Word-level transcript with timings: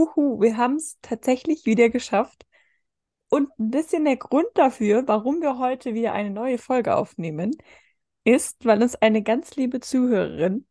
Uhu, 0.00 0.40
wir 0.40 0.56
haben 0.56 0.76
es 0.76 0.98
tatsächlich 1.02 1.66
wieder 1.66 1.90
geschafft. 1.90 2.46
Und 3.28 3.50
ein 3.58 3.70
bisschen 3.70 4.04
der 4.06 4.16
Grund 4.16 4.48
dafür, 4.54 5.06
warum 5.06 5.40
wir 5.42 5.58
heute 5.58 5.94
wieder 5.94 6.14
eine 6.14 6.30
neue 6.30 6.58
Folge 6.58 6.96
aufnehmen, 6.96 7.52
ist, 8.24 8.64
weil 8.64 8.82
uns 8.82 8.96
eine 8.96 9.22
ganz 9.22 9.56
liebe 9.56 9.80
Zuhörerin 9.80 10.66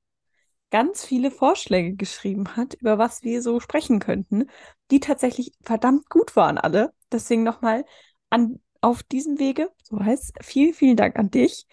ganz 0.71 1.05
viele 1.05 1.31
Vorschläge 1.31 1.96
geschrieben 1.96 2.55
hat, 2.55 2.76
über 2.76 2.97
was 2.97 3.23
wir 3.23 3.42
so 3.42 3.60
sprechen 3.60 4.00
könnten, 4.00 4.50
die 4.92 5.00
tatsächlich 5.00 5.52
verdammt 5.61 6.09
gut 6.09 6.36
waren 6.36 6.57
alle. 6.57 6.93
Deswegen 7.11 7.43
nochmal 7.43 7.86
an 8.30 8.59
auf 8.82 9.04
diesem 9.04 9.39
Wege, 9.39 9.70
so 9.84 10.00
heißt 10.00 10.38
vielen, 10.41 10.73
vielen 10.73 10.98
Dank 10.98 11.18
an 11.18 11.32
dich. 11.32 11.66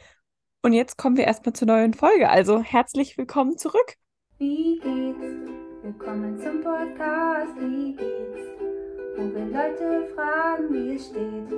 Und 0.62 0.72
jetzt 0.72 0.96
kommen 0.98 1.16
wir 1.16 1.24
erstmal 1.24 1.52
zur 1.52 1.68
neuen 1.68 1.94
Folge. 1.94 2.28
Also 2.28 2.60
herzlich 2.60 3.16
willkommen 3.18 3.58
zurück. 3.58 3.96
Wie 4.38 4.78
geht's? 4.80 5.65
Willkommen 5.86 6.36
zum 6.40 6.62
Podcast, 6.62 7.54
wie 7.60 7.94
geht's? 7.94 8.40
Wo 9.16 9.22
wir 9.32 9.46
Leute 9.46 10.08
fragen, 10.16 10.74
wie 10.74 10.96
es 10.96 11.06
steht. 11.06 11.48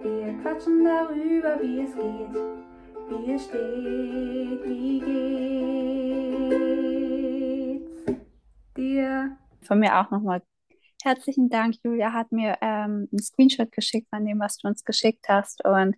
Wir 0.00 0.32
quatschen 0.40 0.84
darüber, 0.84 1.60
wie 1.60 1.80
es 1.80 1.92
geht. 1.92 2.36
Wie 3.08 3.32
es 3.32 3.46
steht, 3.46 4.64
wie 4.64 5.00
geht's 7.80 8.22
dir? 8.76 9.36
Von 9.62 9.80
mir 9.80 9.98
auch 9.98 10.12
nochmal 10.12 10.40
herzlichen 11.02 11.48
Dank. 11.48 11.74
Julia 11.82 12.12
hat 12.12 12.30
mir 12.30 12.58
ähm, 12.60 13.08
einen 13.10 13.18
Screenshot 13.20 13.72
geschickt 13.72 14.06
von 14.08 14.24
dem, 14.24 14.38
was 14.38 14.58
du 14.58 14.68
uns 14.68 14.84
geschickt 14.84 15.28
hast. 15.28 15.64
Und 15.64 15.96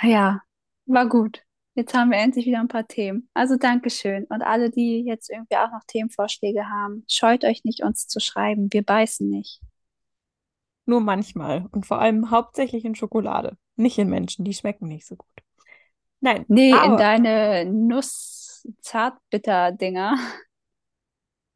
ja, 0.00 0.42
war 0.86 1.08
gut. 1.08 1.42
Jetzt 1.74 1.94
haben 1.94 2.10
wir 2.10 2.18
endlich 2.18 2.44
wieder 2.44 2.60
ein 2.60 2.68
paar 2.68 2.86
Themen. 2.86 3.30
Also 3.32 3.56
Dankeschön. 3.56 4.24
Und 4.24 4.42
alle, 4.42 4.68
die 4.70 5.04
jetzt 5.06 5.30
irgendwie 5.30 5.56
auch 5.56 5.72
noch 5.72 5.84
Themenvorschläge 5.86 6.68
haben, 6.68 7.02
scheut 7.08 7.44
euch 7.44 7.64
nicht, 7.64 7.82
uns 7.82 8.06
zu 8.06 8.20
schreiben. 8.20 8.68
Wir 8.70 8.82
beißen 8.82 9.26
nicht. 9.28 9.60
Nur 10.84 11.00
manchmal. 11.00 11.66
Und 11.72 11.86
vor 11.86 12.00
allem 12.00 12.30
hauptsächlich 12.30 12.84
in 12.84 12.94
Schokolade. 12.94 13.56
Nicht 13.76 13.96
in 13.98 14.10
Menschen, 14.10 14.44
die 14.44 14.52
schmecken 14.52 14.88
nicht 14.88 15.06
so 15.06 15.16
gut. 15.16 15.26
Nein. 16.20 16.44
Nee, 16.48 16.68
in 16.70 16.76
aber. 16.76 16.96
deine 16.96 17.64
Nuss-Zartbitter-Dinger. 17.64 20.18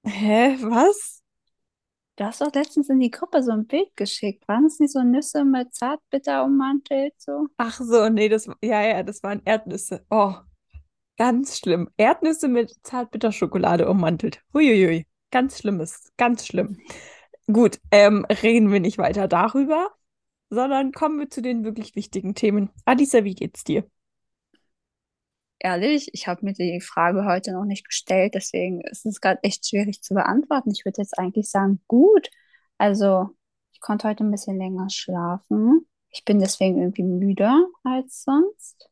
Hä, 0.05 0.57
was? 0.63 1.16
Du 2.17 2.25
hast 2.25 2.41
doch 2.41 2.53
letztens 2.55 2.89
in 2.89 2.99
die 2.99 3.11
Gruppe 3.11 3.43
so 3.43 3.53
ein 3.53 3.67
Bild 3.67 3.95
geschickt. 3.95 4.49
Waren 4.49 4.65
es 4.65 4.81
nicht 4.81 4.93
so 4.93 5.03
Nüsse 5.03 5.45
mit 5.45 5.75
Zartbitter 5.75 6.45
ummantelt? 6.45 7.13
So? 7.19 7.49
Ach 7.59 7.79
so, 7.79 8.09
nee, 8.09 8.31
das, 8.31 8.49
ja, 8.63 8.83
ja, 8.83 9.03
das 9.03 9.23
waren 9.23 9.43
Erdnüsse. 9.45 10.05
Oh, 10.09 10.33
ganz 11.19 11.59
schlimm. 11.59 11.91
Erdnüsse 11.99 12.49
mit 12.49 12.75
Zartbitterschokolade 12.85 13.87
ummantelt. 13.87 14.43
Huiuiui, 14.55 15.07
ganz 15.31 15.59
schlimmes, 15.59 16.11
ganz 16.17 16.47
schlimm. 16.47 16.81
Gut, 17.53 17.81
ähm, 17.91 18.25
reden 18.43 18.73
wir 18.73 18.81
nicht 18.81 18.97
weiter 18.97 19.29
darüber, 19.29 19.91
sondern 20.49 20.93
kommen 20.93 21.19
wir 21.19 21.29
zu 21.29 21.43
den 21.43 21.65
wirklich 21.65 21.97
wichtigen 21.97 22.35
Themen. 22.35 22.71
Adisa, 22.87 23.25
wie 23.25 23.35
geht's 23.35 23.63
dir? 23.63 23.85
Ehrlich, 25.59 26.11
ich 26.13 26.29
habe 26.29 26.45
mir 26.45 26.53
die 26.53 26.81
Frage 26.81 27.25
heute 27.25 27.53
noch 27.53 27.65
nicht 27.65 27.87
gestellt, 27.87 28.35
deswegen 28.35 28.83
ist 28.83 29.07
es 29.07 29.21
gerade 29.21 29.43
echt 29.43 29.67
schwierig 29.67 30.03
zu 30.03 30.15
beantworten. 30.15 30.71
Ich 30.71 30.85
würde 30.85 31.01
jetzt 31.01 31.19
eigentlich 31.19 31.51
sagen, 31.51 31.81
gut. 31.89 32.31
Also, 32.79 33.31
ich 33.73 33.81
konnte 33.81 34.09
heute 34.09 34.25
ein 34.25 34.31
bisschen 34.31 34.59
länger 34.59 34.91
schlafen. 34.91 35.87
Ich 36.11 36.25
bin 36.25 36.39
deswegen 36.41 36.79
irgendwie 36.79 37.03
müder 37.05 37.67
als 37.85 38.23
sonst. 38.25 38.91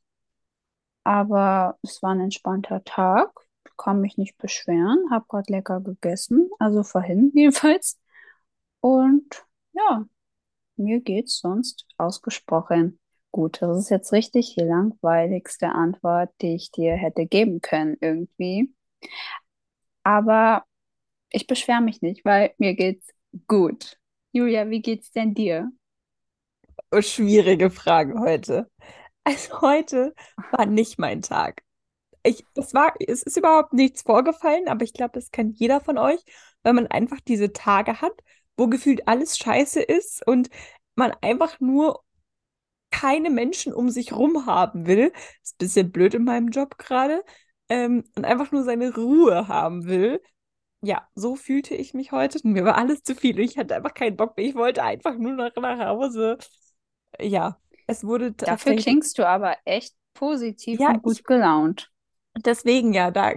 Aber 1.04 1.78
es 1.82 2.02
war 2.02 2.12
ein 2.12 2.20
entspannter 2.20 2.82
Tag. 2.84 3.30
Kann 3.76 4.00
mich 4.00 4.16
nicht 4.18 4.38
beschweren. 4.38 5.10
Habe 5.10 5.26
gerade 5.28 5.52
lecker 5.52 5.80
gegessen. 5.80 6.50
Also 6.58 6.82
vorhin 6.82 7.30
jedenfalls. 7.34 7.98
Und 8.80 9.46
ja, 9.72 10.06
mir 10.76 11.00
geht's 11.00 11.40
sonst 11.40 11.86
ausgesprochen 11.98 13.00
gut. 13.34 13.60
Das 13.60 13.76
ist 13.76 13.90
jetzt 13.90 14.12
richtig 14.12 14.54
die 14.54 14.64
langweiligste 14.64 15.68
Antwort, 15.70 16.30
die 16.40 16.54
ich 16.54 16.70
dir 16.70 16.94
hätte 16.94 17.26
geben 17.26 17.60
können 17.60 17.96
irgendwie. 18.00 18.72
Aber 20.04 20.64
ich 21.30 21.46
beschwere 21.46 21.80
mich 21.80 22.00
nicht, 22.00 22.24
weil 22.24 22.54
mir 22.58 22.74
geht's 22.74 23.12
gut. 23.48 23.98
Julia, 24.32 24.70
wie 24.70 24.80
geht's 24.80 25.10
denn 25.10 25.34
dir? 25.34 25.70
Oh, 26.92 27.02
schwierige 27.02 27.70
Frage 27.70 28.18
heute. 28.20 28.70
Also 29.24 29.60
heute 29.62 30.14
war 30.52 30.66
nicht 30.66 30.98
mein 30.98 31.22
Tag. 31.22 31.62
Ich, 32.22 32.44
es 32.54 32.72
war, 32.72 32.94
es 33.00 33.22
ist 33.22 33.36
überhaupt 33.36 33.72
nichts 33.72 34.02
vorgefallen, 34.02 34.68
aber 34.68 34.84
ich 34.84 34.92
glaube, 34.92 35.12
das 35.14 35.30
kennt 35.30 35.58
jeder 35.58 35.80
von 35.80 35.98
euch, 35.98 36.20
wenn 36.62 36.76
man 36.76 36.86
einfach 36.86 37.20
diese 37.20 37.52
Tage 37.52 38.00
hat, 38.00 38.12
wo 38.56 38.68
gefühlt 38.68 39.08
alles 39.08 39.38
scheiße 39.38 39.82
ist 39.82 40.26
und 40.26 40.50
man 40.94 41.12
einfach 41.20 41.58
nur 41.58 42.03
keine 42.94 43.30
Menschen 43.30 43.72
um 43.74 43.90
sich 43.90 44.12
rum 44.12 44.46
haben 44.46 44.86
will. 44.86 45.12
Ist 45.42 45.54
ein 45.56 45.58
bisschen 45.58 45.92
blöd 45.92 46.14
in 46.14 46.24
meinem 46.24 46.48
Job 46.48 46.78
gerade. 46.78 47.24
Ähm, 47.68 48.04
und 48.16 48.24
einfach 48.24 48.52
nur 48.52 48.62
seine 48.62 48.94
Ruhe 48.94 49.48
haben 49.48 49.86
will. 49.86 50.20
Ja, 50.82 51.08
so 51.14 51.34
fühlte 51.36 51.74
ich 51.74 51.94
mich 51.94 52.12
heute. 52.12 52.38
Mir 52.46 52.64
war 52.64 52.76
alles 52.76 53.02
zu 53.02 53.14
viel. 53.14 53.38
Ich 53.40 53.56
hatte 53.56 53.74
einfach 53.74 53.94
keinen 53.94 54.16
Bock 54.16 54.36
mehr. 54.36 54.46
Ich 54.46 54.54
wollte 54.54 54.82
einfach 54.82 55.16
nur 55.16 55.32
noch 55.32 55.50
nach 55.56 55.78
Hause. 55.78 56.38
Ja, 57.20 57.60
es 57.86 58.04
wurde 58.04 58.32
Dafür 58.32 58.76
klingst 58.76 59.18
du 59.18 59.26
aber 59.26 59.56
echt 59.64 59.94
positiv 60.14 60.80
Ja, 60.80 60.88
und 60.88 61.02
gut 61.02 61.16
ich, 61.16 61.24
gelaunt. 61.24 61.90
deswegen 62.44 62.92
ja, 62.92 63.10
da, 63.10 63.32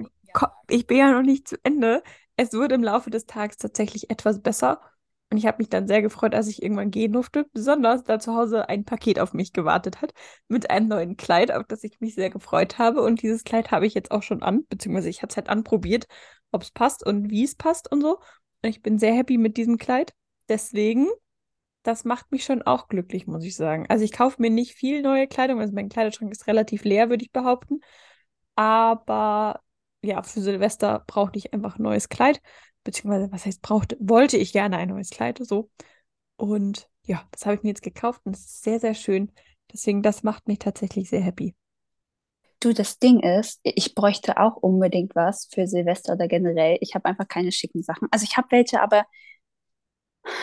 ich 0.69 0.87
bin 0.87 0.97
ja 0.97 1.11
noch 1.11 1.21
nicht 1.23 1.47
zu 1.47 1.57
Ende. 1.63 2.03
Es 2.35 2.53
wurde 2.53 2.75
im 2.75 2.83
Laufe 2.83 3.09
des 3.09 3.25
Tages 3.25 3.57
tatsächlich 3.57 4.09
etwas 4.09 4.41
besser. 4.41 4.81
Und 5.29 5.37
ich 5.37 5.45
habe 5.45 5.57
mich 5.57 5.67
dann 5.67 5.87
sehr 5.87 6.01
gefreut, 6.01 6.33
als 6.33 6.47
ich 6.47 6.63
irgendwann 6.63 6.89
gehen 6.89 7.11
durfte. 7.11 7.45
Besonders 7.51 8.03
da 8.03 8.17
zu 8.17 8.33
Hause 8.33 8.69
ein 8.69 8.85
Paket 8.85 9.19
auf 9.19 9.33
mich 9.33 9.51
gewartet 9.51 10.01
hat 10.01 10.13
mit 10.47 10.69
einem 10.69 10.87
neuen 10.87 11.17
Kleid, 11.17 11.51
auf 11.51 11.65
das 11.67 11.83
ich 11.83 11.99
mich 11.99 12.15
sehr 12.15 12.29
gefreut 12.29 12.77
habe. 12.77 13.01
Und 13.01 13.21
dieses 13.21 13.43
Kleid 13.43 13.71
habe 13.71 13.85
ich 13.85 13.93
jetzt 13.93 14.11
auch 14.11 14.23
schon 14.23 14.41
an, 14.41 14.65
beziehungsweise 14.69 15.09
ich 15.09 15.21
habe 15.21 15.29
es 15.29 15.35
halt 15.35 15.49
anprobiert, 15.49 16.07
ob 16.51 16.61
es 16.63 16.71
passt 16.71 17.05
und 17.05 17.29
wie 17.29 17.43
es 17.43 17.55
passt 17.55 17.91
und 17.91 18.01
so. 18.01 18.19
Und 18.63 18.69
ich 18.69 18.81
bin 18.81 18.97
sehr 18.99 19.13
happy 19.13 19.37
mit 19.37 19.57
diesem 19.57 19.77
Kleid. 19.77 20.13
Deswegen, 20.47 21.07
das 21.83 22.05
macht 22.05 22.31
mich 22.31 22.45
schon 22.45 22.61
auch 22.61 22.87
glücklich, 22.87 23.27
muss 23.27 23.43
ich 23.43 23.55
sagen. 23.57 23.85
Also 23.89 24.05
ich 24.05 24.13
kaufe 24.13 24.41
mir 24.41 24.49
nicht 24.49 24.75
viel 24.75 25.01
neue 25.01 25.27
Kleidung. 25.27 25.59
Also 25.59 25.73
mein 25.73 25.89
Kleiderschrank 25.89 26.31
ist 26.31 26.47
relativ 26.47 26.85
leer, 26.85 27.09
würde 27.09 27.25
ich 27.25 27.33
behaupten. 27.33 27.81
Aber 28.55 29.61
ja, 30.01 30.23
für 30.23 30.41
Silvester 30.41 31.03
brauchte 31.05 31.37
ich 31.37 31.53
einfach 31.53 31.77
ein 31.77 31.83
neues 31.83 32.07
Kleid. 32.07 32.41
Beziehungsweise, 32.87 33.29
was 33.33 33.45
heißt 33.45 33.61
brauchte, 33.61 33.97
wollte 33.99 34.37
ich 34.37 34.53
gerne 34.53 34.77
ein 34.77 34.87
neues 34.87 35.09
Kleid, 35.09 35.39
so. 35.41 35.69
Und 36.37 36.89
ja, 37.05 37.27
das 37.31 37.45
habe 37.45 37.55
ich 37.55 37.63
mir 37.63 37.67
jetzt 37.67 37.83
gekauft 37.83 38.21
und 38.23 38.33
es 38.33 38.45
ist 38.45 38.63
sehr, 38.63 38.79
sehr 38.79 38.93
schön. 38.93 39.29
Deswegen, 39.73 40.01
das 40.01 40.23
macht 40.23 40.47
mich 40.47 40.59
tatsächlich 40.59 41.09
sehr 41.09 41.19
happy. 41.19 41.53
Du, 42.61 42.71
das 42.71 42.97
Ding 42.97 43.19
ist, 43.19 43.59
ich 43.63 43.93
bräuchte 43.93 44.37
auch 44.37 44.55
unbedingt 44.55 45.15
was 45.15 45.49
für 45.51 45.67
Silvester 45.67 46.13
oder 46.13 46.29
generell. 46.29 46.77
Ich 46.79 46.95
habe 46.95 47.03
einfach 47.03 47.27
keine 47.27 47.51
schicken 47.51 47.83
Sachen. 47.83 48.07
Also 48.09 48.23
ich 48.23 48.37
habe 48.37 48.47
welche, 48.51 48.81
aber 48.81 49.03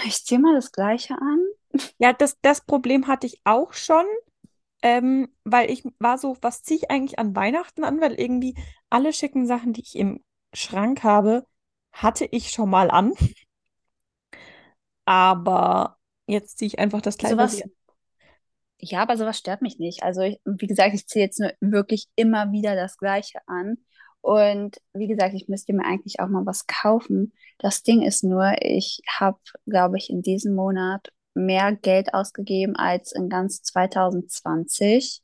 ich 0.04 0.22
ziehe 0.26 0.38
mal 0.38 0.54
das 0.54 0.70
Gleiche 0.70 1.14
an. 1.14 1.40
Ja, 1.98 2.12
das, 2.12 2.38
das 2.42 2.60
Problem 2.60 3.06
hatte 3.06 3.26
ich 3.26 3.40
auch 3.44 3.72
schon, 3.72 4.04
ähm, 4.82 5.28
weil 5.44 5.70
ich 5.70 5.84
war 5.98 6.18
so, 6.18 6.36
was 6.42 6.62
ziehe 6.62 6.78
ich 6.78 6.90
eigentlich 6.90 7.18
an 7.18 7.34
Weihnachten 7.34 7.84
an? 7.84 8.00
Weil 8.02 8.14
irgendwie 8.14 8.54
alle 8.90 9.12
schicken 9.14 9.46
Sachen, 9.46 9.72
die 9.72 9.80
ich 9.80 9.96
im 9.96 10.22
Schrank 10.52 11.02
habe, 11.02 11.46
hatte 11.94 12.26
ich 12.30 12.50
schon 12.50 12.68
mal 12.68 12.90
an. 12.90 13.12
Aber 15.06 15.96
jetzt 16.26 16.58
ziehe 16.58 16.66
ich 16.66 16.78
einfach 16.78 17.00
das 17.00 17.16
Kleid, 17.16 17.32
Sowas, 17.32 17.62
ja, 18.78 19.00
aber 19.02 19.16
sowas 19.16 19.38
stört 19.38 19.62
mich 19.62 19.78
nicht. 19.78 20.02
Also 20.02 20.22
ich, 20.22 20.40
wie 20.44 20.66
gesagt, 20.66 20.94
ich 20.94 21.06
ziehe 21.06 21.24
jetzt 21.24 21.40
nur 21.40 21.52
wirklich 21.60 22.06
immer 22.16 22.52
wieder 22.52 22.76
das 22.76 22.98
Gleiche 22.98 23.38
an. 23.46 23.78
Und 24.20 24.76
wie 24.94 25.06
gesagt, 25.06 25.34
ich 25.34 25.48
müsste 25.48 25.72
mir 25.74 25.84
eigentlich 25.84 26.20
auch 26.20 26.28
mal 26.28 26.46
was 26.46 26.66
kaufen. 26.66 27.32
Das 27.58 27.82
Ding 27.82 28.02
ist 28.02 28.24
nur, 28.24 28.54
ich 28.60 29.00
habe, 29.08 29.38
glaube 29.66 29.98
ich, 29.98 30.10
in 30.10 30.22
diesem 30.22 30.54
Monat 30.54 31.12
mehr 31.34 31.74
Geld 31.74 32.14
ausgegeben 32.14 32.76
als 32.76 33.12
in 33.12 33.28
ganz 33.28 33.62
2020. 33.62 35.22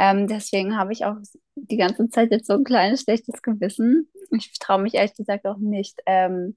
Ähm, 0.00 0.26
deswegen 0.28 0.78
habe 0.78 0.94
ich 0.94 1.04
auch 1.04 1.16
die 1.56 1.76
ganze 1.76 2.08
Zeit 2.08 2.30
jetzt 2.30 2.46
so 2.46 2.54
ein 2.54 2.64
kleines 2.64 3.02
schlechtes 3.02 3.42
Gewissen. 3.42 4.10
Ich 4.32 4.58
traue 4.58 4.80
mich 4.80 4.94
ehrlich 4.94 5.14
gesagt 5.14 5.46
auch 5.46 5.58
nicht, 5.58 6.00
ähm, 6.06 6.56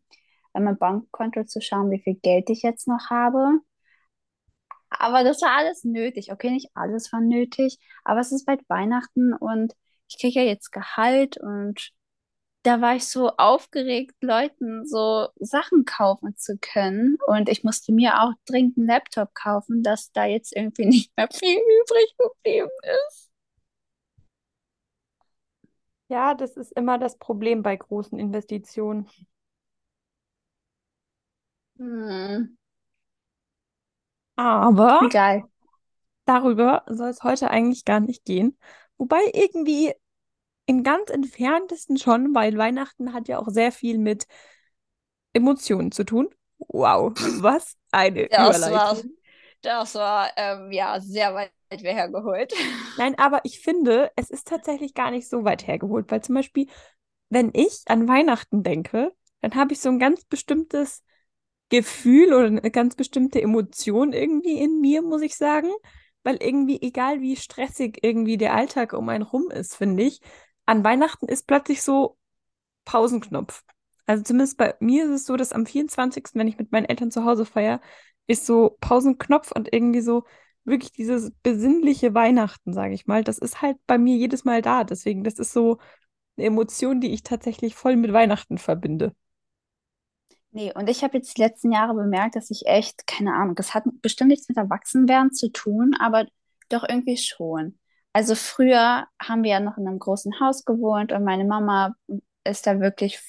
an 0.54 0.64
mein 0.64 0.78
Bankkonto 0.78 1.44
zu 1.44 1.60
schauen, 1.60 1.92
wie 1.92 2.00
viel 2.00 2.16
Geld 2.16 2.50
ich 2.50 2.62
jetzt 2.62 2.88
noch 2.88 3.10
habe. 3.10 3.60
Aber 4.90 5.26
das 5.26 5.42
war 5.42 5.58
alles 5.58 5.84
nötig. 5.84 6.32
Okay, 6.32 6.52
nicht 6.52 6.70
alles 6.74 7.12
war 7.12 7.20
nötig, 7.20 7.80
aber 8.06 8.22
es 8.22 8.32
ist 8.32 8.46
bald 8.46 8.62
Weihnachten 8.70 9.34
und 9.34 9.74
ich 10.08 10.20
kriege 10.20 10.40
ja 10.42 10.46
jetzt 10.46 10.72
Gehalt 10.72 11.38
und 11.38 11.92
da 12.64 12.80
war 12.80 12.96
ich 12.96 13.08
so 13.10 13.30
aufgeregt, 13.32 14.16
Leuten 14.22 14.86
so 14.86 15.28
Sachen 15.40 15.84
kaufen 15.84 16.38
zu 16.38 16.58
können. 16.60 17.18
Und 17.28 17.50
ich 17.50 17.66
musste 17.66 17.92
mir 17.92 18.22
auch 18.22 18.32
dringend 18.46 18.78
einen 18.78 18.88
Laptop 18.88 19.34
kaufen, 19.36 19.84
dass 19.84 20.14
da 20.14 20.26
jetzt 20.26 20.56
irgendwie 20.56 20.86
nicht 20.86 21.12
mehr 21.18 21.28
viel 21.30 21.58
übrig 21.58 22.16
geblieben 22.18 22.70
ist. 23.08 23.33
Ja, 26.14 26.34
das 26.36 26.56
ist 26.58 26.72
immer 26.74 26.98
das 27.00 27.18
Problem 27.18 27.62
bei 27.64 27.76
großen 27.76 28.18
Investitionen. 28.20 29.10
Hm, 31.78 32.56
Aber 34.36 35.00
egal. 35.00 35.44
darüber 36.26 36.84
soll 36.88 37.10
es 37.10 37.24
heute 37.24 37.50
eigentlich 37.50 37.86
gar 37.86 38.00
nicht 38.00 38.26
gehen. 38.26 38.58
Wobei 38.98 39.20
irgendwie 39.34 39.94
im 40.68 40.84
ganz 40.84 41.10
entferntesten 41.12 41.98
schon, 41.98 42.36
weil 42.36 42.58
Weihnachten 42.58 43.14
hat 43.14 43.28
ja 43.28 43.40
auch 43.40 43.50
sehr 43.50 43.72
viel 43.72 43.98
mit 44.00 44.28
Emotionen 45.34 45.92
zu 45.92 46.04
tun. 46.06 46.30
Wow, 46.60 47.14
was 47.42 47.76
eine 47.92 48.30
Das 48.30 48.70
war, 48.70 48.98
Überleitung. 48.98 49.12
das 49.62 49.96
war 49.96 50.32
ähm, 50.38 50.72
ja 50.72 51.00
sehr 51.00 51.34
weit 51.36 51.52
hergeholt. 51.82 52.54
Nein, 52.98 53.18
aber 53.18 53.42
ich 53.44 53.60
finde, 53.60 54.12
es 54.16 54.30
ist 54.30 54.48
tatsächlich 54.48 54.94
gar 54.94 55.12
nicht 55.12 55.30
so 55.30 55.44
weit 55.44 55.68
hergeholt, 55.68 56.12
weil 56.12 56.22
zum 56.22 56.36
Beispiel, 56.36 56.68
wenn 57.30 57.52
ich 57.54 57.82
an 57.88 58.08
Weihnachten 58.08 58.64
denke, 58.64 59.14
dann 59.42 59.56
habe 59.56 59.74
ich 59.74 59.80
so 59.80 59.90
ein 59.90 60.00
ganz 60.00 60.24
bestimmtes 60.26 61.04
Gefühl 61.70 62.34
oder 62.34 62.46
eine 62.46 62.72
ganz 62.72 62.96
bestimmte 62.96 63.42
Emotion 63.42 64.14
irgendwie 64.14 64.60
in 64.60 64.80
mir, 64.80 65.02
muss 65.02 65.22
ich 65.22 65.36
sagen. 65.36 65.70
Weil 66.24 66.38
irgendwie, 66.42 66.82
egal 66.82 67.20
wie 67.20 67.36
stressig 67.36 68.00
irgendwie 68.02 68.38
der 68.38 68.54
Alltag 68.54 68.94
um 68.94 69.10
einen 69.10 69.24
rum 69.24 69.52
ist, 69.52 69.76
finde 69.76 70.04
ich, 70.04 70.22
an 70.66 70.84
Weihnachten 70.84 71.28
ist 71.28 71.48
plötzlich 71.48 71.82
so 71.82 72.18
Pausenknopf. 72.86 73.64
Also 74.06 74.24
zumindest 74.24 74.58
bei 74.58 74.76
mir 74.80 75.06
ist 75.06 75.12
es 75.12 75.26
so, 75.26 75.36
dass 75.36 75.54
am 75.54 75.66
24., 75.66 76.26
wenn 76.34 76.48
ich 76.48 76.58
mit 76.58 76.72
meinen 76.72 76.86
Eltern 76.86 77.12
zu 77.12 77.26
Hause 77.26 77.46
feiere, 77.46 77.82
ist 78.28 78.46
so 78.46 78.78
Pausenknopf 78.80 79.52
und 79.52 79.74
irgendwie 79.74 80.02
so 80.02 80.24
wirklich 80.66 80.92
dieses 80.92 81.32
besinnliche 81.44 82.14
Weihnachten, 82.14 82.74
sage 82.74 82.94
ich 82.94 83.08
mal. 83.08 83.24
Das 83.24 83.38
ist 83.40 83.62
halt 83.62 83.78
bei 83.88 83.98
mir 83.98 84.16
jedes 84.18 84.46
Mal 84.46 84.62
da. 84.62 84.84
Deswegen, 84.84 85.24
das 85.24 85.36
ist 85.40 85.54
so 85.54 85.80
eine 86.38 86.48
Emotion, 86.48 87.02
die 87.02 87.14
ich 87.14 87.24
tatsächlich 87.24 87.76
voll 87.76 87.96
mit 87.98 88.14
Weihnachten 88.14 88.58
verbinde. 88.58 89.14
Nee, 90.52 90.72
und 90.76 90.90
ich 90.90 91.04
habe 91.04 91.18
jetzt 91.18 91.36
die 91.38 91.42
letzten 91.42 91.72
Jahre 91.72 91.96
bemerkt, 91.96 92.36
dass 92.36 92.52
ich 92.52 92.66
echt, 92.68 93.08
keine 93.08 93.34
Ahnung, 93.34 93.56
das 93.56 93.74
hat 93.74 93.84
bestimmt 94.02 94.30
nichts 94.30 94.48
mit 94.50 94.58
Erwachsenwerden 94.58 95.32
zu 95.34 95.52
tun, 95.52 95.96
aber 96.00 96.28
doch 96.70 96.84
irgendwie 96.88 97.18
schon. 97.18 97.80
Also 98.14 98.36
früher 98.36 99.08
haben 99.20 99.44
wir 99.44 99.52
ja 99.52 99.60
noch 99.60 99.78
in 99.78 99.88
einem 99.88 99.98
großen 100.00 100.40
Haus 100.40 100.64
gewohnt 100.66 101.12
und 101.12 101.24
meine 101.24 101.46
Mama 101.46 101.96
ist 102.44 102.68
da 102.68 102.80
wirklich, 102.80 103.20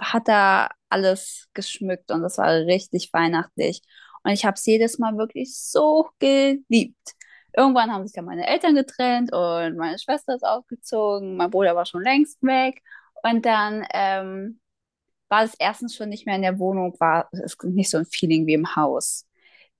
hat 0.00 0.28
da 0.28 0.68
alles 0.90 1.48
geschmückt 1.54 2.10
und 2.10 2.22
das 2.22 2.36
war 2.38 2.48
richtig 2.66 3.10
weihnachtlich. 3.14 3.80
Und 4.24 4.32
ich 4.32 4.44
habe 4.44 4.54
es 4.54 4.66
jedes 4.66 4.98
Mal 4.98 5.16
wirklich 5.16 5.56
so 5.56 6.08
geliebt. 6.18 7.14
Irgendwann 7.54 7.92
haben 7.92 8.06
sich 8.06 8.14
dann 8.14 8.24
meine 8.24 8.46
Eltern 8.46 8.74
getrennt 8.74 9.32
und 9.32 9.76
meine 9.76 9.98
Schwester 9.98 10.34
ist 10.34 10.44
ausgezogen, 10.44 11.36
mein 11.36 11.50
Bruder 11.50 11.76
war 11.76 11.84
schon 11.86 12.02
längst 12.02 12.42
weg. 12.42 12.82
Und 13.22 13.44
dann 13.44 13.86
ähm, 13.92 14.60
war 15.28 15.44
es 15.44 15.54
erstens 15.58 15.96
schon 15.96 16.10
nicht 16.10 16.26
mehr 16.26 16.36
in 16.36 16.42
der 16.42 16.58
Wohnung, 16.58 16.94
war 17.00 17.28
es 17.32 17.56
nicht 17.64 17.90
so 17.90 17.98
ein 17.98 18.06
Feeling 18.06 18.46
wie 18.46 18.54
im 18.54 18.76
Haus. 18.76 19.26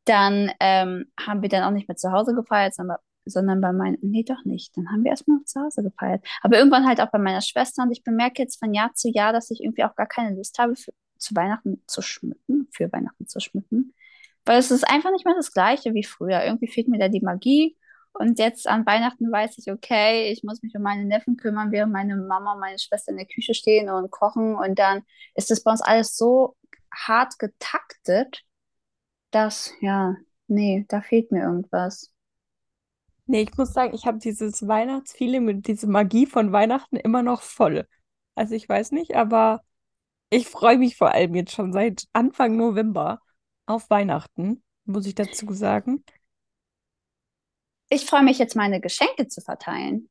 Dann 0.05 0.51
ähm, 0.61 1.13
haben 1.21 1.43
wir 1.43 1.49
dann 1.49 1.63
auch 1.65 1.71
nicht 1.71 1.89
mehr 1.89 1.97
zu 1.97 2.13
Hause 2.13 2.35
gefeiert, 2.35 2.75
sondern, 2.75 2.99
sondern 3.27 3.61
bei 3.61 3.73
meinen, 3.73 3.99
nee, 4.03 4.25
doch 4.25 4.45
nicht. 4.45 4.77
Dann 4.77 4.91
haben 4.91 5.05
wir 5.05 5.11
erstmal 5.11 5.39
noch 5.39 5.45
zu 5.45 5.61
Hause 5.61 5.83
gefeiert. 5.83 6.27
Aber 6.43 6.59
irgendwann 6.59 6.87
halt 6.87 7.01
auch 7.01 7.11
bei 7.11 7.19
meiner 7.19 7.43
Schwester 7.43 7.83
und 7.83 7.93
ich 7.93 8.03
bemerke 8.03 8.43
jetzt 8.43 8.59
von 8.59 8.75
Jahr 8.75 8.95
zu 8.95 9.11
Jahr, 9.11 9.33
dass 9.33 9.51
ich 9.51 9.63
irgendwie 9.63 9.85
auch 9.85 9.95
gar 9.95 10.07
keine 10.07 10.35
Lust 10.35 10.59
habe, 10.59 10.75
für, 10.75 10.93
zu 11.19 11.35
Weihnachten 11.37 11.83
zu 11.87 12.03
schmücken, 12.03 12.69
für 12.73 12.93
Weihnachten 12.93 13.27
zu 13.27 13.39
schmücken. 13.41 13.95
Weil 14.45 14.59
es 14.59 14.71
ist 14.71 14.89
einfach 14.89 15.13
nicht 15.13 15.25
mehr 15.25 15.35
das 15.37 15.53
Gleiche 15.53 15.95
wie 15.95 16.05
früher. 16.05 16.45
Irgendwie 16.45 16.69
fehlt 16.69 16.89
mir 16.89 16.99
da 16.99 17.09
die 17.09 17.21
Magie. 17.21 17.77
Und 18.15 18.39
jetzt 18.39 18.69
an 18.69 18.85
Weihnachten 18.85 19.31
weiß 19.33 19.57
ich, 19.59 19.73
okay, 19.73 20.31
ich 20.31 20.43
muss 20.45 20.63
mich 20.63 20.75
um 20.77 20.83
meine 20.83 21.05
Neffen 21.05 21.37
kümmern, 21.37 21.73
während 21.73 21.93
meine 21.93 22.17
Mama 22.17 22.55
und 22.55 22.61
meine 22.61 22.79
Schwester 22.79 23.11
in 23.13 23.17
der 23.19 23.27
Küche 23.27 23.55
stehen 23.55 23.89
und 23.89 24.11
kochen. 24.11 24.55
Und 24.55 24.79
dann 24.79 25.03
ist 25.35 25.51
das 25.51 25.63
bei 25.63 25.71
uns 25.71 25.81
alles 25.81 26.17
so 26.17 26.57
hart 26.95 27.39
getaktet, 27.39 28.43
dass, 29.31 29.73
ja, 29.81 30.17
nee, 30.47 30.85
da 30.89 31.01
fehlt 31.01 31.33
mir 31.33 31.43
irgendwas. 31.45 32.13
Nee, 33.27 33.43
ich 33.43 33.57
muss 33.57 33.73
sagen, 33.73 33.95
ich 33.95 34.05
habe 34.05 34.19
dieses 34.19 34.67
Weihnachtsfeeling 34.67 35.49
und 35.49 35.67
diese 35.67 35.87
Magie 35.87 36.27
von 36.27 36.53
Weihnachten 36.53 36.97
immer 36.97 37.23
noch 37.23 37.41
voll. 37.41 37.87
Also 38.35 38.55
ich 38.55 38.69
weiß 38.69 38.93
nicht, 38.93 39.15
aber 39.17 39.63
ich 40.29 40.49
freue 40.49 40.77
mich 40.79 40.97
vor 40.97 41.13
allem 41.13 41.35
jetzt 41.35 41.53
schon 41.53 41.73
seit 41.73 42.07
Anfang 42.13 42.57
November 42.57 43.22
auf 43.67 43.91
Weihnachten, 43.91 44.63
muss 44.85 45.07
ich 45.07 45.15
dazu 45.15 45.53
sagen. 45.53 46.05
Ich 47.89 48.07
freue 48.07 48.23
mich 48.23 48.39
jetzt, 48.39 48.57
meine 48.57 48.81
Geschenke 48.81 49.29
zu 49.29 49.41
verteilen. 49.41 50.09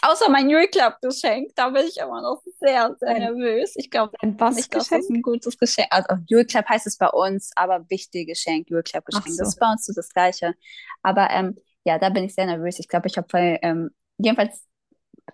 Außer 0.00 0.30
mein 0.30 0.48
Jule 0.48 0.68
Club-Geschenk, 0.68 1.52
da 1.54 1.68
bin 1.68 1.86
ich 1.86 1.98
immer 1.98 2.22
noch 2.22 2.42
sehr, 2.58 2.94
sehr 2.98 3.10
Ein, 3.10 3.20
nervös. 3.20 3.74
Ich 3.76 3.90
glaube 3.90 4.12
das 4.20 4.30
was-Geschenk? 4.38 5.10
ein 5.10 5.22
gutes 5.22 5.58
Geschenk 5.58 5.88
ist. 5.92 5.92
Also 5.92 6.22
Jule 6.26 6.46
Club 6.46 6.66
heißt 6.68 6.86
es 6.86 6.96
bei 6.96 7.08
uns, 7.08 7.52
aber 7.56 7.88
wichtige 7.88 8.32
Geschenk, 8.32 8.70
Jule 8.70 8.82
Ach 8.86 8.90
Club-Geschenk. 8.90 9.26
Das 9.26 9.36
so. 9.36 9.42
ist 9.44 9.60
bei 9.60 9.70
uns 9.70 9.84
so 9.86 9.92
das 9.94 10.08
Gleiche. 10.08 10.54
Aber 11.02 11.30
ähm, 11.30 11.56
ja, 11.84 11.98
da 11.98 12.08
bin 12.08 12.24
ich 12.24 12.34
sehr 12.34 12.46
nervös. 12.46 12.78
Ich 12.78 12.88
glaube, 12.88 13.08
ich 13.08 13.16
habe 13.16 13.58
ähm, 13.62 13.90
jedenfalls 14.18 14.66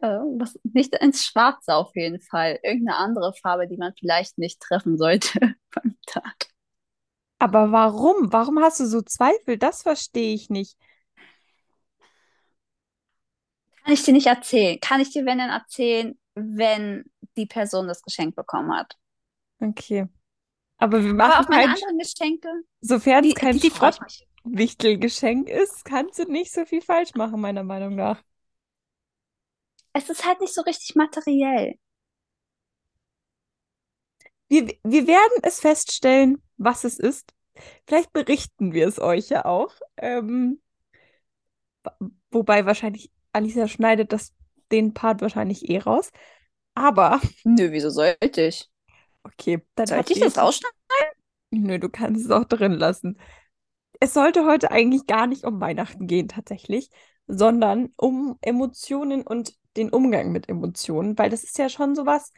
äh, 0.00 0.06
was, 0.06 0.58
nicht 0.64 0.94
ins 0.96 1.24
Schwarze 1.24 1.74
auf 1.74 1.94
jeden 1.94 2.20
Fall. 2.20 2.58
Irgendeine 2.62 2.98
andere 2.98 3.32
Farbe, 3.34 3.68
die 3.68 3.76
man 3.76 3.94
vielleicht 3.98 4.38
nicht 4.38 4.60
treffen 4.60 4.98
sollte 4.98 5.40
beim 5.74 5.96
Tag. 6.06 6.48
Aber 7.40 7.72
warum? 7.72 8.32
Warum 8.32 8.60
hast 8.60 8.80
du 8.80 8.86
so 8.86 9.02
Zweifel? 9.02 9.58
Das 9.58 9.82
verstehe 9.82 10.34
ich 10.34 10.50
nicht. 10.50 10.76
Kann 13.84 13.94
ich 13.94 14.02
dir 14.04 14.12
nicht 14.12 14.26
erzählen. 14.26 14.78
Kann 14.80 15.00
ich 15.00 15.10
dir, 15.10 15.24
wenn 15.26 15.38
dann 15.38 15.50
erzählen, 15.50 16.18
wenn 16.34 17.04
die 17.36 17.46
Person 17.46 17.88
das 17.88 18.02
Geschenk 18.02 18.36
bekommen 18.36 18.72
hat. 18.74 18.96
Okay. 19.60 20.06
Aber 20.78 21.04
wir 21.04 21.14
Aber 21.14 21.14
machen 21.14 21.38
auf 21.38 21.48
meine 21.48 21.64
kein, 21.64 21.74
anderen 21.74 21.98
Geschenke, 21.98 22.48
sofern 22.80 23.22
es 23.22 23.28
die, 23.28 23.34
kein 23.34 23.58
die, 23.58 23.60
die 23.60 23.70
freue 23.70 23.90
ich 23.90 24.00
mich. 24.00 24.26
Schrottwichtelgeschenk 24.44 25.48
ist, 25.48 25.84
kannst 25.84 26.18
du 26.18 26.24
nicht 26.30 26.52
so 26.52 26.64
viel 26.64 26.82
falsch 26.82 27.14
machen, 27.14 27.40
meiner 27.40 27.64
Meinung 27.64 27.94
nach. 27.96 28.22
Es 29.92 30.08
ist 30.08 30.24
halt 30.24 30.40
nicht 30.40 30.54
so 30.54 30.62
richtig 30.62 30.94
materiell. 30.96 31.78
Wir, 34.48 34.66
wir 34.84 35.06
werden 35.06 35.40
es 35.42 35.60
feststellen, 35.60 36.42
was 36.56 36.84
es 36.84 36.98
ist. 36.98 37.32
Vielleicht 37.86 38.12
berichten 38.12 38.72
wir 38.72 38.88
es 38.88 38.98
euch 39.00 39.28
ja 39.30 39.44
auch. 39.44 39.72
Ähm, 39.96 40.60
wobei 42.30 42.66
wahrscheinlich 42.66 43.10
Alisa 43.32 43.68
schneidet 43.68 44.12
das, 44.12 44.32
den 44.72 44.94
Part 44.94 45.20
wahrscheinlich 45.20 45.68
eh 45.68 45.78
raus. 45.78 46.10
Aber, 46.74 47.20
Nö, 47.44 47.72
wieso 47.72 47.90
sollte 47.90 48.42
ich? 48.42 48.70
okay, 49.24 49.60
dann 49.74 49.90
Sollte 49.90 50.12
ich 50.12 50.20
das 50.20 50.36
ich. 50.36 50.38
rausschneiden? 50.38 50.76
Nö, 51.50 51.78
du 51.78 51.88
kannst 51.88 52.24
es 52.24 52.30
auch 52.30 52.44
drin 52.44 52.72
lassen. 52.72 53.18
Es 54.00 54.14
sollte 54.14 54.46
heute 54.46 54.70
eigentlich 54.72 55.06
gar 55.06 55.26
nicht 55.26 55.44
um 55.44 55.60
Weihnachten 55.60 56.06
gehen, 56.06 56.28
tatsächlich, 56.28 56.90
sondern 57.26 57.92
um 57.96 58.38
Emotionen 58.42 59.22
und 59.26 59.54
den 59.76 59.90
Umgang 59.90 60.32
mit 60.32 60.48
Emotionen, 60.48 61.18
weil 61.18 61.30
das 61.30 61.44
ist 61.44 61.58
ja 61.58 61.68
schon 61.68 61.94
sowas, 61.96 62.32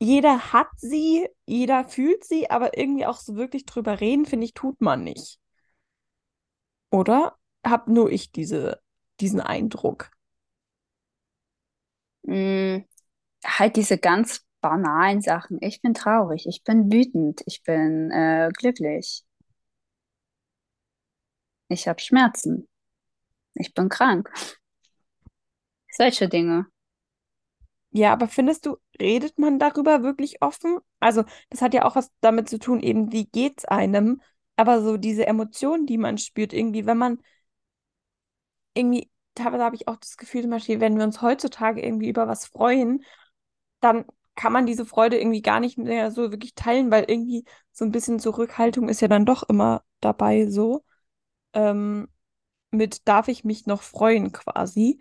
jeder 0.00 0.52
hat 0.52 0.68
sie, 0.76 1.28
jeder 1.46 1.84
fühlt 1.88 2.24
sie, 2.24 2.48
aber 2.50 2.78
irgendwie 2.78 3.06
auch 3.06 3.18
so 3.18 3.36
wirklich 3.36 3.66
drüber 3.66 4.00
reden, 4.00 4.24
finde 4.26 4.46
ich, 4.46 4.54
tut 4.54 4.80
man 4.80 5.02
nicht. 5.04 5.40
Oder? 6.90 7.36
Hab 7.66 7.88
nur 7.88 8.10
ich 8.10 8.32
diese, 8.32 8.80
diesen 9.20 9.40
Eindruck. 9.42 10.10
Mm, 12.26 12.84
halt 13.46 13.76
diese 13.76 13.98
ganz 13.98 14.44
banalen 14.62 15.22
Sachen. 15.22 15.58
Ich 15.62 15.82
bin 15.82 15.94
traurig, 15.94 16.46
ich 16.48 16.64
bin 16.64 16.92
wütend, 16.92 17.42
ich 17.46 17.62
bin 17.64 18.10
äh, 18.12 18.50
glücklich, 18.56 19.24
ich 21.68 21.88
habe 21.88 22.00
Schmerzen, 22.00 22.68
ich 23.54 23.74
bin 23.74 23.88
krank. 23.90 24.30
Solche 25.90 26.28
Dinge. 26.28 26.66
Ja, 27.92 28.12
aber 28.12 28.28
findest 28.28 28.66
du, 28.66 28.76
redet 29.00 29.38
man 29.38 29.58
darüber 29.58 30.02
wirklich 30.02 30.42
offen? 30.42 30.78
Also, 31.00 31.24
das 31.50 31.62
hat 31.62 31.74
ja 31.74 31.84
auch 31.84 31.96
was 31.96 32.10
damit 32.20 32.48
zu 32.48 32.58
tun, 32.58 32.80
eben, 32.80 33.12
wie 33.12 33.26
geht's 33.26 33.64
einem? 33.64 34.20
Aber 34.56 34.82
so 34.82 34.96
diese 34.96 35.26
Emotionen, 35.26 35.86
die 35.86 35.98
man 35.98 36.18
spürt, 36.18 36.52
irgendwie, 36.52 36.86
wenn 36.86 36.98
man 36.98 37.18
irgendwie, 38.74 39.10
teilweise 39.34 39.64
habe 39.64 39.76
ich 39.76 39.88
auch 39.88 39.96
das 39.96 40.16
Gefühl, 40.16 40.42
zum 40.42 40.50
Beispiel, 40.50 40.80
wenn 40.80 40.96
wir 40.96 41.04
uns 41.04 41.22
heutzutage 41.22 41.82
irgendwie 41.84 42.08
über 42.08 42.28
was 42.28 42.46
freuen, 42.46 43.04
dann 43.80 44.04
kann 44.36 44.52
man 44.52 44.66
diese 44.66 44.86
Freude 44.86 45.18
irgendwie 45.20 45.42
gar 45.42 45.60
nicht 45.60 45.78
mehr 45.78 46.10
so 46.10 46.30
wirklich 46.32 46.54
teilen, 46.54 46.90
weil 46.90 47.04
irgendwie 47.08 47.44
so 47.72 47.84
ein 47.84 47.92
bisschen 47.92 48.18
Zurückhaltung 48.20 48.88
ist 48.88 49.00
ja 49.00 49.08
dann 49.08 49.26
doch 49.26 49.44
immer 49.44 49.84
dabei, 50.00 50.48
so, 50.50 50.84
ähm, 51.54 52.08
mit 52.72 53.08
darf 53.08 53.28
ich 53.28 53.44
mich 53.44 53.66
noch 53.66 53.82
freuen 53.82 54.32
quasi. 54.32 55.00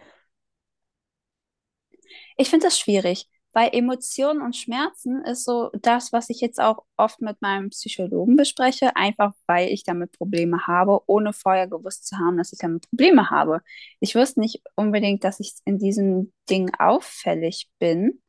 Ich 2.37 2.49
finde 2.49 2.67
das 2.67 2.77
schwierig, 2.79 3.27
weil 3.53 3.69
Emotionen 3.71 4.41
und 4.41 4.55
Schmerzen 4.55 5.23
ist 5.23 5.45
so 5.45 5.69
das, 5.81 6.11
was 6.11 6.29
ich 6.29 6.41
jetzt 6.41 6.59
auch 6.59 6.83
oft 6.97 7.21
mit 7.21 7.41
meinem 7.41 7.69
Psychologen 7.69 8.35
bespreche, 8.35 8.95
einfach 8.95 9.33
weil 9.47 9.69
ich 9.69 9.83
damit 9.83 10.11
Probleme 10.11 10.65
habe, 10.67 11.01
ohne 11.07 11.33
vorher 11.33 11.67
gewusst 11.67 12.07
zu 12.07 12.17
haben, 12.17 12.37
dass 12.37 12.51
ich 12.51 12.59
damit 12.59 12.89
Probleme 12.89 13.29
habe. 13.29 13.61
Ich 13.99 14.15
wusste 14.15 14.39
nicht 14.39 14.61
unbedingt, 14.75 15.23
dass 15.23 15.39
ich 15.39 15.53
in 15.65 15.77
diesem 15.77 16.33
Ding 16.49 16.71
auffällig 16.79 17.69
bin. 17.79 18.21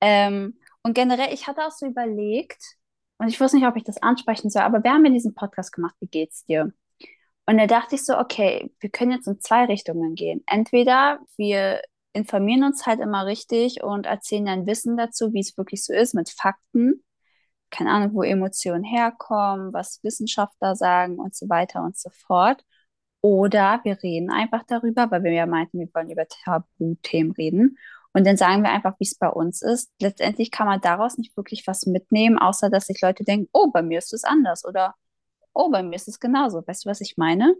Ähm, 0.00 0.58
und 0.82 0.94
generell, 0.94 1.32
ich 1.32 1.46
hatte 1.46 1.66
auch 1.66 1.70
so 1.70 1.86
überlegt, 1.86 2.62
und 3.18 3.28
ich 3.28 3.40
wusste 3.40 3.58
nicht, 3.58 3.66
ob 3.66 3.76
ich 3.76 3.84
das 3.84 4.02
ansprechen 4.02 4.50
soll, 4.50 4.62
aber 4.62 4.82
wir 4.82 4.92
haben 4.92 5.04
ja 5.04 5.12
diesen 5.12 5.34
Podcast 5.34 5.72
gemacht, 5.72 5.94
wie 6.00 6.08
geht's 6.08 6.44
dir? 6.44 6.72
Und 7.46 7.58
da 7.58 7.66
dachte 7.66 7.94
ich 7.94 8.04
so, 8.04 8.18
okay, 8.18 8.72
wir 8.80 8.90
können 8.90 9.12
jetzt 9.12 9.28
in 9.28 9.40
zwei 9.40 9.66
Richtungen 9.66 10.14
gehen. 10.14 10.42
Entweder 10.46 11.20
wir 11.36 11.82
informieren 12.14 12.64
uns 12.64 12.86
halt 12.86 13.00
immer 13.00 13.26
richtig 13.26 13.82
und 13.82 14.06
erzählen 14.06 14.46
dann 14.46 14.66
Wissen 14.66 14.96
dazu, 14.96 15.32
wie 15.34 15.40
es 15.40 15.58
wirklich 15.58 15.84
so 15.84 15.92
ist, 15.92 16.14
mit 16.14 16.30
Fakten. 16.30 17.04
Keine 17.70 17.90
Ahnung, 17.90 18.14
wo 18.14 18.22
Emotionen 18.22 18.84
herkommen, 18.84 19.72
was 19.72 20.02
Wissenschaftler 20.02 20.76
sagen 20.76 21.18
und 21.18 21.34
so 21.34 21.48
weiter 21.48 21.82
und 21.82 21.98
so 21.98 22.10
fort. 22.10 22.64
Oder 23.20 23.80
wir 23.84 24.02
reden 24.02 24.30
einfach 24.30 24.62
darüber, 24.66 25.10
weil 25.10 25.24
wir 25.24 25.32
ja 25.32 25.46
meinten, 25.46 25.80
wir 25.80 25.88
wollen 25.92 26.10
über 26.10 26.26
Tabuthemen 26.28 27.32
reden. 27.32 27.78
Und 28.12 28.26
dann 28.26 28.36
sagen 28.36 28.62
wir 28.62 28.70
einfach, 28.70 28.94
wie 29.00 29.04
es 29.04 29.16
bei 29.18 29.28
uns 29.28 29.60
ist. 29.60 29.90
Letztendlich 30.00 30.52
kann 30.52 30.68
man 30.68 30.80
daraus 30.80 31.18
nicht 31.18 31.36
wirklich 31.36 31.66
was 31.66 31.86
mitnehmen, 31.86 32.38
außer 32.38 32.70
dass 32.70 32.86
sich 32.86 33.00
Leute 33.00 33.24
denken, 33.24 33.48
oh, 33.52 33.70
bei 33.72 33.82
mir 33.82 33.98
ist 33.98 34.12
es 34.12 34.24
anders 34.24 34.64
oder 34.64 34.94
oh, 35.52 35.70
bei 35.70 35.82
mir 35.82 35.96
ist 35.96 36.06
es 36.06 36.20
genauso. 36.20 36.62
Weißt 36.64 36.84
du, 36.84 36.90
was 36.90 37.00
ich 37.00 37.16
meine? 37.16 37.56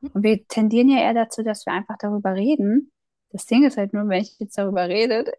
Und 0.00 0.22
wir 0.22 0.46
tendieren 0.46 0.90
ja 0.90 0.98
eher 0.98 1.14
dazu, 1.14 1.42
dass 1.42 1.64
wir 1.64 1.72
einfach 1.72 1.96
darüber 1.98 2.34
reden. 2.34 2.92
Das 3.30 3.46
Ding 3.46 3.64
ist 3.64 3.76
halt 3.76 3.92
nur, 3.92 4.08
wenn 4.08 4.22
ich 4.22 4.38
jetzt 4.38 4.56
darüber 4.58 4.88
rede, 4.88 5.32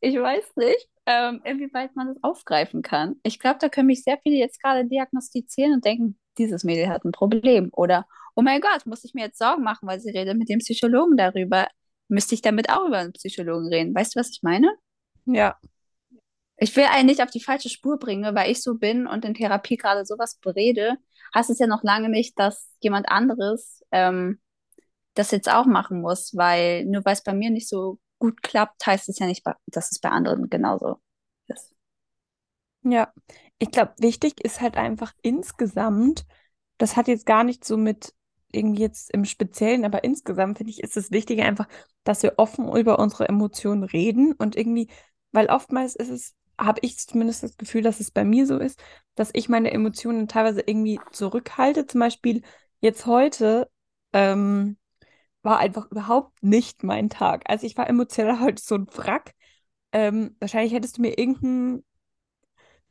ich 0.00 0.16
weiß 0.16 0.56
nicht, 0.56 0.88
ähm, 1.06 1.40
inwieweit 1.44 1.96
man 1.96 2.08
das 2.08 2.22
aufgreifen 2.22 2.82
kann. 2.82 3.16
Ich 3.22 3.38
glaube, 3.38 3.58
da 3.60 3.68
können 3.68 3.86
mich 3.86 4.02
sehr 4.04 4.18
viele 4.22 4.36
jetzt 4.36 4.62
gerade 4.62 4.86
diagnostizieren 4.86 5.74
und 5.74 5.84
denken, 5.84 6.18
dieses 6.38 6.64
Mädel 6.64 6.88
hat 6.88 7.04
ein 7.04 7.12
Problem. 7.12 7.70
Oder, 7.72 8.06
oh 8.34 8.42
mein 8.42 8.60
Gott, 8.60 8.86
muss 8.86 9.04
ich 9.04 9.14
mir 9.14 9.24
jetzt 9.26 9.38
Sorgen 9.38 9.62
machen, 9.62 9.88
weil 9.88 10.00
sie 10.00 10.10
redet 10.10 10.36
mit 10.36 10.48
dem 10.48 10.58
Psychologen 10.60 11.16
darüber. 11.16 11.68
Müsste 12.08 12.34
ich 12.34 12.42
damit 12.42 12.70
auch 12.70 12.86
über 12.86 12.98
einen 12.98 13.12
Psychologen 13.14 13.68
reden? 13.68 13.94
Weißt 13.94 14.14
du, 14.14 14.20
was 14.20 14.30
ich 14.30 14.42
meine? 14.42 14.68
Ja, 15.26 15.58
Ich 16.58 16.74
will 16.76 16.84
einen 16.84 17.06
nicht 17.06 17.22
auf 17.22 17.30
die 17.30 17.42
falsche 17.42 17.68
Spur 17.68 17.98
bringen, 17.98 18.34
weil 18.34 18.50
ich 18.50 18.62
so 18.62 18.76
bin 18.76 19.06
und 19.06 19.24
in 19.24 19.34
Therapie 19.34 19.76
gerade 19.76 20.06
sowas 20.06 20.36
berede, 20.40 20.96
heißt 21.34 21.50
es 21.50 21.58
ja 21.58 21.66
noch 21.66 21.82
lange 21.82 22.08
nicht, 22.08 22.38
dass 22.38 22.70
jemand 22.80 23.08
anderes 23.10 23.82
ähm, 23.92 24.40
das 25.16 25.30
jetzt 25.32 25.50
auch 25.50 25.66
machen 25.66 26.00
muss, 26.00 26.36
weil 26.36 26.84
nur 26.86 27.04
weil 27.04 27.14
es 27.14 27.22
bei 27.22 27.34
mir 27.34 27.50
nicht 27.50 27.68
so 27.68 27.98
gut 28.18 28.42
klappt, 28.42 28.86
heißt 28.86 29.08
es 29.08 29.18
ja 29.18 29.26
nicht, 29.26 29.44
dass 29.66 29.90
es 29.92 29.98
bei 30.00 30.10
anderen 30.10 30.48
genauso 30.48 31.00
ist. 31.48 31.74
ja. 32.82 33.12
Ich 33.58 33.70
glaube, 33.70 33.94
wichtig 33.98 34.44
ist 34.44 34.60
halt 34.60 34.76
einfach 34.76 35.14
insgesamt, 35.22 36.26
das 36.78 36.96
hat 36.96 37.08
jetzt 37.08 37.26
gar 37.26 37.42
nicht 37.44 37.64
so 37.64 37.76
mit 37.78 38.14
irgendwie 38.52 38.82
jetzt 38.82 39.10
im 39.12 39.24
Speziellen, 39.24 39.84
aber 39.84 40.04
insgesamt 40.04 40.58
finde 40.58 40.70
ich, 40.72 40.82
ist 40.82 40.96
es 40.96 41.10
wichtig 41.10 41.40
einfach, 41.42 41.68
dass 42.04 42.22
wir 42.22 42.34
offen 42.38 42.68
über 42.76 42.98
unsere 42.98 43.28
Emotionen 43.28 43.82
reden 43.84 44.32
und 44.34 44.56
irgendwie, 44.56 44.88
weil 45.32 45.46
oftmals 45.48 45.96
ist 45.96 46.10
es, 46.10 46.34
habe 46.58 46.80
ich 46.82 46.98
zumindest 46.98 47.42
das 47.42 47.56
Gefühl, 47.56 47.82
dass 47.82 48.00
es 48.00 48.10
bei 48.10 48.24
mir 48.24 48.46
so 48.46 48.58
ist, 48.58 48.80
dass 49.14 49.30
ich 49.34 49.48
meine 49.48 49.72
Emotionen 49.72 50.28
teilweise 50.28 50.60
irgendwie 50.60 51.00
zurückhalte. 51.12 51.86
Zum 51.86 52.00
Beispiel 52.00 52.42
jetzt 52.80 53.06
heute 53.06 53.70
ähm, 54.12 54.76
war 55.46 55.58
einfach 55.58 55.90
überhaupt 55.90 56.42
nicht 56.42 56.82
mein 56.84 57.08
Tag. 57.08 57.44
Also 57.48 57.66
ich 57.66 57.76
war 57.78 57.88
emotional 57.88 58.40
heute 58.40 58.62
so 58.62 58.74
ein 58.74 58.86
Wrack. 58.94 59.34
Ähm, 59.92 60.36
wahrscheinlich 60.40 60.74
hättest 60.74 60.98
du 60.98 61.02
mir 61.02 61.18
irgendein 61.18 61.84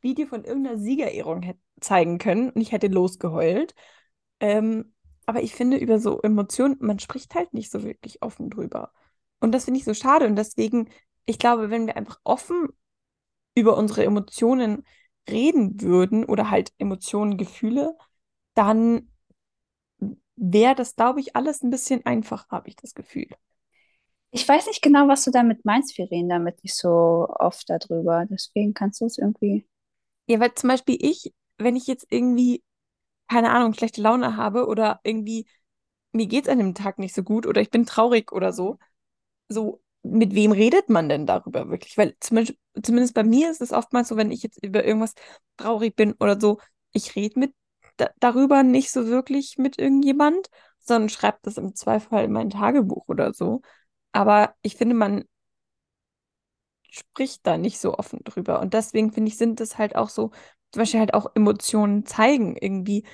Video 0.00 0.26
von 0.26 0.44
irgendeiner 0.44 0.78
Siegerehrung 0.78 1.54
zeigen 1.80 2.18
können 2.18 2.50
und 2.50 2.60
ich 2.60 2.72
hätte 2.72 2.88
losgeheult. 2.88 3.74
Ähm, 4.40 4.94
aber 5.26 5.42
ich 5.42 5.54
finde, 5.54 5.76
über 5.76 5.98
so 5.98 6.20
Emotionen, 6.22 6.76
man 6.80 6.98
spricht 6.98 7.34
halt 7.34 7.52
nicht 7.52 7.70
so 7.70 7.82
wirklich 7.82 8.22
offen 8.22 8.50
drüber. 8.50 8.92
Und 9.40 9.52
das 9.52 9.66
finde 9.66 9.78
ich 9.78 9.84
so 9.84 9.94
schade. 9.94 10.26
Und 10.26 10.36
deswegen, 10.36 10.88
ich 11.26 11.38
glaube, 11.38 11.70
wenn 11.70 11.86
wir 11.86 11.96
einfach 11.96 12.20
offen 12.24 12.68
über 13.54 13.76
unsere 13.76 14.04
Emotionen 14.04 14.84
reden 15.28 15.80
würden 15.80 16.24
oder 16.24 16.50
halt 16.50 16.72
Emotionen, 16.78 17.36
Gefühle, 17.36 17.96
dann 18.54 19.10
wäre 20.36 20.74
das, 20.74 20.96
glaube 20.96 21.20
ich, 21.20 21.36
alles 21.36 21.62
ein 21.62 21.70
bisschen 21.70 22.04
einfacher, 22.06 22.46
habe 22.50 22.68
ich 22.68 22.76
das 22.76 22.94
Gefühl. 22.94 23.28
Ich 24.30 24.46
weiß 24.46 24.66
nicht 24.66 24.82
genau, 24.82 25.08
was 25.08 25.24
du 25.24 25.30
damit 25.30 25.64
meinst. 25.64 25.96
Wir 25.96 26.10
reden 26.10 26.28
damit 26.28 26.62
nicht 26.62 26.76
so 26.76 27.26
oft 27.38 27.68
darüber. 27.70 28.26
Deswegen 28.28 28.74
kannst 28.74 29.00
du 29.00 29.06
es 29.06 29.18
irgendwie. 29.18 29.66
Ja, 30.28 30.40
weil 30.40 30.52
zum 30.54 30.68
Beispiel 30.68 30.98
ich, 31.00 31.32
wenn 31.58 31.76
ich 31.76 31.86
jetzt 31.86 32.06
irgendwie, 32.10 32.62
keine 33.28 33.50
Ahnung, 33.50 33.74
schlechte 33.74 34.02
Laune 34.02 34.36
habe 34.36 34.66
oder 34.66 35.00
irgendwie 35.04 35.46
mir 36.12 36.26
geht 36.26 36.44
es 36.46 36.50
an 36.50 36.58
dem 36.58 36.74
Tag 36.74 36.98
nicht 36.98 37.14
so 37.14 37.22
gut 37.22 37.46
oder 37.46 37.60
ich 37.60 37.70
bin 37.70 37.86
traurig 37.86 38.32
oder 38.32 38.52
so, 38.52 38.78
so, 39.48 39.82
mit 40.02 40.34
wem 40.34 40.52
redet 40.52 40.88
man 40.90 41.08
denn 41.08 41.26
darüber 41.26 41.68
wirklich? 41.70 41.98
Weil 41.98 42.16
zumindest, 42.20 42.58
zumindest 42.82 43.14
bei 43.14 43.24
mir 43.24 43.50
ist 43.50 43.60
es 43.60 43.72
oftmals 43.72 44.08
so, 44.08 44.16
wenn 44.16 44.30
ich 44.32 44.42
jetzt 44.42 44.62
über 44.64 44.84
irgendwas 44.84 45.14
traurig 45.56 45.96
bin 45.96 46.14
oder 46.20 46.40
so, 46.40 46.60
ich 46.92 47.16
rede 47.16 47.38
mit 47.40 47.54
darüber 48.20 48.62
nicht 48.62 48.90
so 48.90 49.06
wirklich 49.06 49.58
mit 49.58 49.78
irgendjemand, 49.78 50.48
sondern 50.80 51.08
schreibe 51.08 51.38
das 51.42 51.58
im 51.58 51.74
Zweifel 51.74 52.20
in 52.24 52.32
mein 52.32 52.50
Tagebuch 52.50 53.08
oder 53.08 53.32
so. 53.32 53.62
Aber 54.12 54.54
ich 54.62 54.76
finde, 54.76 54.94
man 54.94 55.24
spricht 56.90 57.46
da 57.46 57.56
nicht 57.58 57.78
so 57.78 57.94
offen 57.94 58.20
drüber. 58.24 58.60
Und 58.60 58.74
deswegen 58.74 59.12
finde 59.12 59.28
ich, 59.30 59.36
sind 59.36 59.60
das 59.60 59.78
halt 59.78 59.96
auch 59.96 60.08
so, 60.08 60.30
zum 60.72 60.80
Beispiel 60.80 61.00
halt 61.00 61.14
auch 61.14 61.26
Emotionen 61.34 62.06
zeigen 62.06 62.56
irgendwie. 62.56 63.04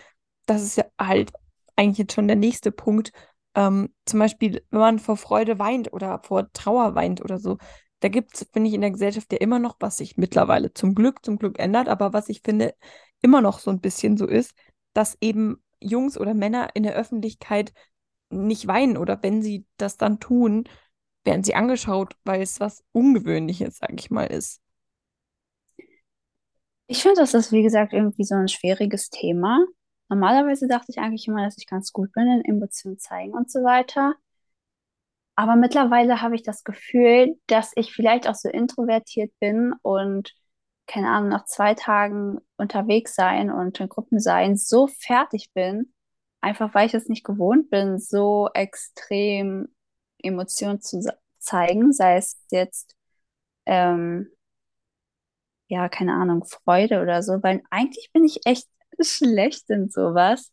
Das 0.47 0.63
ist 0.63 0.77
ja 0.77 0.85
halt 1.01 1.33
eigentlich 1.77 1.99
jetzt 1.99 2.15
schon 2.15 2.29
der 2.29 2.37
nächste 2.37 2.73
Punkt. 2.73 3.13
Ähm, 3.55 3.93
zum 4.07 4.21
Beispiel, 4.21 4.65
wenn 4.71 4.81
man 4.81 4.99
vor 4.99 5.17
Freude 5.17 5.59
weint 5.59 5.93
oder 5.93 6.21
vor 6.25 6.53
Trauer 6.53 6.95
weint 6.95 7.21
oder 7.23 7.39
so. 7.39 7.59
Da 8.01 8.09
gibt 8.09 8.35
es, 8.35 8.49
finde 8.53 8.69
ich, 8.69 8.75
in 8.75 8.81
der 8.81 8.91
Gesellschaft 8.91 9.33
ja 9.33 9.39
immer 9.39 9.59
noch, 9.59 9.77
was 9.81 9.99
sich 9.99 10.17
mittlerweile 10.17 10.73
zum 10.75 10.95
Glück, 10.95 11.25
zum 11.25 11.39
Glück 11.39 11.59
ändert, 11.61 11.89
aber 11.89 12.13
was 12.13 12.29
ich 12.29 12.41
finde, 12.43 12.75
immer 13.21 13.41
noch 13.41 13.61
so 13.61 13.71
ein 13.71 13.81
bisschen 13.81 14.17
so 14.17 14.27
ist, 14.27 14.55
dass 14.95 15.17
eben 15.21 15.63
Jungs 15.81 16.19
oder 16.19 16.35
Männer 16.35 16.71
in 16.75 16.83
der 16.85 16.95
Öffentlichkeit 16.95 17.73
nicht 18.31 18.67
weinen 18.67 18.97
oder 18.97 19.23
wenn 19.23 19.43
sie 19.43 19.67
das 19.77 19.97
dann 19.99 20.21
tun, 20.21 20.65
werden 21.25 21.45
sie 21.45 21.55
angeschaut, 21.55 22.17
weil 22.25 22.43
es 22.43 22.61
was 22.61 22.85
Ungewöhnliches, 22.93 23.79
sag 23.79 23.93
ich 23.99 24.11
mal, 24.11 24.27
ist. 24.27 24.61
Ich 26.87 27.03
finde, 27.03 27.21
das 27.21 27.35
ist, 27.35 27.51
wie 27.53 27.63
gesagt, 27.63 27.93
irgendwie 27.93 28.25
so 28.25 28.35
ein 28.37 28.49
schwieriges 28.49 29.11
Thema. 29.11 29.65
Normalerweise 30.09 30.69
dachte 30.69 30.87
ich 30.91 30.99
eigentlich 30.99 31.27
immer, 31.27 31.45
dass 31.45 31.59
ich 31.59 31.67
ganz 31.67 31.93
gut 31.93 32.13
bin 32.13 32.29
in 32.29 32.45
Emotionen 32.45 32.99
zeigen 32.99 33.33
und 33.33 33.51
so 33.51 33.61
weiter. 33.65 34.15
Aber 35.35 35.57
mittlerweile 35.57 36.21
habe 36.23 36.35
ich 36.35 36.43
das 36.43 36.63
Gefühl, 36.65 37.39
dass 37.47 37.73
ich 37.77 37.93
vielleicht 37.93 38.29
auch 38.29 38.35
so 38.35 38.49
introvertiert 38.49 39.33
bin 39.41 39.73
und, 39.83 40.33
keine 40.87 41.11
Ahnung, 41.11 41.31
nach 41.31 41.45
zwei 41.47 41.75
Tagen 41.75 42.41
unterwegs 42.57 43.15
sein 43.15 43.51
und 43.51 43.79
in 43.81 43.89
Gruppen 43.89 44.21
sein, 44.21 44.57
so 44.57 44.87
fertig 44.89 45.51
bin, 45.55 45.93
einfach 46.41 46.75
weil 46.75 46.87
ich 46.87 46.95
es 46.95 47.09
nicht 47.09 47.25
gewohnt 47.25 47.71
bin, 47.71 47.99
so 47.99 48.49
extrem 48.55 49.69
Emotionen 50.23 50.81
zu 50.81 51.03
zeigen, 51.39 51.93
sei 51.93 52.17
es 52.17 52.41
jetzt, 52.51 52.97
ähm, 53.67 54.29
ja, 55.69 55.89
keine 55.89 56.15
Ahnung, 56.15 56.45
Freude 56.45 57.01
oder 57.03 57.23
so, 57.23 57.43
weil 57.43 57.63
eigentlich 57.71 58.11
bin 58.13 58.25
ich 58.25 58.41
echt 58.47 58.69
schlecht 59.01 59.71
in 59.71 59.89
sowas. 59.91 60.53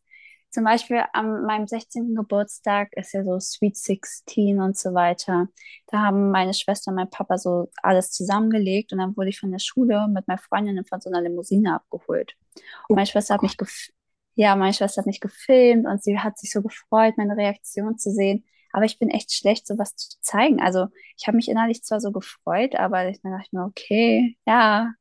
Zum 0.50 0.64
Beispiel 0.64 1.04
an 1.14 1.44
meinem 1.44 1.68
16. 1.68 2.16
Geburtstag 2.16 2.90
ist 2.94 3.14
ja 3.14 3.24
so 3.24 3.40
Sweet 3.40 3.78
16 3.78 4.60
und 4.60 4.78
so 4.78 4.94
weiter. 4.94 5.48
Da 5.88 6.00
haben 6.00 6.32
meine 6.32 6.54
Schwester 6.54 6.90
und 6.90 6.96
mein 6.96 7.10
Papa 7.10 7.38
so 7.38 7.70
alles 7.84 8.12
zusammengelegt 8.12 8.92
und 8.92 9.00
dann 9.00 9.16
wurde 9.16 9.30
ich 9.30 9.40
von 9.40 9.52
der 9.52 9.60
Schule 9.60 10.08
mit 10.08 10.28
meiner 10.28 10.40
Freundin 10.40 10.84
von 10.86 11.02
so 11.02 11.10
einer 11.10 11.22
Limousine 11.22 11.76
abgeholt. 11.76 12.36
Und 12.56 12.64
Oh 12.90 12.96
meine 12.96 13.06
Schwester 13.06 13.36
hat 13.36 13.44
mich 13.44 13.58
gef 13.58 13.90
ja, 14.36 14.56
meine 14.56 14.74
Schwester 14.74 15.02
hat 15.02 15.06
mich 15.06 15.20
gefilmt 15.20 15.86
und 15.86 16.02
sie 16.02 16.18
hat 16.18 16.38
sich 16.40 16.52
so 16.52 16.62
gefreut, 16.62 17.18
meine 17.18 17.36
Reaktion 17.36 17.98
zu 17.98 18.10
sehen. 18.10 18.46
Aber 18.72 18.86
ich 18.86 18.98
bin 18.98 19.10
echt 19.10 19.34
schlecht, 19.34 19.68
sowas 19.68 19.96
zu 19.98 20.18
zeigen. 20.22 20.62
Also 20.62 20.88
ich 21.18 21.28
habe 21.28 21.36
mich 21.36 21.50
innerlich 21.50 21.84
zwar 21.84 22.00
so 22.00 22.12
gefreut, 22.12 22.76
aber 22.76 23.10
ich, 23.10 23.22
dachte 23.22 23.50
mir, 23.52 23.66
okay, 23.66 24.38
ja, 24.48 24.94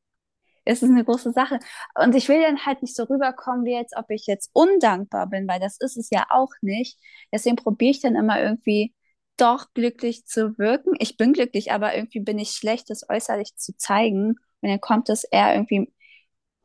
es 0.69 0.83
ist 0.83 0.89
eine 0.89 1.03
große 1.03 1.31
Sache. 1.31 1.59
Und 1.95 2.15
ich 2.15 2.29
will 2.29 2.41
dann 2.41 2.65
halt 2.65 2.81
nicht 2.81 2.95
so 2.95 3.03
rüberkommen, 3.03 3.65
wie 3.65 3.73
jetzt, 3.73 3.95
ob 3.97 4.09
ich 4.09 4.27
jetzt 4.27 4.51
undankbar 4.53 5.27
bin, 5.27 5.47
weil 5.47 5.59
das 5.59 5.77
ist 5.79 5.97
es 5.97 6.09
ja 6.11 6.25
auch 6.29 6.51
nicht. 6.61 6.99
Deswegen 7.33 7.55
probiere 7.55 7.91
ich 7.91 8.01
dann 8.01 8.15
immer 8.15 8.41
irgendwie 8.41 8.93
doch 9.37 9.67
glücklich 9.73 10.25
zu 10.25 10.57
wirken. 10.59 10.93
Ich 10.99 11.17
bin 11.17 11.33
glücklich, 11.33 11.71
aber 11.71 11.95
irgendwie 11.95 12.19
bin 12.19 12.37
ich 12.39 12.51
schlecht, 12.51 12.89
das 12.89 13.09
äußerlich 13.09 13.55
zu 13.55 13.75
zeigen. 13.77 14.35
Und 14.61 14.69
dann 14.69 14.81
kommt 14.81 15.09
es 15.09 15.23
eher 15.23 15.55
irgendwie 15.55 15.91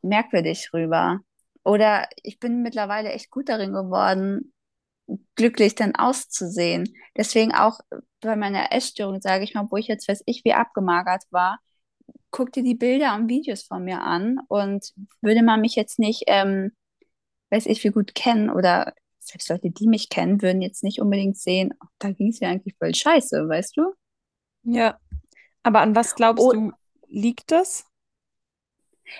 merkwürdig 0.01 0.71
rüber. 0.73 1.21
Oder 1.63 2.07
ich 2.21 2.39
bin 2.39 2.61
mittlerweile 2.61 3.09
echt 3.11 3.31
gut 3.31 3.49
darin 3.49 3.73
geworden, 3.73 4.53
glücklich 5.35 5.75
dann 5.75 5.95
auszusehen. 5.95 6.93
Deswegen 7.17 7.53
auch 7.55 7.79
bei 8.21 8.35
meiner 8.35 8.71
Essstörung, 8.71 9.21
sage 9.21 9.43
ich 9.43 9.55
mal, 9.55 9.67
wo 9.71 9.77
ich 9.77 9.87
jetzt 9.87 10.07
weiß 10.07 10.23
ich, 10.27 10.43
wie 10.45 10.53
abgemagert 10.53 11.23
war, 11.31 11.59
guck 12.35 12.53
dir 12.53 12.63
die 12.63 12.75
Bilder 12.75 13.15
und 13.15 13.29
Videos 13.29 13.63
von 13.63 13.85
mir 13.85 14.01
an 14.01 14.39
und 14.49 14.93
würde 15.21 15.43
man 15.43 15.61
mich 15.61 15.75
jetzt 15.75 15.99
nicht, 15.99 16.25
ähm, 16.27 16.73
weiß 17.51 17.67
ich, 17.67 17.83
wie 17.83 17.89
gut 17.91 18.15
kennen 18.15 18.49
oder 18.49 18.93
selbst 19.19 19.49
Leute, 19.49 19.71
die 19.71 19.87
mich 19.87 20.09
kennen, 20.09 20.41
würden 20.41 20.61
jetzt 20.61 20.83
nicht 20.83 21.01
unbedingt 21.01 21.37
sehen, 21.37 21.73
oh, 21.83 21.87
da 21.99 22.11
ging 22.11 22.29
es 22.29 22.39
ja 22.41 22.49
eigentlich 22.49 22.75
voll 22.79 22.95
scheiße, 22.95 23.49
weißt 23.49 23.77
du? 23.77 23.93
Ja, 24.63 24.99
aber 25.63 25.81
an 25.81 25.95
was 25.95 26.15
glaubst 26.15 26.53
Oh, 26.53 26.53
du, 26.53 26.73
liegt 27.09 27.51
das? 27.51 27.85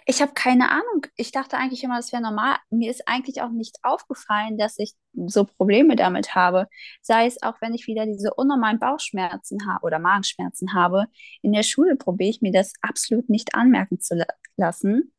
Ich 0.05 0.21
habe 0.21 0.33
keine 0.33 0.71
Ahnung. 0.71 1.05
Ich 1.15 1.31
dachte 1.31 1.57
eigentlich 1.57 1.83
immer, 1.83 1.97
das 1.97 2.11
wäre 2.11 2.21
normal. 2.21 2.57
Mir 2.69 2.91
ist 2.91 3.07
eigentlich 3.07 3.41
auch 3.41 3.51
nicht 3.51 3.77
aufgefallen, 3.83 4.57
dass 4.57 4.77
ich 4.79 4.93
so 5.27 5.45
Probleme 5.45 5.95
damit 5.95 6.35
habe. 6.35 6.67
Sei 7.01 7.25
es 7.25 7.41
auch, 7.43 7.55
wenn 7.61 7.73
ich 7.73 7.87
wieder 7.87 8.05
diese 8.05 8.33
unnormalen 8.33 8.79
Bauchschmerzen 8.79 9.67
habe 9.67 9.85
oder 9.85 9.99
Magenschmerzen 9.99 10.73
habe. 10.73 11.05
In 11.41 11.53
der 11.53 11.63
Schule 11.63 11.95
probiere 11.95 12.29
ich 12.29 12.41
mir 12.41 12.51
das 12.51 12.73
absolut 12.81 13.29
nicht 13.29 13.55
anmerken 13.55 13.99
zu 13.99 14.15
la 14.15 14.25
lassen. 14.57 15.13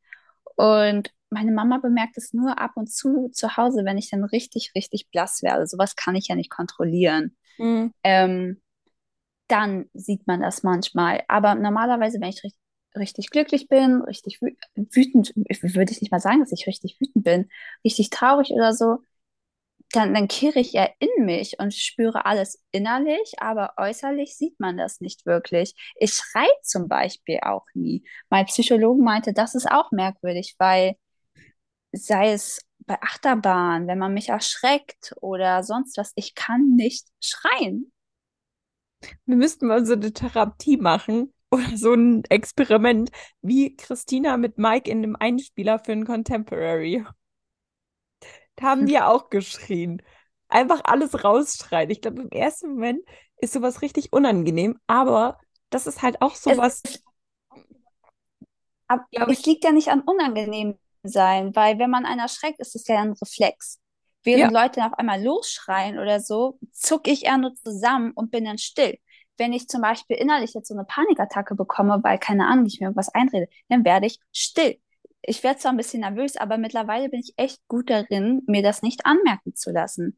Und 0.55 1.13
meine 1.29 1.51
Mama 1.51 1.77
bemerkt 1.77 2.17
es 2.17 2.33
nur 2.33 2.59
ab 2.59 2.71
und 2.75 2.91
zu 2.91 3.29
zu 3.29 3.57
Hause, 3.57 3.85
wenn 3.85 3.97
ich 3.97 4.09
dann 4.09 4.23
richtig, 4.23 4.71
richtig 4.75 5.09
blass 5.11 5.43
werde. 5.43 5.67
Sowas 5.67 5.95
kann 5.95 6.15
ich 6.15 6.27
ja 6.27 6.35
nicht 6.35 6.49
kontrollieren. 6.49 7.35
Mhm. 7.57 7.93
Ähm, 8.03 8.61
dann 9.47 9.85
sieht 9.93 10.27
man 10.27 10.41
das 10.41 10.63
manchmal. 10.63 11.23
Aber 11.27 11.55
normalerweise, 11.55 12.19
wenn 12.19 12.29
ich 12.29 12.43
richtig 12.43 12.59
richtig 12.97 13.29
glücklich 13.29 13.67
bin, 13.67 14.01
richtig 14.01 14.41
wü 14.41 14.55
wütend, 14.75 15.33
würde 15.35 15.91
ich 15.91 16.01
nicht 16.01 16.11
mal 16.11 16.19
sagen, 16.19 16.39
dass 16.39 16.51
ich 16.51 16.67
richtig 16.67 16.97
wütend 16.99 17.23
bin, 17.23 17.49
richtig 17.83 18.09
traurig 18.09 18.51
oder 18.51 18.73
so, 18.73 18.99
dann, 19.91 20.13
dann 20.13 20.27
kehre 20.27 20.59
ich 20.59 20.73
ja 20.73 20.89
in 20.99 21.25
mich 21.25 21.59
und 21.59 21.73
spüre 21.73 22.25
alles 22.25 22.61
innerlich, 22.71 23.35
aber 23.39 23.73
äußerlich 23.77 24.35
sieht 24.35 24.59
man 24.59 24.77
das 24.77 24.99
nicht 25.01 25.25
wirklich. 25.25 25.75
Ich 25.95 26.13
schreie 26.13 26.47
zum 26.61 26.87
Beispiel 26.87 27.39
auch 27.41 27.65
nie. 27.73 28.03
Mein 28.29 28.45
Psychologe 28.45 29.01
meinte, 29.01 29.33
das 29.33 29.55
ist 29.55 29.69
auch 29.69 29.91
merkwürdig, 29.91 30.55
weil 30.57 30.95
sei 31.93 32.33
es 32.33 32.61
bei 32.79 33.01
Achterbahn, 33.01 33.87
wenn 33.87 33.97
man 33.97 34.13
mich 34.13 34.29
erschreckt 34.29 35.13
oder 35.21 35.63
sonst 35.63 35.97
was, 35.97 36.11
ich 36.15 36.35
kann 36.35 36.75
nicht 36.75 37.07
schreien. 37.21 37.91
Wir 39.25 39.35
müssten 39.35 39.67
mal 39.67 39.85
so 39.85 39.93
eine 39.93 40.11
Therapie 40.11 40.77
machen 40.77 41.33
oder 41.51 41.77
so 41.77 41.93
ein 41.93 42.23
Experiment 42.25 43.11
wie 43.41 43.75
Christina 43.75 44.37
mit 44.37 44.57
Mike 44.57 44.89
in 44.89 45.01
dem 45.01 45.15
Einspieler 45.15 45.79
für 45.79 45.93
ein 45.93 46.05
Contemporary. 46.05 47.05
Da 48.55 48.67
haben 48.67 48.85
die 48.85 48.93
ja 48.93 49.07
auch 49.09 49.29
geschrien. 49.29 50.01
Einfach 50.49 50.81
alles 50.85 51.23
rausschreien. 51.23 51.89
Ich 51.89 52.01
glaube, 52.01 52.21
im 52.21 52.29
ersten 52.31 52.69
Moment 52.69 53.01
ist 53.37 53.53
sowas 53.53 53.81
richtig 53.81 54.13
unangenehm, 54.13 54.79
aber 54.87 55.39
das 55.69 55.87
ist 55.87 56.01
halt 56.01 56.21
auch 56.21 56.35
sowas, 56.35 56.81
Es, 56.83 57.03
aber 59.15 59.31
es 59.31 59.45
liegt 59.45 59.63
ja 59.63 59.71
nicht 59.71 59.89
an 59.89 60.01
unangenehm 60.01 60.77
sein, 61.03 61.55
weil 61.55 61.79
wenn 61.79 61.89
man 61.89 62.05
einen 62.05 62.19
erschreckt, 62.21 62.59
ist 62.59 62.75
es 62.75 62.87
ja 62.87 63.01
ein 63.01 63.13
Reflex. 63.13 63.79
ja, 64.31 64.39
Während 64.39 64.51
Leute 64.51 64.85
auf 64.85 64.93
einmal 64.93 65.23
losschreien 65.23 65.99
oder 65.99 66.19
so, 66.19 66.59
zucke 66.71 67.11
ich 67.11 67.25
eher 67.25 67.37
nur 67.37 67.53
zusammen 67.55 68.11
und 68.13 68.31
bin 68.31 68.45
dann 68.45 68.57
still. 68.57 68.97
Wenn 69.37 69.53
ich 69.53 69.67
zum 69.67 69.81
Beispiel 69.81 70.17
innerlich 70.17 70.53
jetzt 70.53 70.67
so 70.67 70.73
eine 70.73 70.85
Panikattacke 70.85 71.55
bekomme, 71.55 71.99
weil 72.03 72.17
keine 72.19 72.47
Ahnung, 72.47 72.65
ich 72.65 72.79
mir 72.79 72.87
irgendwas 72.87 73.13
einrede, 73.13 73.47
dann 73.69 73.85
werde 73.85 74.07
ich 74.07 74.19
still. 74.31 74.77
Ich 75.21 75.43
werde 75.43 75.59
zwar 75.59 75.71
ein 75.71 75.77
bisschen 75.77 76.01
nervös, 76.01 76.37
aber 76.37 76.57
mittlerweile 76.57 77.09
bin 77.09 77.19
ich 77.19 77.33
echt 77.37 77.67
gut 77.67 77.89
darin, 77.89 78.43
mir 78.47 78.63
das 78.63 78.81
nicht 78.81 79.05
anmerken 79.05 79.55
zu 79.55 79.71
lassen. 79.71 80.17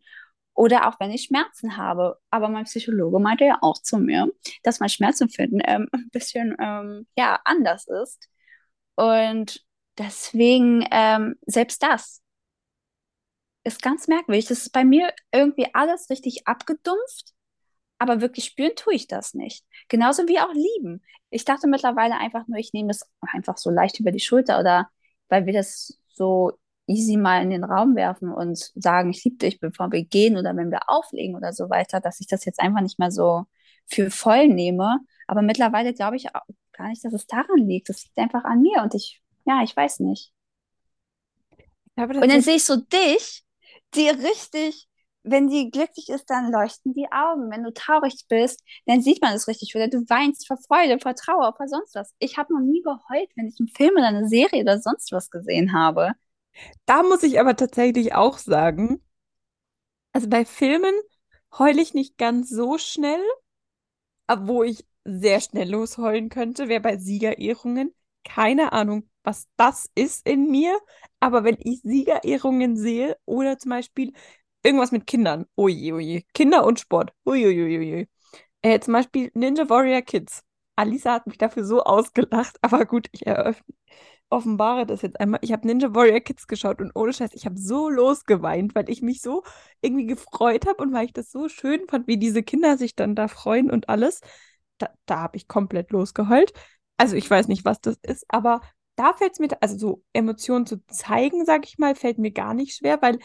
Oder 0.54 0.88
auch 0.88 1.00
wenn 1.00 1.12
ich 1.12 1.24
Schmerzen 1.24 1.78
habe. 1.78 2.20
Aber 2.30 2.50
mein 2.50 2.66
Psychologe 2.66 3.20
meinte 3.20 3.46
ja 3.46 3.58
auch 3.62 3.78
zu 3.82 3.98
mir, 3.98 4.32
dass 4.64 4.80
mein 4.80 4.90
Schmerzempfinden 4.90 5.62
ähm, 5.66 5.88
ein 5.94 6.10
bisschen 6.12 6.56
ähm, 6.60 7.08
ja, 7.18 7.40
anders 7.46 7.88
ist. 7.88 8.30
Und 8.96 9.66
deswegen, 9.98 10.86
ähm, 10.92 11.36
selbst 11.46 11.82
das 11.82 12.22
ist 13.64 13.82
ganz 13.82 14.08
merkwürdig. 14.08 14.46
Das 14.48 14.60
ist 14.60 14.72
bei 14.72 14.84
mir 14.84 15.14
irgendwie 15.32 15.68
alles 15.74 16.10
richtig 16.10 16.48
abgedumpft, 16.48 17.34
aber 18.00 18.22
wirklich 18.22 18.46
spüren 18.46 18.72
tue 18.76 18.96
ich 18.96 19.08
das 19.08 19.34
nicht. 19.34 19.66
Genauso 19.90 20.28
wie 20.28 20.40
auch 20.40 20.54
lieben. 20.54 21.04
Ich 21.30 21.46
dachte 21.46 21.68
mittlerweile 21.68 22.18
einfach 22.18 22.48
nur, 22.48 22.58
ich 22.58 22.74
nehme 22.74 22.88
das 22.88 23.08
einfach 23.22 23.58
so 23.58 23.70
leicht 23.70 24.00
über 24.00 24.12
die 24.12 24.20
Schulter 24.20 24.60
oder 24.60 24.90
weil 25.28 25.46
wir 25.46 25.54
das 25.54 26.00
so 26.14 26.54
easy 26.88 27.18
mal 27.18 27.44
in 27.44 27.52
den 27.52 27.64
Raum 27.64 27.96
werfen 27.96 28.34
und 28.34 28.58
sagen, 28.76 29.12
ich 29.12 29.24
liebe 29.24 29.38
dich, 29.38 29.60
bevor 29.60 29.92
wir 29.92 30.04
gehen 30.04 30.38
oder 30.38 30.56
wenn 30.56 30.72
wir 30.72 30.80
auflegen 30.88 31.36
oder 31.36 31.54
so 31.54 31.70
weiter, 31.70 32.00
dass 32.00 32.20
ich 32.20 32.28
das 32.28 32.46
jetzt 32.46 32.60
einfach 32.60 32.82
nicht 32.82 32.98
mehr 32.98 33.12
so 33.12 33.46
für 33.86 34.10
voll 34.10 34.48
nehme. 34.48 35.00
Aber 35.28 35.44
mittlerweile 35.44 35.94
glaube 35.94 36.16
ich 36.16 36.34
auch 36.34 36.42
gar 36.74 36.88
nicht, 36.88 37.06
dass 37.06 37.14
es 37.14 37.28
daran 37.28 37.60
liegt. 37.60 37.90
Es 37.90 38.04
liegt 38.04 38.18
einfach 38.18 38.44
an 38.44 38.62
mir 38.62 38.82
und 38.82 38.96
ich, 38.96 39.22
ja, 39.46 39.62
ich 39.64 39.76
weiß 39.76 40.00
nicht. 40.00 40.34
ich 41.58 41.98
habe 41.98 42.20
Und 42.20 42.32
dann 42.32 42.42
sehe 42.42 42.56
ich 42.56 42.64
so 42.64 42.78
dich, 42.78 43.44
die 43.94 44.10
richtig, 44.10 44.89
wenn 45.24 45.48
die 45.50 45.70
glücklich 45.72 46.10
ist, 46.10 46.30
dann 46.30 46.52
leuchten 46.52 46.94
die 46.94 47.12
Augen. 47.12 47.52
Wenn 47.52 47.64
du 47.64 47.74
traurig 47.74 48.26
bist, 48.30 48.64
dann 48.86 49.02
sieht 49.02 49.22
man 49.22 49.34
es 49.34 49.48
richtig. 49.48 49.76
Oder 49.76 49.88
du 49.88 50.00
weinst 50.10 50.48
vor 50.48 50.58
Freude, 50.58 51.00
vor 51.00 51.16
Trauer, 51.16 51.54
vor 51.56 51.68
sonst 51.68 51.96
was. 51.96 52.14
Ich 52.20 52.38
habe 52.38 52.54
noch 52.54 52.62
nie 52.62 52.82
geheult, 52.82 53.30
wenn 53.36 53.48
ich 53.48 53.58
einen 53.60 53.70
Film 53.70 53.92
oder 53.96 54.08
eine 54.08 54.28
Serie 54.30 54.64
oder 54.64 54.80
sonst 54.82 55.12
was 55.12 55.30
gesehen 55.30 55.74
habe. 55.74 56.14
da 56.86 57.04
muss 57.04 57.24
ich 57.24 57.40
aber 57.40 57.56
tatsächlich 57.56 58.14
auch 58.16 58.38
sagen, 58.38 59.02
also 60.14 60.28
bei 60.30 60.46
Filmen 60.46 60.94
heule 61.58 61.82
ich 61.82 61.94
nicht 61.94 62.18
ganz 62.18 62.50
so 62.50 62.78
schnell, 62.78 63.22
wo 64.38 64.64
ich 64.64 64.86
sehr 65.06 65.42
schnell 65.42 65.70
losheulen 65.72 66.30
könnte, 66.30 66.68
wäre 66.70 66.82
bei 66.82 66.98
Siegerehrungen. 66.98 67.94
Keine 68.24 68.74
Ahnung, 68.74 69.10
was 69.24 69.48
das 69.58 69.90
ist 69.96 70.26
in 70.28 70.50
mir, 70.52 70.78
aber 71.20 71.44
wenn 71.44 71.58
ich 71.60 71.82
Siegerehrungen 71.82 72.76
sehe 72.78 73.18
oder 73.26 73.58
zum 73.58 73.70
Beispiel 73.72 74.14
irgendwas 74.64 74.92
mit 74.92 75.08
Kindern, 75.08 75.46
oje, 75.56 75.94
oje, 75.94 76.24
Kinder 76.34 76.66
und 76.66 76.80
Sport, 76.80 77.12
uiuiui. 77.26 78.08
Äh, 78.62 78.80
zum 78.80 78.94
Beispiel 78.94 79.32
Ninja 79.34 79.70
Warrior 79.70 80.02
Kids. 80.02 80.44
Alisa 80.76 81.14
hat 81.14 81.28
mich 81.28 81.38
dafür 81.38 81.64
so 81.64 81.84
ausgelacht, 81.84 82.58
aber 82.62 82.86
gut, 82.86 83.08
ich 83.12 83.26
eröffne, 83.28 83.74
offenbare 84.30 84.86
das 84.86 85.02
jetzt 85.02 85.20
einmal. 85.20 85.40
Ich 85.44 85.52
habe 85.52 85.68
Ninja 85.68 85.94
Warrior 85.94 86.20
Kids 86.20 86.48
geschaut 86.48 86.82
und 86.82 86.92
ohne 86.96 87.14
Scheiß, 87.14 87.32
ich 87.34 87.46
habe 87.46 87.58
so 87.58 87.90
losgeweint, 87.90 88.76
weil 88.76 88.90
ich 88.90 89.02
mich 89.02 89.22
so 89.22 89.44
irgendwie 89.82 90.06
gefreut 90.06 90.68
habe 90.68 90.84
und 90.84 90.94
weil 90.94 91.06
ich 91.06 91.14
das 91.14 91.32
so 91.32 91.50
schön 91.50 91.88
fand, 91.90 92.08
wie 92.08 92.18
diese 92.18 92.44
Kinder 92.44 92.78
sich 92.78 92.96
dann 92.96 93.16
da 93.16 93.28
freuen 93.28 93.72
und 93.72 93.90
alles. 93.90 94.22
Da, 94.78 94.90
da 95.06 95.20
habe 95.20 95.38
ich 95.38 95.48
komplett 95.48 95.92
losgeheult. 95.92 96.54
Also 96.98 97.16
ich 97.16 97.30
weiß 97.30 97.48
nicht, 97.48 97.66
was 97.66 97.82
das 97.82 97.98
ist, 98.04 98.26
aber 98.28 98.62
da 98.96 99.14
fällt 99.14 99.34
es 99.34 99.40
mir, 99.40 99.48
also 99.62 99.78
so 99.78 100.04
Emotionen 100.12 100.66
zu 100.66 100.86
zeigen, 100.88 101.46
sage 101.46 101.64
ich 101.66 101.78
mal, 101.78 101.96
fällt 101.96 102.18
mir 102.18 102.32
gar 102.32 102.54
nicht 102.54 102.76
schwer, 102.76 103.02
weil 103.02 103.20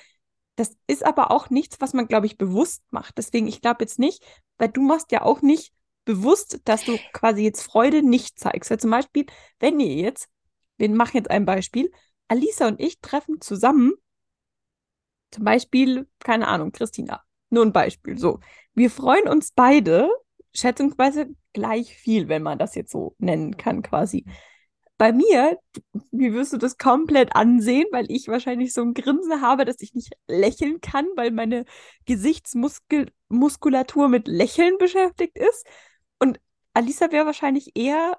das 0.56 0.76
ist 0.86 1.04
aber 1.04 1.30
auch 1.30 1.50
nichts, 1.50 1.80
was 1.80 1.94
man, 1.94 2.06
glaube 2.06 2.26
ich, 2.26 2.38
bewusst 2.38 2.82
macht. 2.90 3.18
Deswegen, 3.18 3.46
ich 3.46 3.60
glaube 3.60 3.82
jetzt 3.82 3.98
nicht, 3.98 4.24
weil 4.58 4.68
du 4.68 4.82
machst 4.82 5.10
ja 5.12 5.22
auch 5.22 5.42
nicht 5.42 5.72
bewusst, 6.04 6.60
dass 6.64 6.84
du 6.84 6.98
quasi 7.12 7.42
jetzt 7.42 7.62
Freude 7.62 8.02
nicht 8.02 8.38
zeigst. 8.38 8.70
Weil 8.70 8.78
zum 8.78 8.90
Beispiel, 8.90 9.26
wenn 9.58 9.80
ihr 9.80 9.94
jetzt, 9.94 10.28
wir 10.76 10.88
machen 10.90 11.16
jetzt 11.16 11.30
ein 11.30 11.44
Beispiel, 11.44 11.90
Alisa 12.28 12.68
und 12.68 12.80
ich 12.80 13.00
treffen 13.00 13.40
zusammen, 13.40 13.92
zum 15.30 15.44
Beispiel, 15.44 16.08
keine 16.20 16.46
Ahnung, 16.46 16.70
Christina, 16.72 17.22
nur 17.50 17.64
ein 17.64 17.72
Beispiel, 17.72 18.18
so. 18.18 18.38
Wir 18.74 18.90
freuen 18.90 19.28
uns 19.28 19.52
beide, 19.52 20.08
schätzungsweise 20.52 21.34
gleich 21.52 21.96
viel, 21.96 22.28
wenn 22.28 22.42
man 22.42 22.58
das 22.58 22.74
jetzt 22.74 22.92
so 22.92 23.14
nennen 23.18 23.56
kann, 23.56 23.82
quasi. 23.82 24.24
Bei 25.04 25.12
mir, 25.12 25.60
mir 26.12 26.32
wirst 26.32 26.54
du 26.54 26.56
das 26.56 26.78
komplett 26.78 27.36
ansehen, 27.36 27.84
weil 27.92 28.10
ich 28.10 28.28
wahrscheinlich 28.28 28.72
so 28.72 28.80
ein 28.80 28.94
Grinsen 28.94 29.42
habe, 29.42 29.66
dass 29.66 29.82
ich 29.82 29.92
nicht 29.92 30.14
lächeln 30.28 30.80
kann, 30.80 31.04
weil 31.14 31.30
meine 31.30 31.66
Gesichtsmuskulatur 32.06 34.08
mit 34.08 34.28
Lächeln 34.28 34.78
beschäftigt 34.78 35.36
ist. 35.36 35.66
Und 36.18 36.40
Alisa 36.72 37.12
wäre 37.12 37.26
wahrscheinlich 37.26 37.76
eher, 37.76 38.18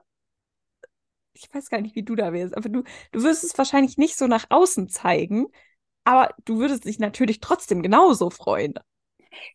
ich 1.34 1.52
weiß 1.52 1.70
gar 1.70 1.82
nicht, 1.82 1.96
wie 1.96 2.04
du 2.04 2.14
da 2.14 2.32
wärst, 2.32 2.56
aber 2.56 2.70
du, 2.70 2.84
du 3.12 3.24
würdest 3.24 3.44
es 3.44 3.58
wahrscheinlich 3.58 3.98
nicht 3.98 4.16
so 4.16 4.28
nach 4.28 4.46
außen 4.50 4.88
zeigen, 4.88 5.48
aber 6.04 6.36
du 6.46 6.60
würdest 6.60 6.86
dich 6.86 7.00
natürlich 7.00 7.40
trotzdem 7.40 7.82
genauso 7.82 8.30
freuen. 8.30 8.76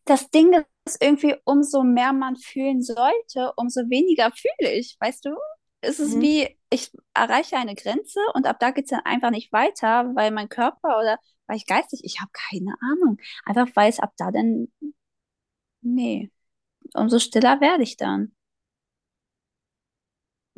Das 0.05 0.31
Ding 0.31 0.65
ist 0.85 1.01
irgendwie, 1.01 1.37
umso 1.45 1.85
mehr 1.85 2.13
man 2.13 2.35
fühlen 2.35 2.83
sollte, 2.83 3.53
umso 3.55 3.83
weniger 3.83 4.33
fühle 4.33 4.73
ich. 4.73 4.97
Weißt 4.99 5.27
du? 5.27 5.31
Es 5.83 5.99
ist 6.01 6.21
Mhm. 6.21 6.21
wie, 6.21 6.57
ich 6.71 6.93
erreiche 7.15 7.57
eine 7.57 7.75
Grenze 7.75 8.21
und 8.35 8.47
ab 8.47 8.59
da 8.61 8.71
geht 8.71 8.85
es 8.85 8.91
dann 8.91 9.01
einfach 9.05 9.31
nicht 9.31 9.53
weiter, 9.53 10.15
weil 10.15 10.31
mein 10.31 10.49
Körper 10.49 10.99
oder 10.99 11.19
weil 11.47 11.57
ich 11.57 11.67
geistig, 11.67 12.01
ich 12.05 12.21
habe 12.21 12.31
keine 12.33 12.75
Ahnung. 12.83 13.19
Einfach 13.47 13.69
weil 13.77 13.91
es 13.91 13.99
ab 14.01 14.13
da 14.19 14.31
dann, 14.31 14.69
nee, 15.83 16.31
umso 16.95 17.19
stiller 17.21 17.61
werde 17.61 17.83
ich 17.85 17.97
dann. 17.99 18.33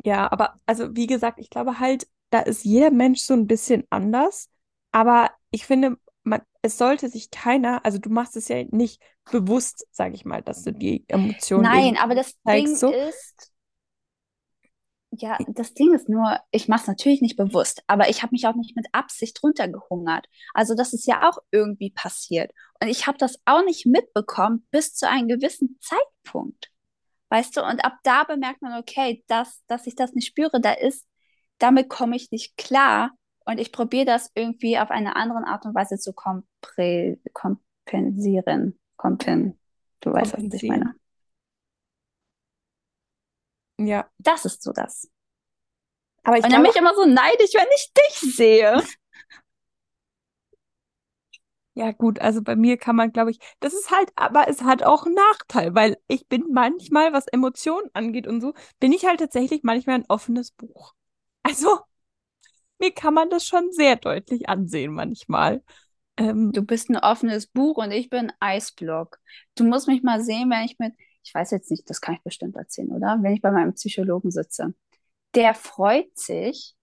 Ja, 0.05 0.31
aber 0.31 0.59
also 0.65 0.95
wie 0.95 1.07
gesagt, 1.07 1.39
ich 1.39 1.49
glaube 1.49 1.79
halt, 1.79 2.07
da 2.29 2.39
ist 2.39 2.63
jeder 2.65 2.91
Mensch 2.91 3.21
so 3.21 3.33
ein 3.33 3.47
bisschen 3.47 3.85
anders. 3.89 4.49
Aber 4.91 5.31
ich 5.51 5.65
finde, 5.65 5.97
man, 6.23 6.41
es 6.61 6.77
sollte 6.77 7.09
sich 7.09 7.31
keiner, 7.31 7.85
also 7.85 7.97
du 7.99 8.09
machst 8.09 8.35
es 8.35 8.47
ja 8.47 8.63
nicht 8.71 9.01
bewusst, 9.31 9.87
sage 9.91 10.15
ich 10.15 10.25
mal, 10.25 10.41
dass 10.41 10.63
du 10.63 10.73
die 10.73 11.05
Emotionen 11.07 11.71
Nein, 11.71 11.97
aber 11.97 12.15
das 12.15 12.35
zeigst, 12.45 12.77
Ding 12.77 12.79
so. 12.79 12.97
ist, 13.07 13.52
Ja, 15.15 15.37
das 15.47 15.75
Ding 15.75 15.93
ist 15.93 16.09
nur, 16.09 16.39
ich 16.49 16.67
mache 16.67 16.81
es 16.81 16.87
natürlich 16.87 17.21
nicht 17.21 17.37
bewusst, 17.37 17.83
aber 17.85 18.09
ich 18.09 18.23
habe 18.23 18.31
mich 18.31 18.47
auch 18.47 18.55
nicht 18.55 18.75
mit 18.75 18.87
Absicht 18.93 19.43
runtergehungert. 19.43 20.27
Also 20.55 20.73
das 20.73 20.93
ist 20.93 21.05
ja 21.05 21.29
auch 21.29 21.37
irgendwie 21.51 21.91
passiert. 21.91 22.51
Und 22.81 22.87
ich 22.87 23.05
habe 23.05 23.19
das 23.19 23.39
auch 23.45 23.63
nicht 23.63 23.85
mitbekommen 23.85 24.65
bis 24.71 24.95
zu 24.95 25.07
einem 25.07 25.27
gewissen 25.27 25.77
Zeitpunkt. 25.81 26.71
Weißt 27.29 27.55
du? 27.55 27.61
Und 27.61 27.85
ab 27.85 27.97
da 28.03 28.23
bemerkt 28.23 28.63
man, 28.63 28.79
okay, 28.79 29.23
dass, 29.27 29.63
dass 29.67 29.85
ich 29.85 29.95
das 29.95 30.13
nicht 30.13 30.27
spüre, 30.27 30.59
da 30.59 30.71
ist, 30.71 31.07
damit 31.59 31.89
komme 31.89 32.15
ich 32.15 32.31
nicht 32.31 32.57
klar 32.57 33.11
und 33.45 33.59
ich 33.59 33.71
probiere 33.71 34.05
das 34.05 34.31
irgendwie 34.33 34.79
auf 34.79 34.89
eine 34.89 35.15
andere 35.15 35.45
Art 35.45 35.65
und 35.65 35.75
Weise 35.75 35.99
zu 35.99 36.13
kompensieren. 36.13 38.79
Kompen 38.97 39.59
du 39.99 40.13
weißt, 40.13 40.33
was 40.33 40.43
ich 40.43 40.63
meine. 40.63 40.95
Ja. 43.85 44.09
Das 44.17 44.45
ist 44.45 44.63
so 44.63 44.71
das. 44.71 45.09
Aber 46.23 46.37
ich 46.37 46.43
und 46.45 46.51
dann 46.53 46.61
bin 46.61 46.71
ich 46.71 46.77
immer 46.77 46.95
so 46.95 47.05
neidisch, 47.05 47.53
wenn 47.53 47.67
ich 47.75 47.93
dich 47.93 48.35
sehe. 48.35 48.81
Ja, 51.75 51.91
gut, 51.91 52.19
also 52.19 52.43
bei 52.43 52.55
mir 52.55 52.77
kann 52.77 52.95
man, 52.95 53.11
glaube 53.11 53.31
ich, 53.31 53.39
das 53.59 53.73
ist 53.73 53.89
halt, 53.89 54.11
aber 54.15 54.47
es 54.47 54.61
hat 54.61 54.83
auch 54.83 55.05
einen 55.07 55.15
Nachteil, 55.15 55.73
weil 55.73 55.97
ich 56.07 56.27
bin 56.27 56.51
manchmal, 56.53 57.13
was 57.13 57.25
Emotionen 57.27 57.89
angeht 57.93 58.27
und 58.27 58.41
so, 58.41 58.53
bin 58.79 58.91
ich 58.91 59.05
halt 59.05 59.19
tatsächlich 59.19 59.63
manchmal 59.63 59.95
ein 59.95 60.05
offenes 60.07 60.51
Buch. 60.51 60.93
Also, 61.41 61.79
mir 62.79 62.91
kann 62.93 63.13
man 63.13 63.29
das 63.29 63.45
schon 63.47 63.71
sehr 63.71 63.95
deutlich 63.95 64.49
ansehen 64.49 64.93
manchmal. 64.93 65.63
Ähm, 66.17 66.51
du 66.51 66.63
bist 66.63 66.89
ein 66.89 66.97
offenes 66.97 67.47
Buch 67.47 67.77
und 67.77 67.91
ich 67.91 68.09
bin 68.09 68.31
Eisblock. 68.39 69.19
Du 69.55 69.65
musst 69.65 69.87
mich 69.87 70.03
mal 70.03 70.21
sehen, 70.23 70.49
wenn 70.51 70.65
ich 70.65 70.79
mit, 70.79 70.93
ich 71.23 71.33
weiß 71.33 71.51
jetzt 71.51 71.71
nicht, 71.71 71.89
das 71.89 72.01
kann 72.01 72.15
ich 72.15 72.21
bestimmt 72.21 72.55
erzählen, 72.55 72.91
oder? 72.91 73.17
Wenn 73.21 73.33
ich 73.33 73.41
bei 73.41 73.51
meinem 73.51 73.73
Psychologen 73.73 74.31
sitze. 74.31 74.73
Der 75.35 75.53
freut 75.53 76.17
sich, 76.17 76.75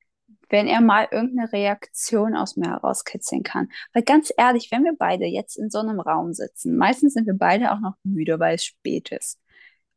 wenn 0.49 0.67
er 0.67 0.81
mal 0.81 1.09
irgendeine 1.11 1.53
Reaktion 1.53 2.37
aus 2.37 2.57
mir 2.57 2.71
herauskitzeln 2.71 3.43
kann. 3.43 3.71
Weil 3.93 4.03
ganz 4.03 4.33
ehrlich, 4.37 4.71
wenn 4.71 4.85
wir 4.85 4.95
beide 4.99 5.27
jetzt 5.27 5.57
in 5.57 5.71
so 5.71 5.79
einem 5.79 6.01
Raum 6.01 6.33
sitzen, 6.33 6.77
meistens 6.77 7.15
sind 7.15 7.27
wir 7.27 7.35
beide 7.35 7.73
auch 7.73 7.81
noch 7.81 7.95
müde, 8.03 8.39
weil 8.41 8.57
es 8.57 8.65
spät 8.65 9.11
ist. 9.13 9.41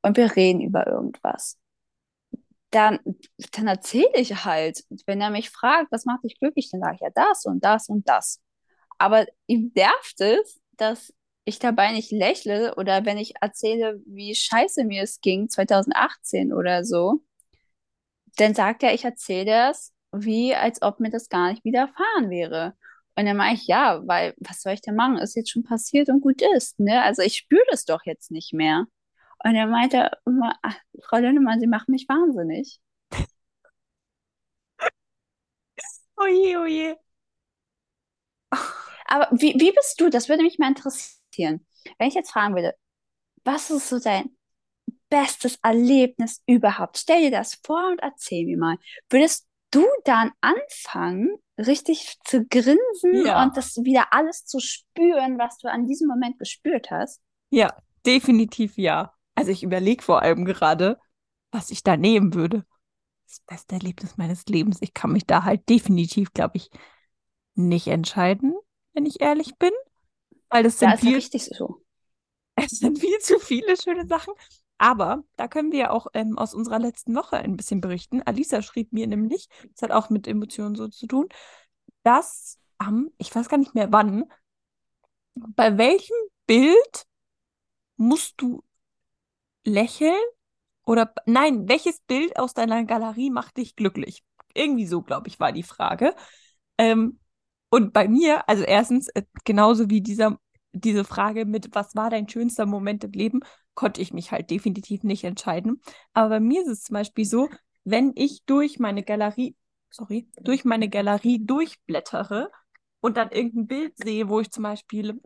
Und 0.02 0.18
wir 0.18 0.36
reden 0.36 0.62
über 0.62 0.86
irgendwas. 0.88 1.58
Dann, 2.72 3.00
dann 3.52 3.68
erzähle 3.68 4.12
ich 4.16 4.46
halt. 4.46 4.84
Wenn 5.06 5.22
er 5.22 5.30
mich 5.30 5.50
fragt, 5.50 5.92
was 5.92 6.06
macht 6.06 6.24
dich 6.24 6.40
glücklich, 6.40 6.70
dann 6.72 6.82
sage 6.82 6.96
ich 6.96 7.02
ja 7.02 7.10
das 7.14 7.46
und 7.46 7.64
das 7.64 7.90
und 7.90 8.08
das. 8.08 8.42
Aber 8.98 9.26
ihm 9.48 9.72
nervt 9.76 10.22
es, 10.22 10.60
dass 10.74 11.14
ich 11.46 11.60
dabei 11.60 11.92
nicht 11.92 12.12
lächle 12.12 12.76
oder 12.76 13.06
wenn 13.06 13.18
ich 13.18 13.34
erzähle, 13.42 14.02
wie 14.06 14.36
scheiße 14.36 14.86
mir 14.86 15.04
es 15.04 15.22
ging 15.22 15.50
2018 15.50 16.54
oder 16.54 16.86
so, 16.86 17.22
dann 18.38 18.54
sagt 18.56 18.84
er, 18.84 18.94
ich 18.94 19.04
erzähle 19.06 19.46
das 19.46 19.94
wie 20.14 20.56
als 20.56 20.82
ob 20.82 21.00
mir 21.00 21.10
das 21.10 21.30
gar 21.30 21.50
nicht 21.52 21.66
widerfahren 21.66 22.30
wäre. 22.30 22.76
Und 23.16 23.26
dann 23.26 23.38
meine 23.38 23.56
ich, 23.56 23.68
ja, 23.68 24.02
weil 24.08 24.34
was 24.38 24.62
soll 24.62 24.74
ich 24.74 24.82
denn 24.82 24.96
machen? 24.96 25.18
Ist 25.18 25.36
jetzt 25.36 25.52
schon 25.52 25.64
passiert 25.64 26.10
und 26.10 26.22
gut 26.22 26.42
ist. 26.56 26.80
Ne? 26.80 27.04
Also 27.04 27.22
ich 27.22 27.38
spüre 27.38 27.64
das 27.70 27.86
doch 27.86 28.02
jetzt 28.06 28.32
nicht 28.32 28.54
mehr. 28.54 28.86
Und 29.44 29.56
er 29.56 29.68
meinte 29.68 30.12
immer, 30.26 30.56
ach, 30.64 30.76
Frau 31.04 31.18
Lönnemann, 31.18 31.60
Sie 31.60 31.68
machen 31.68 31.92
mich 31.92 32.08
wahnsinnig. 32.10 32.80
oje, 36.18 36.58
oje. 36.60 36.98
Aber 39.06 39.28
wie, 39.32 39.54
wie 39.60 39.72
bist 39.72 40.00
du? 40.00 40.10
Das 40.10 40.30
würde 40.30 40.44
mich 40.44 40.60
mal 40.60 40.70
interessieren. 40.70 41.23
Wenn 41.38 42.08
ich 42.08 42.14
jetzt 42.14 42.32
fragen 42.32 42.56
würde, 42.56 42.74
was 43.44 43.70
ist 43.70 43.90
so 43.90 44.00
dein 44.00 44.30
bestes 45.10 45.60
Erlebnis 45.62 46.42
überhaupt? 46.46 46.98
Stell 46.98 47.22
dir 47.22 47.32
das 47.32 47.60
vor 47.64 47.88
und 47.90 48.00
erzähl 48.02 48.46
mir 48.46 48.58
mal. 48.58 48.78
Würdest 49.10 49.48
du 49.72 49.86
dann 50.06 50.32
anfangen, 50.42 51.38
richtig 51.58 52.18
zu 52.26 52.46
grinsen 52.46 53.26
ja. 53.26 53.44
und 53.44 53.58
das 53.58 53.76
wieder 53.84 54.14
alles 54.14 54.46
zu 54.46 54.60
spüren, 54.60 55.38
was 55.38 55.58
du 55.58 55.70
an 55.70 55.88
diesem 55.88 56.08
Moment 56.08 56.40
gespürt 56.40 56.92
hast? 56.92 57.22
Ja, 57.50 57.76
definitiv 58.06 58.78
ja. 58.78 59.14
Also 59.36 59.52
ich 59.52 59.64
überlege 59.64 60.04
vor 60.04 60.22
allem 60.22 60.46
gerade, 60.46 61.00
was 61.52 61.72
ich 61.72 61.84
da 61.84 61.98
nehmen 61.98 62.34
würde. 62.34 62.66
Das 63.28 63.40
beste 63.48 63.76
Erlebnis 63.76 64.18
meines 64.18 64.46
Lebens. 64.46 64.78
Ich 64.82 64.94
kann 64.94 65.12
mich 65.12 65.26
da 65.26 65.44
halt 65.44 65.68
definitiv, 65.70 66.34
glaube 66.34 66.58
ich, 66.58 66.70
nicht 67.56 67.88
entscheiden, 67.88 68.54
wenn 68.94 69.06
ich 69.06 69.22
ehrlich 69.22 69.56
bin. 69.58 69.72
Weil 70.54 70.64
das 70.64 70.78
sind 70.78 70.92
ja, 70.92 70.98
viel, 70.98 71.16
richtig 71.16 71.46
so. 71.46 71.82
Es 72.56 72.78
sind 72.78 73.00
viel 73.00 73.18
zu 73.18 73.40
viele 73.40 73.76
schöne 73.76 74.06
Sachen. 74.06 74.34
Aber 74.78 75.24
da 75.36 75.48
können 75.48 75.72
wir 75.72 75.80
ja 75.80 75.90
auch 75.90 76.08
ähm, 76.14 76.38
aus 76.38 76.54
unserer 76.54 76.78
letzten 76.78 77.16
Woche 77.16 77.38
ein 77.38 77.58
bisschen 77.58 77.82
berichten. 77.82 78.22
Alisa 78.22 78.62
schrieb 78.62 78.94
mir 78.94 79.08
nämlich, 79.08 79.48
das 79.72 79.82
hat 79.82 79.92
auch 79.92 80.12
mit 80.12 80.28
Emotionen 80.28 80.76
so 80.76 80.88
zu 80.88 81.08
tun, 81.08 81.28
dass 82.04 82.60
am, 82.78 83.10
ich 83.18 83.34
weiß 83.34 83.50
gar 83.50 83.58
nicht 83.58 83.74
mehr 83.74 83.92
wann, 83.92 84.26
bei 85.34 85.76
welchem 85.80 86.16
Bild 86.46 87.08
musst 87.98 88.36
du 88.38 88.64
lächeln? 89.64 90.22
Oder 90.86 91.14
nein, 91.26 91.68
welches 91.68 92.00
Bild 92.02 92.38
aus 92.38 92.54
deiner 92.54 92.84
Galerie 92.84 93.32
macht 93.32 93.58
dich 93.58 93.76
glücklich? 93.76 94.24
Irgendwie 94.54 94.86
so, 94.86 95.02
glaube 95.02 95.30
ich, 95.30 95.40
war 95.40 95.52
die 95.52 95.64
Frage. 95.64 96.14
Ähm, 96.78 97.20
und 97.70 97.92
bei 97.92 98.08
mir, 98.08 98.48
also 98.48 98.64
erstens, 98.64 99.08
äh, 99.10 99.24
genauso 99.46 99.90
wie 99.90 100.02
dieser, 100.02 100.38
diese 100.74 101.04
Frage 101.06 101.46
mit, 101.46 101.74
was 101.74 101.96
war 101.96 102.10
dein 102.10 102.28
schönster 102.28 102.66
Moment 102.66 103.04
im 103.04 103.12
Leben, 103.12 103.40
konnte 103.76 104.02
ich 104.02 104.14
mich 104.14 104.32
halt 104.32 104.50
definitiv 104.50 105.04
nicht 105.04 105.24
entscheiden. 105.24 105.82
Aber 106.14 106.30
bei 106.30 106.40
mir 106.40 106.62
ist 106.62 106.68
es 106.68 106.84
zum 106.84 106.96
Beispiel 106.96 107.26
so, 107.26 107.50
wenn 107.84 108.12
ich 108.16 108.44
durch 108.46 108.80
meine 108.80 109.04
Galerie, 109.04 109.56
sorry, 109.90 110.28
durch 110.42 110.66
meine 110.66 110.90
Galerie 110.90 111.46
durchblättere 111.46 112.52
und 113.02 113.18
dann 113.18 113.32
irgendein 113.32 113.68
Bild 113.68 113.98
sehe, 113.98 114.30
wo 114.30 114.40
ich 114.40 114.52
zum 114.52 114.64
Beispiel 114.64 115.20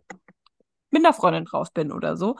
mit 0.90 1.04
einer 1.04 1.14
Freundin 1.14 1.44
drauf 1.44 1.72
bin 1.72 1.92
oder 1.92 2.16
so, 2.16 2.36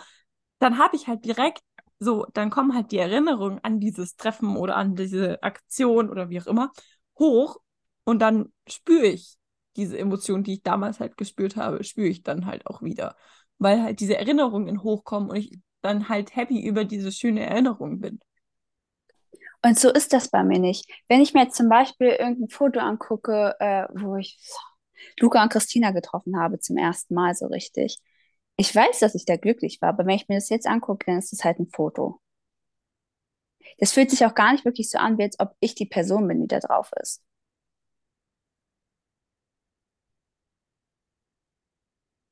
dann 0.58 0.78
habe 0.78 0.96
ich 0.96 1.08
halt 1.08 1.24
direkt 1.24 1.62
so, 2.00 2.26
dann 2.34 2.50
kommen 2.50 2.74
halt 2.74 2.92
die 2.92 2.98
Erinnerungen 2.98 3.58
an 3.62 3.80
dieses 3.80 4.16
Treffen 4.16 4.56
oder 4.56 4.76
an 4.76 4.94
diese 4.94 5.42
Aktion 5.42 6.10
oder 6.10 6.30
wie 6.30 6.40
auch 6.40 6.46
immer 6.46 6.70
hoch 7.18 7.58
und 8.04 8.20
dann 8.20 8.52
spüre 8.68 9.06
ich 9.06 9.37
diese 9.78 9.96
Emotion, 9.98 10.44
die 10.44 10.54
ich 10.54 10.62
damals 10.62 11.00
halt 11.00 11.16
gespürt 11.16 11.56
habe, 11.56 11.82
spüre 11.84 12.08
ich 12.08 12.22
dann 12.22 12.46
halt 12.46 12.66
auch 12.66 12.82
wieder, 12.82 13.16
weil 13.58 13.82
halt 13.82 14.00
diese 14.00 14.16
Erinnerungen 14.16 14.82
hochkommen 14.82 15.30
und 15.30 15.36
ich 15.36 15.58
dann 15.80 16.08
halt 16.08 16.36
happy 16.36 16.60
über 16.66 16.84
diese 16.84 17.12
schöne 17.12 17.46
Erinnerung 17.46 18.00
bin. 18.00 18.20
Und 19.62 19.78
so 19.78 19.90
ist 19.90 20.12
das 20.12 20.28
bei 20.28 20.44
mir 20.44 20.58
nicht. 20.58 20.90
Wenn 21.08 21.20
ich 21.20 21.34
mir 21.34 21.44
jetzt 21.44 21.56
zum 21.56 21.68
Beispiel 21.68 22.08
irgendein 22.08 22.48
Foto 22.48 22.80
angucke, 22.80 23.56
äh, 23.58 23.86
wo 23.94 24.16
ich 24.16 24.38
Luca 25.18 25.42
und 25.42 25.52
Christina 25.52 25.90
getroffen 25.90 26.38
habe 26.38 26.58
zum 26.58 26.76
ersten 26.76 27.14
Mal 27.14 27.34
so 27.34 27.46
richtig. 27.46 27.98
Ich 28.56 28.74
weiß, 28.74 28.98
dass 29.00 29.14
ich 29.14 29.24
da 29.24 29.36
glücklich 29.36 29.80
war, 29.80 29.90
aber 29.90 30.06
wenn 30.06 30.16
ich 30.16 30.28
mir 30.28 30.36
das 30.36 30.48
jetzt 30.48 30.66
angucke, 30.66 31.06
dann 31.06 31.18
ist 31.18 31.32
es 31.32 31.44
halt 31.44 31.58
ein 31.60 31.68
Foto. 31.68 32.20
Das 33.78 33.92
fühlt 33.92 34.10
sich 34.10 34.24
auch 34.24 34.34
gar 34.34 34.52
nicht 34.52 34.64
wirklich 34.64 34.90
so 34.90 34.98
an, 34.98 35.18
wie 35.18 35.24
als 35.24 35.38
ob 35.38 35.54
ich 35.60 35.74
die 35.74 35.86
Person 35.86 36.26
bin, 36.26 36.40
die 36.40 36.48
da 36.48 36.58
drauf 36.58 36.90
ist. 37.00 37.22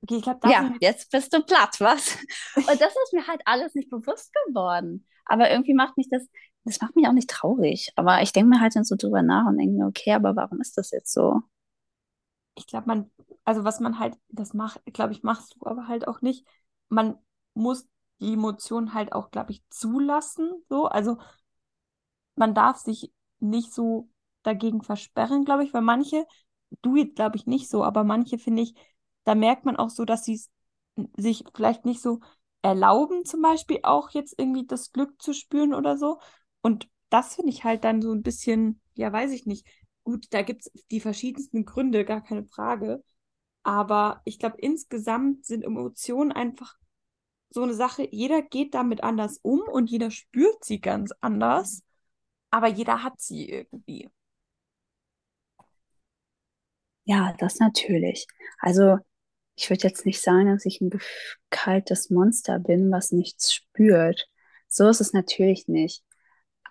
Okay, 0.09 0.19
ich 0.19 0.23
glaub, 0.23 0.45
ja, 0.45 0.73
jetzt 0.81 1.11
bist 1.11 1.33
du 1.33 1.43
platt, 1.43 1.77
was? 1.81 2.17
Und 2.69 2.81
das 2.81 2.95
ist 2.95 3.13
mir 3.13 3.27
halt 3.27 3.41
alles 3.45 3.75
nicht 3.75 3.91
bewusst 3.91 4.33
geworden. 4.47 5.05
Aber 5.25 5.51
irgendwie 5.51 5.75
macht 5.75 5.97
mich 5.97 6.09
das, 6.09 6.23
das 6.65 6.81
macht 6.81 6.95
mich 6.95 7.09
auch 7.09 7.13
nicht 7.13 7.29
traurig. 7.29 7.91
Aber 7.97 8.23
ich 8.23 8.33
denke 8.33 8.51
mir 8.51 8.61
halt 8.61 8.77
dann 8.77 8.85
so 8.85 8.95
drüber 8.97 9.23
nach 9.23 9.47
und 9.47 9.59
denke 9.59 9.75
mir, 9.77 9.87
okay, 9.87 10.13
aber 10.13 10.37
warum 10.37 10.61
ist 10.61 10.79
das 10.79 10.93
jetzt 10.93 11.13
so? 11.13 11.43
Ich 12.55 12.67
glaube, 12.67 12.87
man, 12.87 13.11
also 13.45 13.65
was 13.65 13.81
man 13.81 13.99
halt, 13.99 14.17
das 14.29 14.55
macht, 14.55 14.81
glaube 14.93 15.13
ich, 15.13 15.23
machst 15.23 15.57
du 15.57 15.67
aber 15.67 15.89
halt 15.89 16.07
auch 16.09 16.21
nicht. 16.23 16.47
Man 16.89 17.19
muss 17.55 17.87
die 18.21 18.35
Emotionen 18.35 18.95
halt 18.95 19.13
auch, 19.13 19.31
glaube 19.31 19.53
ich, 19.53 19.63
zulassen. 19.71 20.51
So, 20.69 20.87
also 20.87 21.19
man 22.35 22.55
darf 22.55 22.79
sich 22.79 23.13
nicht 23.41 23.73
so 23.73 24.09
dagegen 24.43 24.83
versperren, 24.83 25.45
glaube 25.45 25.65
ich, 25.65 25.75
weil 25.75 25.83
manche, 25.83 26.27
du 26.83 26.97
jetzt 26.97 27.17
glaube 27.17 27.37
ich 27.37 27.47
nicht 27.47 27.69
so, 27.69 27.85
aber 27.85 28.05
manche 28.05 28.39
finde 28.39 28.63
ich, 28.63 28.75
da 29.27 29.37
merkt 29.37 29.67
man 29.67 29.77
auch 29.77 29.91
so, 29.91 30.07
dass 30.07 30.25
sie 30.25 30.41
sich 31.17 31.45
vielleicht 31.55 31.85
nicht 31.85 32.03
so 32.03 32.21
erlauben, 32.63 33.25
zum 33.27 33.43
Beispiel 33.43 33.81
auch 33.83 34.11
jetzt 34.11 34.35
irgendwie 34.39 34.67
das 34.67 34.93
Glück 34.93 35.21
zu 35.23 35.35
spüren 35.35 35.75
oder 35.75 35.99
so. 35.99 36.21
Und 36.63 36.89
das 37.11 37.37
finde 37.37 37.51
ich 37.53 37.65
halt 37.65 37.85
dann 37.85 38.03
so 38.03 38.13
ein 38.13 38.23
bisschen, 38.23 38.81
ja, 38.95 39.13
weiß 39.13 39.33
ich 39.33 39.47
nicht. 39.47 39.67
Gut, 40.05 40.27
da 40.31 40.43
gibt 40.43 40.63
es 40.67 40.73
die 40.91 41.01
verschiedensten 41.01 41.65
Gründe, 41.65 42.05
gar 42.05 42.23
keine 42.23 42.45
Frage. 42.47 43.05
Aber 43.65 44.23
ich 44.25 44.39
glaube, 44.39 44.59
insgesamt 44.61 45.47
sind 45.47 45.65
Emotionen 45.65 46.33
einfach 46.33 46.77
so 47.51 47.63
eine 47.63 47.75
Sache. 47.75 48.09
Jeder 48.11 48.43
geht 48.43 48.75
damit 48.75 49.03
anders 49.03 49.39
um 49.43 49.61
und 49.63 49.91
jeder 49.91 50.11
spürt 50.11 50.65
sie 50.65 50.81
ganz 50.81 51.13
anders. 51.21 51.83
Aber 52.51 52.69
jeder 52.69 53.03
hat 53.05 53.21
sie 53.21 53.49
irgendwie. 53.51 54.11
Ja, 57.05 57.35
das 57.39 57.59
natürlich. 57.59 58.27
Also 58.61 58.99
ich 59.57 59.71
würde 59.71 59.85
jetzt 59.85 60.07
nicht 60.07 60.23
sagen, 60.23 60.47
dass 60.49 60.67
ich 60.67 60.81
ein 60.81 60.91
kaltes 61.51 62.11
Monster 62.11 62.59
bin, 62.59 62.91
was 62.93 63.13
nichts 63.13 63.53
spürt. 63.55 64.29
So 64.69 64.89
ist 64.89 65.01
es 65.01 65.13
natürlich 65.13 65.69
nicht. 65.69 66.05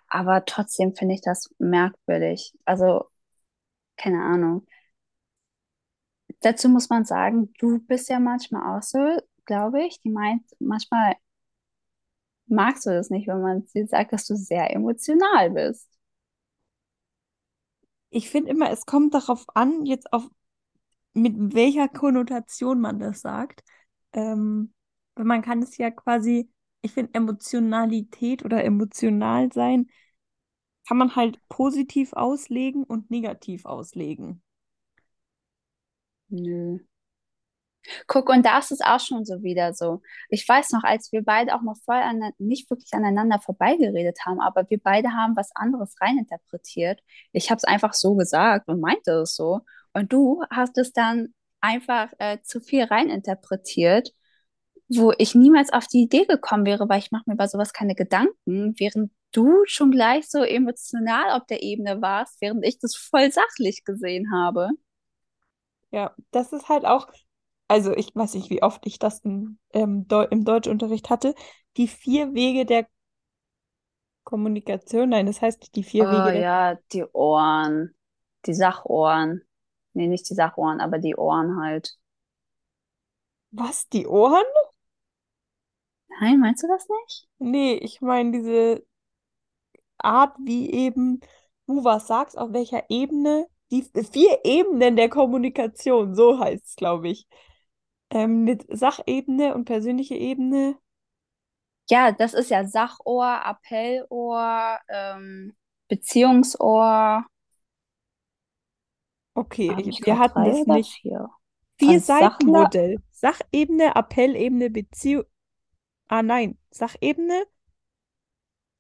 Aber 0.07 0.45
trotzdem 0.45 0.95
finde 0.95 1.15
ich 1.15 1.21
das 1.21 1.49
merkwürdig. 1.59 2.53
Also, 2.65 3.05
keine 3.97 4.23
Ahnung. 4.23 4.67
Dazu 6.41 6.69
muss 6.69 6.89
man 6.89 7.05
sagen, 7.05 7.51
du 7.59 7.79
bist 7.79 8.09
ja 8.09 8.19
manchmal 8.19 8.77
auch 8.77 8.83
so, 8.83 8.99
glaube 9.45 9.83
ich. 9.85 9.99
Die 10.01 10.09
meint, 10.09 10.43
manchmal 10.59 11.15
magst 12.47 12.85
du 12.85 12.91
das 12.91 13.09
nicht, 13.09 13.27
wenn 13.27 13.41
man 13.41 13.65
sie 13.67 13.85
sagt, 13.85 14.13
dass 14.13 14.27
du 14.27 14.35
sehr 14.35 14.71
emotional 14.73 15.51
bist. 15.51 15.89
ich 18.15 18.29
finde 18.29 18.51
immer, 18.51 18.71
es 18.71 18.85
kommt 18.85 19.13
darauf 19.13 19.45
an, 19.55 19.85
jetzt 19.85 20.11
auf 20.13 20.23
mit 21.15 21.55
welcher 21.55 21.87
Konnotation 21.89 22.81
man 22.81 22.99
das 22.99 23.21
sagt. 23.21 23.63
Ähm, 24.13 24.73
man 25.15 25.41
kann 25.41 25.63
es 25.63 25.77
ja 25.77 25.91
quasi, 25.91 26.51
ich 26.81 26.91
finde, 26.93 27.13
Emotionalität 27.15 28.45
oder 28.45 28.63
emotional 28.63 29.51
sein, 29.53 29.89
kann 30.87 30.97
man 30.97 31.15
halt 31.15 31.39
positiv 31.49 32.13
auslegen 32.13 32.83
und 32.83 33.11
negativ 33.11 33.65
auslegen. 33.65 34.41
Nö. 36.29 36.77
Guck, 38.07 38.29
und 38.29 38.45
da 38.45 38.57
ist 38.59 38.71
es 38.71 38.81
auch 38.81 38.99
schon 38.99 39.25
so 39.25 39.43
wieder 39.43 39.73
so. 39.73 40.01
Ich 40.29 40.47
weiß 40.47 40.71
noch, 40.71 40.83
als 40.83 41.11
wir 41.11 41.23
beide 41.23 41.55
auch 41.55 41.61
mal 41.61 41.75
voll 41.85 41.95
an, 41.97 42.31
nicht 42.39 42.69
wirklich 42.69 42.93
aneinander 42.93 43.39
vorbeigeredet 43.39 44.19
haben, 44.25 44.39
aber 44.41 44.69
wir 44.69 44.79
beide 44.81 45.09
haben 45.13 45.35
was 45.35 45.51
anderes 45.55 45.95
reininterpretiert. 46.01 47.01
Ich 47.31 47.49
habe 47.51 47.57
es 47.57 47.63
einfach 47.63 47.93
so 47.93 48.15
gesagt 48.15 48.67
und 48.69 48.79
meinte 48.79 49.11
es 49.21 49.35
so. 49.35 49.61
Und 49.95 50.13
du 50.13 50.43
hast 50.51 50.77
es 50.79 50.93
dann 50.93 51.35
einfach 51.61 52.13
äh, 52.19 52.39
zu 52.43 52.61
viel 52.61 52.85
reininterpretiert, 52.85 54.11
wo 54.89 55.13
ich 55.17 55.35
niemals 55.35 55.73
auf 55.73 55.87
die 55.87 56.03
Idee 56.03 56.25
gekommen 56.25 56.65
wäre, 56.65 56.89
weil 56.89 56.99
ich 56.99 57.11
mache 57.11 57.23
mir 57.27 57.35
bei 57.37 57.47
sowas 57.47 57.73
keine 57.73 57.95
Gedanken, 57.95 58.75
während 58.79 59.11
du 59.33 59.63
schon 59.65 59.91
gleich 59.91 60.29
so 60.29 60.43
emotional 60.43 61.31
auf 61.31 61.45
der 61.47 61.63
Ebene 61.63 62.01
warst, 62.01 62.41
während 62.41 62.65
ich 62.65 62.79
das 62.79 62.95
voll 62.95 63.31
sachlich 63.31 63.83
gesehen 63.85 64.31
habe. 64.33 64.69
Ja, 65.91 66.13
das 66.31 66.51
ist 66.53 66.69
halt 66.69 66.85
auch, 66.85 67.07
also 67.67 67.93
ich 67.95 68.13
weiß 68.15 68.33
nicht, 68.35 68.49
wie 68.49 68.61
oft 68.63 68.85
ich 68.85 68.99
das 68.99 69.19
im, 69.19 69.59
ähm, 69.73 70.07
Deu 70.07 70.23
im 70.25 70.43
Deutschunterricht 70.45 71.09
hatte, 71.09 71.35
die 71.77 71.87
vier 71.87 72.33
Wege 72.33 72.65
der 72.65 72.87
Kommunikation, 74.25 75.07
nein, 75.09 75.25
das 75.25 75.41
heißt 75.41 75.73
die 75.75 75.83
vier 75.83 76.09
Oh 76.09 76.09
Wege 76.11 76.31
der, 76.33 76.43
ja, 76.43 76.75
die 76.93 77.03
Ohren, 77.13 77.95
die 78.45 78.53
Sachohren. 78.53 79.41
Nee, 79.95 80.07
nicht 80.07 80.29
die 80.29 80.35
Sachohren, 80.35 80.79
aber 80.81 80.99
die 80.99 81.15
Ohren 81.15 81.59
halt. 81.59 81.97
was, 83.51 83.89
die 83.89 84.05
Ohren? 84.07 84.45
Nein, 86.19 86.39
meinst 86.39 86.63
du 86.63 86.67
das 86.67 86.87
nicht? 86.89 87.27
Nee, 87.39 87.75
ich 87.75 88.01
meine 88.01 88.31
diese 88.31 88.83
Art, 89.97 90.35
wie 90.39 90.71
eben 90.71 91.19
du 91.67 91.83
was 91.83 92.07
sagst, 92.07 92.37
auf 92.37 92.53
welcher 92.53 92.83
Ebene, 92.89 93.47
die 93.71 93.83
vier 94.11 94.39
Ebenen 94.43 94.95
der 94.95 95.09
Kommunikation, 95.09 96.15
so 96.15 96.39
heißt 96.39 96.65
es, 96.65 96.75
glaube 96.75 97.09
ich. 97.09 97.27
Ähm, 98.11 98.43
mit 98.43 98.65
Sachebene 98.69 99.55
und 99.55 99.65
persönliche 99.65 100.15
Ebene. 100.15 100.77
Ja, 101.89 102.11
das 102.11 102.33
ist 102.33 102.49
ja 102.49 102.65
Sachohr, 102.65 103.25
Appellohr, 103.45 104.79
ähm, 104.89 105.55
Beziehungsohr. 105.87 107.25
Okay, 109.35 109.75
ich, 109.79 109.87
ich 109.87 110.05
wir 110.05 110.17
hatten 110.17 110.43
das 110.43 110.65
nicht. 110.65 110.93
vier? 111.01 111.29
Von 111.77 111.99
Sachen, 111.99 112.37
Vier-Seiten-Modell. 112.47 112.99
Sachebene, 113.11 113.95
Appellebene, 113.95 114.69
Beziehung. 114.69 115.25
Ah 116.07 116.23
nein, 116.23 116.57
Sachebene, 116.71 117.45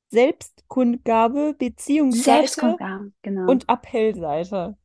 Selbstkundgabe, 0.09 1.55
Beziehungsseite 1.57 2.23
Selbstkundgaben, 2.23 3.13
genau. 3.21 3.51
und 3.51 3.67
Appellseite. 3.67 4.77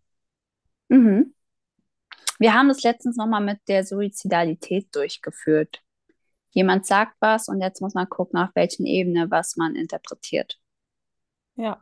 Mhm. 0.88 1.34
Wir 2.38 2.54
haben 2.54 2.68
das 2.68 2.82
letztens 2.82 3.16
nochmal 3.16 3.42
mit 3.42 3.60
der 3.68 3.84
Suizidalität 3.84 4.94
durchgeführt. 4.94 5.84
Jemand 6.50 6.86
sagt 6.86 7.16
was 7.20 7.48
und 7.48 7.60
jetzt 7.60 7.80
muss 7.80 7.94
man 7.94 8.08
gucken, 8.08 8.40
auf 8.40 8.50
welchen 8.54 8.86
Ebene 8.86 9.30
was 9.30 9.56
man 9.56 9.76
interpretiert. 9.76 10.58
Ja. 11.54 11.80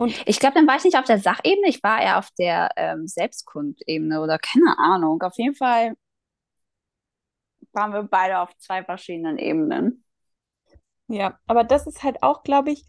Und 0.00 0.14
Ich 0.26 0.40
glaube, 0.40 0.54
dann 0.54 0.66
war 0.66 0.76
ich 0.76 0.84
nicht 0.84 0.96
auf 0.96 1.04
der 1.04 1.18
Sachebene, 1.18 1.68
ich 1.68 1.82
war 1.82 2.00
eher 2.00 2.18
auf 2.18 2.30
der 2.38 2.70
ähm, 2.76 3.06
Selbstkundebene 3.06 4.22
oder 4.22 4.38
keine 4.38 4.78
Ahnung. 4.78 5.20
Auf 5.22 5.36
jeden 5.36 5.54
Fall 5.54 5.94
waren 7.72 7.92
wir 7.92 8.02
beide 8.04 8.38
auf 8.40 8.56
zwei 8.58 8.84
verschiedenen 8.84 9.36
Ebenen. 9.38 10.04
ja, 11.08 11.38
aber 11.46 11.62
das 11.64 11.86
ist 11.86 12.02
halt 12.02 12.22
auch, 12.22 12.42
glaube 12.42 12.70
ich, 12.70 12.84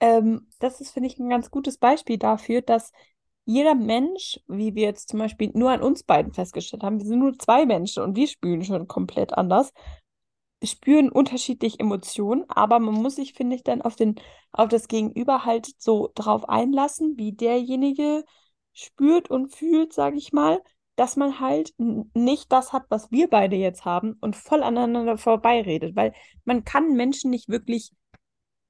ähm, 0.00 0.48
das 0.60 0.80
ist, 0.80 0.90
finde 0.92 1.08
ich, 1.08 1.18
ein 1.18 1.28
ganz 1.28 1.50
gutes 1.50 1.78
Beispiel 1.78 2.18
dafür, 2.18 2.62
dass 2.62 2.92
jeder 3.44 3.74
Mensch, 3.74 4.40
wie 4.46 4.74
wir 4.74 4.84
jetzt 4.84 5.08
zum 5.08 5.18
Beispiel 5.20 5.50
nur 5.54 5.70
an 5.70 5.82
uns 5.82 6.02
beiden 6.04 6.32
festgestellt 6.32 6.82
haben, 6.82 6.98
wir 6.98 7.06
sind 7.06 7.18
nur 7.20 7.38
zwei 7.38 7.64
Menschen 7.66 8.02
und 8.02 8.14
wir 8.16 8.28
spüren 8.28 8.64
schon 8.64 8.86
komplett 8.88 9.32
anders, 9.34 9.72
spüren 10.64 11.10
unterschiedliche 11.10 11.78
Emotionen, 11.78 12.44
aber 12.48 12.78
man 12.78 12.94
muss 12.94 13.16
sich, 13.16 13.34
finde 13.34 13.56
ich, 13.56 13.62
dann 13.62 13.82
auf 13.82 13.96
den, 13.96 14.16
auf 14.52 14.68
das 14.68 14.88
Gegenüber 14.88 15.44
halt 15.44 15.68
so 15.78 16.10
drauf 16.14 16.48
einlassen, 16.48 17.16
wie 17.16 17.32
derjenige 17.32 18.24
spürt 18.72 19.30
und 19.30 19.54
fühlt, 19.54 19.92
sage 19.92 20.16
ich 20.16 20.32
mal, 20.32 20.60
dass 20.96 21.16
man 21.16 21.38
halt 21.38 21.74
nicht 21.78 22.50
das 22.50 22.72
hat, 22.72 22.84
was 22.88 23.10
wir 23.12 23.28
beide 23.28 23.54
jetzt 23.56 23.84
haben 23.84 24.16
und 24.20 24.34
voll 24.34 24.62
aneinander 24.64 25.16
vorbeiredet, 25.16 25.94
weil 25.94 26.12
man 26.44 26.64
kann 26.64 26.94
Menschen 26.94 27.30
nicht 27.30 27.48
wirklich 27.48 27.92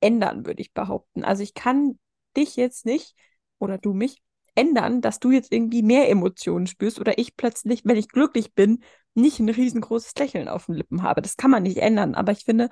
ändern, 0.01 0.47
würde 0.47 0.61
ich 0.61 0.73
behaupten. 0.73 1.25
Also 1.25 1.43
ich 1.43 1.55
kann 1.55 1.99
dich 2.37 2.57
jetzt 2.57 2.87
nicht 2.87 3.15
oder 3.59 3.79
du 3.79 3.95
mich 3.95 4.23
ändern, 4.55 5.01
dass 5.01 5.21
du 5.21 5.31
jetzt 5.31 5.53
irgendwie 5.53 5.83
mehr 5.83 6.09
Emotionen 6.11 6.67
spürst 6.67 7.01
oder 7.01 7.17
ich 7.19 7.37
plötzlich, 7.37 7.85
wenn 7.85 7.97
ich 7.97 8.09
glücklich 8.09 8.55
bin, 8.55 8.83
nicht 9.15 9.41
ein 9.41 9.49
riesengroßes 9.49 10.15
Lächeln 10.17 10.49
auf 10.49 10.67
den 10.67 10.77
Lippen 10.77 11.03
habe. 11.03 11.23
Das 11.23 11.37
kann 11.37 11.51
man 11.51 11.63
nicht 11.65 11.79
ändern, 11.79 12.15
aber 12.15 12.33
ich 12.33 12.45
finde, 12.45 12.71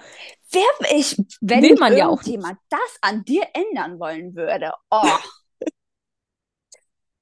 Wer 0.52 0.62
ich, 0.96 1.16
wenn 1.40 1.62
will 1.62 1.76
man 1.76 1.96
ja 1.96 2.06
auch 2.06 2.22
irgendjemand 2.22 2.58
das 2.68 2.98
an 3.00 3.24
dir 3.24 3.42
ändern 3.52 3.98
wollen 3.98 4.34
würde. 4.34 4.72
Oh, 4.90 5.02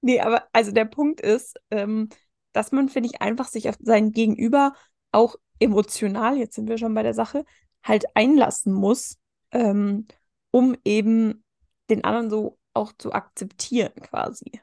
Nee, 0.04 0.20
aber 0.20 0.46
also 0.52 0.70
der 0.70 0.84
Punkt 0.84 1.22
ist, 1.22 1.58
ähm, 1.70 2.10
dass 2.52 2.72
man, 2.72 2.90
finde 2.90 3.08
ich, 3.08 3.22
einfach 3.22 3.48
sich 3.48 3.70
auf 3.70 3.76
sein 3.80 4.12
Gegenüber 4.12 4.74
auch 5.12 5.36
emotional, 5.60 6.36
jetzt 6.36 6.56
sind 6.56 6.68
wir 6.68 6.76
schon 6.76 6.92
bei 6.92 7.02
der 7.02 7.14
Sache, 7.14 7.46
halt 7.82 8.04
einlassen 8.14 8.74
muss, 8.74 9.16
ähm, 9.50 10.06
um 10.50 10.76
eben 10.84 11.42
den 11.88 12.04
anderen 12.04 12.28
so 12.28 12.58
auch 12.74 12.92
zu 12.98 13.12
akzeptieren 13.12 13.94
quasi. 13.94 14.60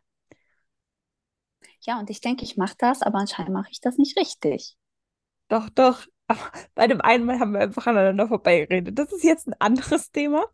Ja, 1.82 2.00
und 2.00 2.10
ich 2.10 2.22
denke, 2.22 2.44
ich 2.44 2.58
mache 2.58 2.76
das, 2.78 3.02
aber 3.02 3.20
anscheinend 3.20 3.54
mache 3.54 3.70
ich 3.72 3.82
das 3.82 3.98
nicht 3.98 4.18
richtig. 4.18 4.78
Doch, 5.48 5.70
doch. 5.70 6.06
Aber 6.28 6.52
bei 6.76 6.88
dem 6.88 7.02
einen 7.02 7.26
Mal 7.26 7.40
haben 7.40 7.54
wir 7.54 7.60
einfach 7.60 7.88
aneinander 7.88 8.28
vorbeigeredet. 8.28 8.98
Das 8.98 9.12
ist 9.12 9.24
jetzt 9.24 9.48
ein 9.48 9.56
anderes 9.60 10.12
Thema. 10.12 10.46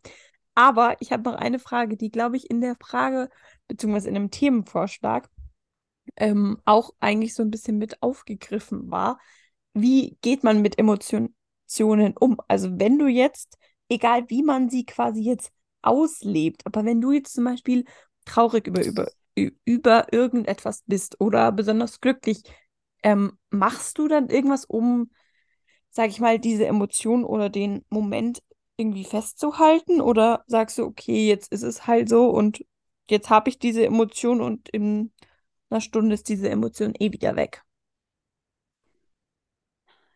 Aber 0.54 0.96
ich 1.00 1.12
habe 1.12 1.22
noch 1.22 1.36
eine 1.36 1.60
Frage, 1.60 1.96
die, 1.96 2.10
glaube 2.10 2.36
ich, 2.36 2.50
in 2.50 2.60
der 2.60 2.76
Frage, 2.80 3.30
beziehungsweise 3.68 4.08
in 4.08 4.16
einem 4.16 4.30
Themenvorschlag, 4.32 5.30
ähm, 6.16 6.60
auch 6.64 6.90
eigentlich 6.98 7.34
so 7.34 7.42
ein 7.42 7.50
bisschen 7.50 7.78
mit 7.78 8.02
aufgegriffen 8.02 8.90
war. 8.90 9.20
Wie 9.72 10.18
geht 10.20 10.42
man 10.42 10.62
mit 10.62 10.78
Emotionen 10.78 11.34
um? 12.18 12.38
Also 12.48 12.78
wenn 12.78 12.98
du 12.98 13.06
jetzt, 13.06 13.56
egal 13.88 14.28
wie 14.28 14.42
man 14.42 14.68
sie 14.68 14.84
quasi 14.84 15.22
jetzt 15.22 15.52
auslebt, 15.82 16.66
aber 16.66 16.84
wenn 16.84 17.00
du 17.00 17.12
jetzt 17.12 17.34
zum 17.34 17.44
Beispiel 17.44 17.84
traurig 18.24 18.66
über, 18.66 18.84
über, 18.84 19.08
über 19.64 20.12
irgendetwas 20.12 20.82
bist 20.86 21.20
oder 21.20 21.52
besonders 21.52 22.00
glücklich, 22.00 22.42
ähm, 23.02 23.38
machst 23.50 23.98
du 23.98 24.08
dann 24.08 24.28
irgendwas, 24.28 24.64
um, 24.64 25.10
sag 25.90 26.10
ich 26.10 26.20
mal, 26.20 26.38
diese 26.38 26.66
Emotion 26.66 27.24
oder 27.24 27.50
den 27.50 27.84
Moment 27.90 28.42
irgendwie 28.76 29.04
festzuhalten? 29.04 30.00
Oder 30.00 30.44
sagst 30.46 30.78
du, 30.78 30.84
okay, 30.84 31.28
jetzt 31.28 31.52
ist 31.52 31.62
es 31.62 31.86
halt 31.86 32.08
so 32.08 32.30
und 32.30 32.64
jetzt 33.10 33.30
habe 33.30 33.50
ich 33.50 33.58
diese 33.58 33.84
Emotion 33.86 34.40
und 34.40 34.68
in 34.70 35.12
einer 35.70 35.80
Stunde 35.80 36.14
ist 36.14 36.28
diese 36.28 36.50
Emotion 36.50 36.94
eh 36.98 37.12
wieder 37.12 37.36
weg? 37.36 37.62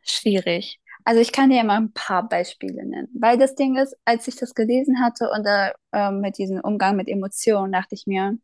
Schwierig. 0.03 0.81
Also 1.05 1.21
ich 1.21 1.33
kann 1.33 1.51
dir 1.51 1.65
mal 1.65 1.77
ein 1.79 1.93
paar 1.93 2.29
Beispiele 2.29 2.85
nennen, 2.87 3.09
weil 3.19 3.39
das 3.39 3.55
Ding 3.57 3.77
ist, 3.77 3.97
als 4.05 4.29
ich 4.29 4.37
das 4.37 4.55
gelesen 4.55 5.01
hatte 5.01 5.31
und 5.31 5.45
da 5.45 5.73
ähm, 5.93 6.21
mit 6.21 6.39
diesem 6.39 6.61
Umgang 6.61 6.97
mit 6.97 7.09
Emotionen, 7.09 7.73
dachte 7.73 7.95
ich 7.95 8.07
mir, 8.07 8.39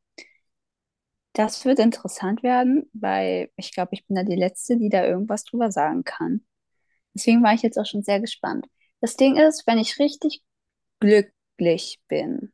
das 1.33 1.65
wird 1.65 1.79
interessant 1.79 2.43
werden, 2.43 2.91
weil 2.93 3.51
ich 3.57 3.73
glaube, 3.73 3.91
ich 3.93 4.07
bin 4.07 4.17
da 4.17 4.23
die 4.25 4.37
Letzte, 4.37 4.77
die 4.77 4.89
da 4.89 5.05
irgendwas 5.05 5.45
drüber 5.45 5.71
sagen 5.71 6.05
kann. 6.05 6.45
Deswegen 7.15 7.43
war 7.43 7.55
ich 7.55 7.63
jetzt 7.63 7.79
auch 7.79 7.87
schon 7.87 8.03
sehr 8.03 8.21
gespannt. 8.21 8.67
Das 9.01 9.17
Ding 9.17 9.37
ist, 9.37 9.67
wenn 9.67 9.79
ich 9.79 9.99
richtig 9.99 10.43
glücklich 11.01 12.01
bin, 12.09 12.53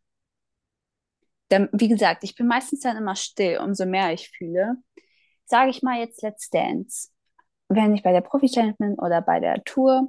dann, 1.48 1.68
wie 1.72 1.88
gesagt, 1.88 2.24
ich 2.24 2.34
bin 2.34 2.46
meistens 2.46 2.80
dann 2.80 2.96
immer 2.96 3.16
still, 3.16 3.58
umso 3.58 3.86
mehr 3.86 4.12
ich 4.12 4.30
fühle. 4.30 4.76
Sage 5.44 5.70
ich 5.70 5.82
mal 5.82 6.00
jetzt 6.00 6.22
Let's 6.22 6.50
Dance. 6.50 7.10
Wenn 7.68 7.94
ich 7.94 8.02
bei 8.02 8.12
der 8.12 8.20
Profi-Challenge 8.22 8.76
bin 8.78 8.94
oder 8.94 9.22
bei 9.22 9.40
der 9.40 9.62
Tour, 9.64 10.08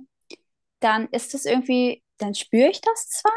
dann 0.79 1.07
ist 1.09 1.33
es 1.33 1.45
irgendwie, 1.45 2.03
dann 2.17 2.35
spüre 2.35 2.69
ich 2.69 2.81
das 2.81 3.09
zwar, 3.09 3.31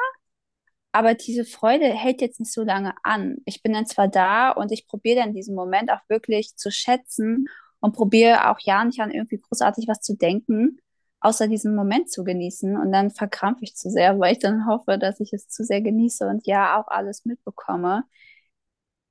aber 0.92 1.14
diese 1.14 1.44
Freude 1.44 1.87
hält 1.87 2.20
jetzt 2.20 2.40
nicht 2.40 2.53
so 2.53 2.62
lange 2.64 2.94
an. 3.05 3.38
Ich 3.44 3.62
bin 3.62 3.72
dann 3.72 3.87
zwar 3.87 4.09
da 4.09 4.51
und 4.51 4.72
ich 4.72 4.87
probiere 4.87 5.20
dann 5.20 5.35
diesen 5.35 5.55
Moment 5.55 5.90
auch 5.90 6.01
wirklich 6.09 6.57
zu 6.57 6.70
schätzen 6.70 7.46
und 7.81 7.92
probiere 7.94 8.51
auch 8.51 8.59
ja 8.61 8.85
nicht 8.85 9.01
an 9.01 9.11
irgendwie 9.12 9.38
großartig 9.40 9.87
was 9.88 10.01
zu 10.01 10.16
denken, 10.16 10.79
außer 11.20 11.46
diesen 11.48 11.74
Moment 11.74 12.11
zu 12.11 12.24
genießen. 12.24 12.77
Und 12.77 12.92
dann 12.92 13.11
verkrampfe 13.11 13.64
ich 13.64 13.77
zu 13.77 13.90
sehr, 13.90 14.18
weil 14.18 14.33
ich 14.33 14.38
dann 14.40 14.66
hoffe, 14.66 14.98
dass 14.98 15.20
ich 15.20 15.33
es 15.33 15.48
zu 15.48 15.64
sehr 15.64 15.83
genieße 15.83 16.27
und 16.27 16.46
ja 16.46 16.81
auch 16.81 16.88
alles 16.88 17.24
mitbekomme. 17.24 18.05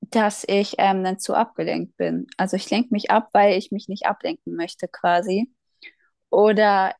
dass 0.01 0.43
ich 0.47 0.75
ähm, 0.77 1.03
dann 1.03 1.19
zu 1.19 1.33
abgelenkt 1.35 1.97
bin. 1.97 2.27
Also 2.37 2.55
ich 2.55 2.69
lenke 2.69 2.89
mich 2.91 3.11
ab, 3.11 3.29
weil 3.33 3.57
ich 3.57 3.71
mich 3.71 3.87
nicht 3.89 4.05
ablenken 4.05 4.55
möchte 4.55 4.87
quasi. 4.87 5.51
Oder 6.29 6.95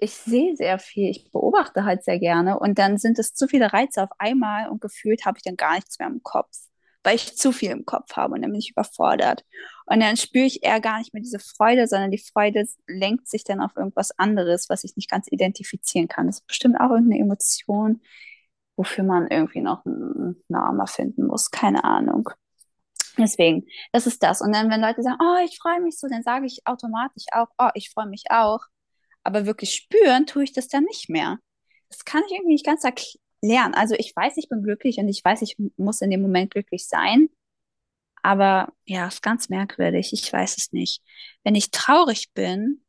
ich 0.00 0.14
sehe 0.14 0.56
sehr 0.56 0.78
viel, 0.78 1.10
ich 1.10 1.30
beobachte 1.30 1.84
halt 1.84 2.04
sehr 2.04 2.18
gerne 2.18 2.58
und 2.58 2.78
dann 2.78 2.98
sind 2.98 3.18
es 3.18 3.34
zu 3.34 3.46
viele 3.48 3.72
Reize 3.72 4.02
auf 4.02 4.10
einmal 4.18 4.68
und 4.70 4.80
gefühlt 4.80 5.26
habe 5.26 5.38
ich 5.38 5.42
dann 5.44 5.56
gar 5.56 5.74
nichts 5.74 5.98
mehr 5.98 6.08
im 6.08 6.22
Kopf, 6.22 6.56
weil 7.04 7.16
ich 7.16 7.36
zu 7.36 7.52
viel 7.52 7.70
im 7.70 7.84
Kopf 7.84 8.16
habe 8.16 8.34
und 8.34 8.42
dann 8.42 8.50
bin 8.50 8.60
ich 8.60 8.70
überfordert. 8.70 9.44
Und 9.86 10.00
dann 10.00 10.16
spüre 10.16 10.46
ich 10.46 10.62
eher 10.64 10.80
gar 10.80 10.98
nicht 10.98 11.12
mehr 11.12 11.22
diese 11.22 11.38
Freude, 11.38 11.86
sondern 11.86 12.10
die 12.10 12.18
Freude 12.18 12.64
lenkt 12.86 13.28
sich 13.28 13.44
dann 13.44 13.60
auf 13.60 13.72
irgendwas 13.76 14.10
anderes, 14.18 14.68
was 14.68 14.84
ich 14.84 14.96
nicht 14.96 15.10
ganz 15.10 15.26
identifizieren 15.30 16.08
kann. 16.08 16.26
Das 16.26 16.36
ist 16.36 16.46
bestimmt 16.46 16.80
auch 16.80 16.90
irgendeine 16.90 17.20
Emotion, 17.20 18.00
wofür 18.76 19.04
man 19.04 19.28
irgendwie 19.28 19.60
noch 19.60 19.84
einen 19.84 20.42
Namen 20.48 20.86
finden 20.86 21.26
muss. 21.26 21.50
Keine 21.50 21.84
Ahnung. 21.84 22.30
Deswegen, 23.18 23.66
das 23.92 24.06
ist 24.06 24.22
das. 24.22 24.40
Und 24.40 24.54
dann, 24.54 24.70
wenn 24.70 24.80
Leute 24.80 25.02
sagen, 25.02 25.18
oh, 25.20 25.44
ich 25.44 25.58
freue 25.58 25.80
mich 25.80 25.98
so, 25.98 26.08
dann 26.08 26.22
sage 26.22 26.46
ich 26.46 26.60
automatisch 26.64 27.24
auch, 27.32 27.48
oh, 27.58 27.68
ich 27.74 27.90
freue 27.90 28.06
mich 28.06 28.24
auch. 28.30 28.60
Aber 29.30 29.46
wirklich 29.46 29.76
spüren 29.76 30.26
tue 30.26 30.42
ich 30.42 30.52
das 30.52 30.66
dann 30.66 30.82
nicht 30.82 31.08
mehr. 31.08 31.38
Das 31.88 32.04
kann 32.04 32.20
ich 32.26 32.32
irgendwie 32.32 32.54
nicht 32.54 32.66
ganz 32.66 32.82
erklären. 32.82 33.74
Also 33.74 33.94
ich 33.94 34.12
weiß, 34.16 34.36
ich 34.38 34.48
bin 34.48 34.64
glücklich 34.64 34.98
und 34.98 35.08
ich 35.08 35.24
weiß, 35.24 35.42
ich 35.42 35.56
muss 35.76 36.00
in 36.00 36.10
dem 36.10 36.20
Moment 36.20 36.50
glücklich 36.50 36.88
sein. 36.88 37.28
Aber 38.24 38.72
ja, 38.86 39.06
ist 39.06 39.22
ganz 39.22 39.48
merkwürdig. 39.48 40.12
Ich 40.12 40.32
weiß 40.32 40.56
es 40.56 40.72
nicht. 40.72 41.04
Wenn 41.44 41.54
ich 41.54 41.70
traurig 41.70 42.32
bin, 42.34 42.84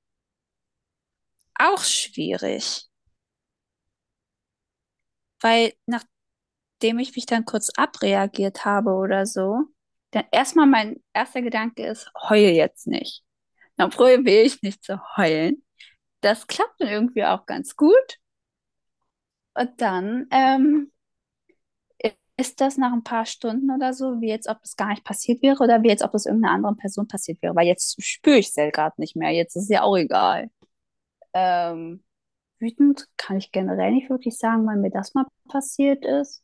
auch 1.53 1.83
schwierig. 1.83 2.89
Weil 5.41 5.73
nachdem 5.85 6.97
ich 6.97 7.15
mich 7.15 7.27
dann 7.27 7.45
kurz 7.45 7.69
abreagiert 7.75 8.65
habe 8.65 8.93
oder 8.93 9.27
so, 9.27 9.65
dann 10.09 10.25
erstmal 10.31 10.65
mein 10.65 11.03
erster 11.13 11.43
Gedanke 11.43 11.85
ist, 11.85 12.11
heule 12.19 12.51
jetzt 12.51 12.87
nicht. 12.87 13.23
Dann 13.75 13.91
probiere 13.91 14.41
ich 14.41 14.63
nicht 14.63 14.83
zu 14.83 14.99
heulen. 15.17 15.63
Das 16.21 16.47
klappt 16.47 16.79
dann 16.79 16.87
irgendwie 16.89 17.25
auch 17.25 17.45
ganz 17.45 17.75
gut. 17.75 18.19
Und 19.53 19.81
dann 19.81 20.27
ähm, 20.31 20.91
ist 22.41 22.59
das 22.59 22.77
nach 22.77 22.91
ein 22.93 23.03
paar 23.03 23.25
Stunden 23.25 23.71
oder 23.71 23.93
so, 23.93 24.19
wie 24.19 24.29
jetzt, 24.29 24.47
ob 24.49 24.61
das 24.61 24.75
gar 24.75 24.89
nicht 24.89 25.03
passiert 25.03 25.41
wäre 25.41 25.63
oder 25.63 25.83
wie 25.83 25.89
jetzt, 25.89 26.03
ob 26.03 26.11
das 26.11 26.25
irgendeiner 26.25 26.53
anderen 26.55 26.77
Person 26.77 27.07
passiert 27.07 27.41
wäre. 27.41 27.55
Weil 27.55 27.67
jetzt 27.67 28.03
spüre 28.03 28.37
ich 28.37 28.47
es 28.49 28.55
gerade 28.55 28.99
nicht 28.99 29.15
mehr. 29.15 29.31
Jetzt 29.31 29.55
ist 29.55 29.63
es 29.63 29.69
ja 29.69 29.83
auch 29.83 29.95
egal. 29.97 30.49
Ähm, 31.33 32.03
wütend 32.59 33.07
kann 33.17 33.37
ich 33.37 33.51
generell 33.51 33.91
nicht 33.93 34.09
wirklich 34.09 34.37
sagen, 34.37 34.67
weil 34.67 34.77
mir 34.77 34.91
das 34.91 35.13
mal 35.13 35.25
passiert 35.49 36.05
ist. 36.05 36.43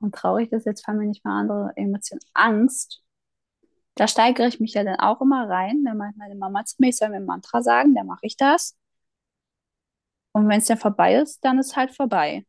Und 0.00 0.14
traurig 0.14 0.50
ist, 0.52 0.66
jetzt 0.66 0.84
fallen 0.84 0.98
mir 0.98 1.06
nicht 1.06 1.24
mehr 1.24 1.34
andere 1.34 1.72
Emotionen. 1.76 2.22
Angst. 2.34 3.02
Da 4.00 4.08
steigere 4.08 4.48
ich 4.48 4.58
mich 4.58 4.74
ja 4.74 4.82
dann 4.82 4.96
auch 4.98 5.20
immer 5.20 5.48
rein. 5.48 5.84
Dann 5.84 5.96
meint 5.98 6.16
meine 6.16 6.34
Mama 6.34 6.64
zu 6.64 6.74
mir, 6.80 6.88
ich 6.88 6.96
soll 6.96 7.10
mir 7.10 7.18
ein 7.18 7.24
Mantra 7.26 7.62
sagen, 7.62 7.94
dann 7.94 8.06
mache 8.06 8.26
ich 8.26 8.36
das. 8.36 8.76
Und 10.32 10.48
wenn 10.48 10.58
es 10.58 10.66
dann 10.66 10.78
vorbei 10.78 11.14
ist, 11.16 11.44
dann 11.44 11.58
ist 11.60 11.76
halt 11.76 11.94
vorbei. 11.94 12.44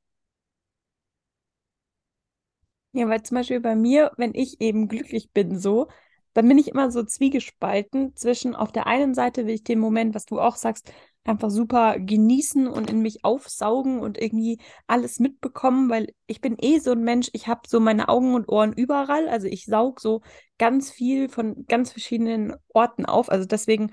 Ja, 2.94 3.08
weil 3.08 3.24
zum 3.24 3.36
Beispiel 3.36 3.60
bei 3.62 3.76
mir, 3.76 4.12
wenn 4.18 4.34
ich 4.36 4.60
eben 4.60 4.88
glücklich 4.90 5.32
bin, 5.32 5.58
so, 5.58 5.88
dann 6.34 6.48
bin 6.48 6.58
ich 6.58 6.68
immer 6.68 6.92
so 6.92 7.04
zwiegespalten 7.04 8.16
zwischen 8.16 8.56
auf 8.56 8.72
der 8.72 8.86
einen 8.88 9.14
Seite 9.14 9.46
will 9.46 9.54
ich 9.56 9.64
den 9.64 9.80
Moment, 9.80 10.14
was 10.16 10.26
du 10.26 10.40
auch 10.42 10.56
sagst, 10.58 10.92
einfach 11.24 11.50
super 11.52 12.00
genießen 12.00 12.68
und 12.68 12.90
in 12.90 13.02
mich 13.02 13.24
aufsaugen 13.24 14.00
und 14.00 14.20
irgendwie 14.20 14.60
alles 14.88 15.20
mitbekommen, 15.20 15.90
weil 15.90 16.14
ich 16.26 16.42
bin 16.42 16.58
eh 16.60 16.80
so 16.80 16.92
ein 16.92 17.04
Mensch, 17.04 17.30
ich 17.34 17.48
habe 17.48 17.62
so 17.68 17.80
meine 17.80 18.10
Augen 18.10 18.34
und 18.34 18.50
Ohren 18.50 18.74
überall, 18.74 19.30
also 19.30 19.48
ich 19.48 19.66
saug 19.66 20.00
so 20.00 20.22
ganz 20.58 20.90
viel 20.90 21.30
von 21.30 21.66
ganz 21.68 21.92
verschiedenen 21.92 22.56
Orten 22.74 23.06
auf, 23.06 23.30
also 23.30 23.46
deswegen 23.46 23.92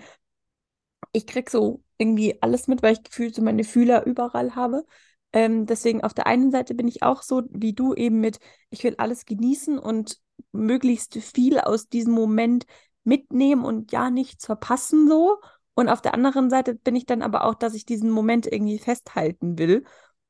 ich 1.13 1.27
krieg 1.27 1.51
so 1.51 1.83
irgendwie 1.99 2.41
alles 2.43 2.69
mit, 2.69 2.83
weil 2.83 2.95
ich 2.95 3.03
gefühlt 3.03 3.35
so 3.35 3.43
meine 3.43 3.65
Fühler 3.65 4.07
überall 4.07 4.55
habe. 4.55 4.85
Ähm, 5.33 5.67
deswegen 5.67 6.03
auf 6.03 6.15
der 6.15 6.27
einen 6.27 6.51
Seite 6.51 6.75
bin 6.75 6.89
ich 6.89 7.03
auch 7.03 7.23
so 7.23 7.43
wie 7.51 7.75
du 7.75 7.95
eben 7.95 8.21
mit, 8.21 8.39
ich 8.71 8.85
will 8.85 8.95
alles 8.99 9.27
genießen 9.27 9.79
und 9.79 10.19
möglichst 10.53 11.15
viel 11.19 11.61
aus 11.61 11.89
diesem 11.89 12.15
Moment 12.15 12.67
mitnehmen 13.05 13.65
und 13.65 13.93
ja 13.93 14.11
nichts 14.11 14.47
verpassen 14.47 15.09
so. 15.09 15.39
Und 15.79 15.89
auf 15.89 16.01
der 16.01 16.13
anderen 16.13 16.51
Seite 16.51 16.75
bin 16.75 16.97
ich 16.97 17.07
dann 17.07 17.23
aber 17.23 17.45
auch, 17.45 17.55
dass 17.55 17.73
ich 17.73 17.87
diesen 17.87 18.11
Moment 18.11 18.49
irgendwie 18.51 18.81
festhalten 18.81 19.59
will. 19.61 19.85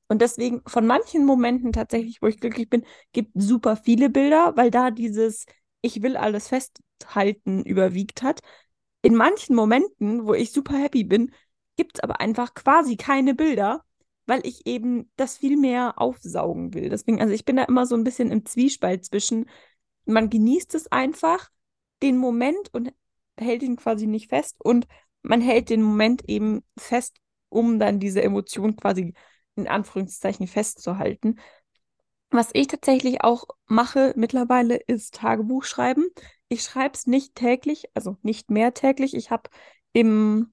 Und 0.07 0.21
deswegen 0.21 0.61
von 0.67 0.87
manchen 0.87 1.25
Momenten 1.25 1.73
tatsächlich, 1.73 2.21
wo 2.21 2.27
ich 2.27 2.39
glücklich 2.39 2.69
bin, 2.69 2.85
gibt 3.13 3.31
super 3.35 3.75
viele 3.77 4.11
Bilder, 4.11 4.53
weil 4.57 4.71
da 4.71 4.91
dieses 4.91 5.47
Ich 5.81 6.03
will 6.03 6.19
alles 6.19 6.49
festhalten 6.49 7.63
überwiegt 7.63 8.23
hat. 8.23 8.41
In 9.01 9.15
manchen 9.15 9.57
Momenten, 9.57 10.27
wo 10.27 10.35
ich 10.35 10.53
super 10.53 10.77
happy 10.77 11.05
bin, 11.05 11.33
gibt 11.79 11.97
es 11.97 12.03
aber 12.03 12.21
einfach 12.21 12.53
quasi 12.53 12.99
keine 12.99 13.35
Bilder, 13.35 13.83
weil 14.27 14.47
ich 14.47 14.67
eben 14.67 15.11
das 15.17 15.39
viel 15.39 15.57
mehr 15.57 15.95
aufsaugen 15.99 16.75
will. 16.75 16.91
Deswegen, 16.91 17.23
also 17.23 17.33
ich 17.33 17.47
bin 17.47 17.57
da 17.57 17.63
immer 17.63 17.87
so 17.87 17.95
ein 17.95 18.05
bisschen 18.05 18.31
im 18.31 18.45
Zwiespalt 18.45 19.07
zwischen, 19.07 19.49
man 20.05 20.29
genießt 20.29 20.75
es 20.75 20.93
einfach, 20.93 21.49
den 22.03 22.19
Moment 22.19 22.69
und 22.75 22.93
hält 23.39 23.63
ihn 23.63 23.77
quasi 23.77 24.07
nicht 24.07 24.29
fest 24.29 24.57
und 24.59 24.87
man 25.23 25.41
hält 25.41 25.71
den 25.71 25.83
Moment 25.83 26.29
eben 26.29 26.63
fest, 26.77 27.17
um 27.49 27.79
dann 27.79 28.01
diese 28.01 28.23
Emotion 28.23 28.77
quasi 28.77 29.15
in 29.57 29.69
Anführungszeichen 29.69 30.47
festzuhalten. 30.47 31.37
Was 32.31 32.51
ich 32.53 32.67
tatsächlich 32.67 33.23
auch 33.23 33.45
mache 33.67 34.13
mittlerweile, 34.17 34.77
ist 34.77 35.15
Tagebuch 35.15 35.65
schreiben. 35.65 36.07
Ich 36.49 36.63
schreibe 36.63 36.95
es 36.95 37.07
nicht 37.07 37.35
täglich, 37.35 37.85
also 37.95 38.17
nicht 38.23 38.51
mehr 38.51 38.75
täglich. 38.75 39.15
Ich 39.15 39.31
habe 39.31 39.51
im 39.93 40.53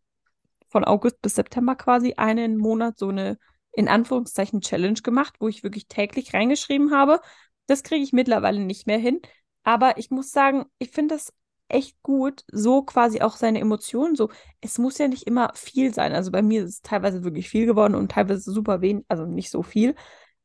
von 0.70 0.84
August 0.84 1.22
bis 1.22 1.36
September 1.36 1.76
quasi 1.76 2.16
einen 2.18 2.58
Monat 2.58 2.98
so 2.98 3.10
eine 3.10 3.38
in 3.72 3.88
Anführungszeichen 3.88 4.62
Challenge 4.62 5.00
gemacht, 5.02 5.36
wo 5.40 5.48
ich 5.48 5.64
wirklich 5.64 5.88
täglich 5.88 6.34
reingeschrieben 6.34 6.92
habe. 6.92 7.22
Das 7.68 7.84
kriege 7.84 8.04
ich 8.04 8.14
mittlerweile 8.14 8.60
nicht 8.60 8.88
mehr 8.88 8.98
hin. 8.98 9.22
Aber 9.64 9.98
ich 9.98 10.12
muss 10.12 10.32
sagen, 10.32 10.66
ich 10.78 10.92
finde 10.92 11.16
das 11.16 11.34
echt 11.68 12.02
gut, 12.04 12.44
so 12.52 12.84
quasi 12.84 13.22
auch 13.22 13.36
seine 13.38 13.60
Emotionen 13.60 14.16
so. 14.16 14.30
Es 14.62 14.78
muss 14.78 14.98
ja 14.98 15.08
nicht 15.08 15.24
immer 15.28 15.52
viel 15.56 15.94
sein. 15.94 16.14
Also 16.14 16.32
bei 16.32 16.42
mir 16.42 16.64
ist 16.64 16.70
es 16.70 16.82
teilweise 16.82 17.24
wirklich 17.24 17.50
viel 17.50 17.66
geworden 17.66 17.96
und 17.96 18.12
teilweise 18.12 18.52
super 18.52 18.82
wenig, 18.82 19.06
also 19.08 19.26
nicht 19.26 19.50
so 19.50 19.64
viel. 19.64 19.96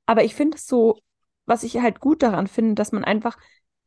Aber 0.06 0.24
ich 0.24 0.34
finde 0.34 0.56
es 0.56 0.66
so, 0.66 0.98
was 1.46 1.62
ich 1.62 1.78
halt 1.80 2.00
gut 2.00 2.22
daran 2.22 2.46
finde, 2.46 2.74
dass 2.74 2.92
man 2.92 3.04
einfach 3.04 3.38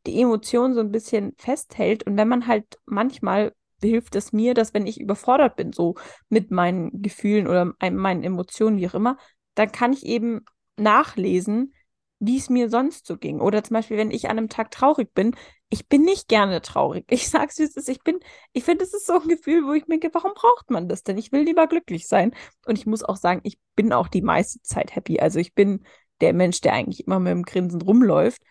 die 0.06 0.22
Emotionen 0.22 0.74
so 0.74 0.82
ein 0.82 0.91
bisschen 0.91 1.34
festhält. 1.38 2.04
Und 2.04 2.17
wenn 2.17 2.28
man 2.28 2.48
halt 2.48 2.80
manchmal 2.86 3.54
hilft 3.82 4.15
es 4.15 4.32
mir, 4.32 4.54
dass 4.54 4.74
wenn 4.74 4.88
ich 4.88 5.00
überfordert 5.02 5.56
bin, 5.56 5.74
so 5.74 5.96
mit 6.30 6.52
meinen 6.52 7.02
Gefühlen 7.02 7.48
oder 7.48 7.74
meinen 7.91 8.24
Emotionen, 8.24 8.78
wie 8.78 8.88
auch 8.88 8.93
immer, 8.93 9.17
dann 9.56 9.72
kann 9.72 9.93
ich 9.93 10.06
eben 10.06 10.46
nachlesen, 10.78 11.74
wie 12.19 12.38
es 12.38 12.50
mir 12.50 12.69
sonst 12.69 13.06
so 13.06 13.17
ging. 13.17 13.41
Oder 13.41 13.63
zum 13.63 13.76
Beispiel, 13.76 13.98
wenn 13.98 14.12
ich 14.12 14.30
an 14.30 14.38
einem 14.38 14.50
Tag 14.50 14.72
traurig 14.72 15.13
bin, 15.13 15.36
ich 15.74 15.88
bin 15.88 16.04
nicht 16.04 16.28
gerne 16.28 16.62
traurig. 16.62 17.06
Ich 17.10 17.30
sag's 17.30 17.58
wie 17.58 17.64
es 17.64 17.76
ist, 17.76 17.90
ich 17.90 18.04
bin, 18.04 18.20
ich 18.54 18.64
finde, 18.64 18.84
es 18.84 18.94
ist 18.94 19.08
so 19.08 19.20
ein 19.20 19.28
Gefühl, 19.28 19.66
wo 19.66 19.74
ich 19.74 19.88
mir 19.88 20.00
denke, 20.00 20.14
warum 20.14 20.34
braucht 20.36 20.70
man 20.70 20.88
das 20.88 21.04
denn? 21.04 21.18
Ich 21.18 21.32
will 21.32 21.44
lieber 21.44 21.68
glücklich 21.68 22.08
sein. 22.08 22.34
Und 22.66 22.78
ich 22.78 22.86
muss 22.86 23.04
auch 23.04 23.18
sagen, 23.18 23.42
ich 23.44 23.58
bin 23.76 23.92
auch 23.92 24.08
die 24.08 24.22
meiste 24.22 24.62
Zeit 24.62 24.96
happy. 24.96 25.20
Also 25.20 25.40
ich 25.40 25.56
bin 25.56 25.84
der 26.22 26.34
Mensch, 26.34 26.62
der 26.62 26.74
eigentlich 26.74 27.08
immer 27.08 27.20
mit 27.20 27.32
dem 27.32 27.44
Grinsen 27.44 27.82
rumläuft. 27.82 28.44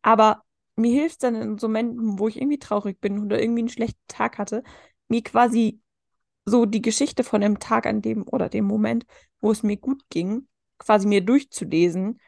Aber 0.00 0.42
mir 0.76 0.92
hilft 0.92 1.22
dann 1.22 1.34
in 1.34 1.58
so 1.58 1.68
Momenten, 1.68 2.18
wo 2.18 2.28
ich 2.28 2.36
irgendwie 2.36 2.58
traurig 2.58 3.00
bin 3.00 3.22
oder 3.22 3.40
irgendwie 3.40 3.60
einen 3.60 3.68
schlechten 3.68 4.00
Tag 4.08 4.38
hatte, 4.38 4.62
mir 5.08 5.22
quasi 5.22 5.80
so 6.46 6.64
die 6.64 6.82
Geschichte 6.82 7.22
von 7.22 7.42
dem 7.42 7.58
Tag 7.58 7.86
an 7.86 8.00
dem 8.02 8.26
oder 8.26 8.48
dem 8.48 8.64
Moment, 8.64 9.04
wo 9.40 9.50
es 9.52 9.62
mir 9.62 9.76
gut 9.76 10.02
ging, 10.08 10.48
quasi 10.78 11.06
mir 11.06 11.20
durchzulesen 11.20 12.18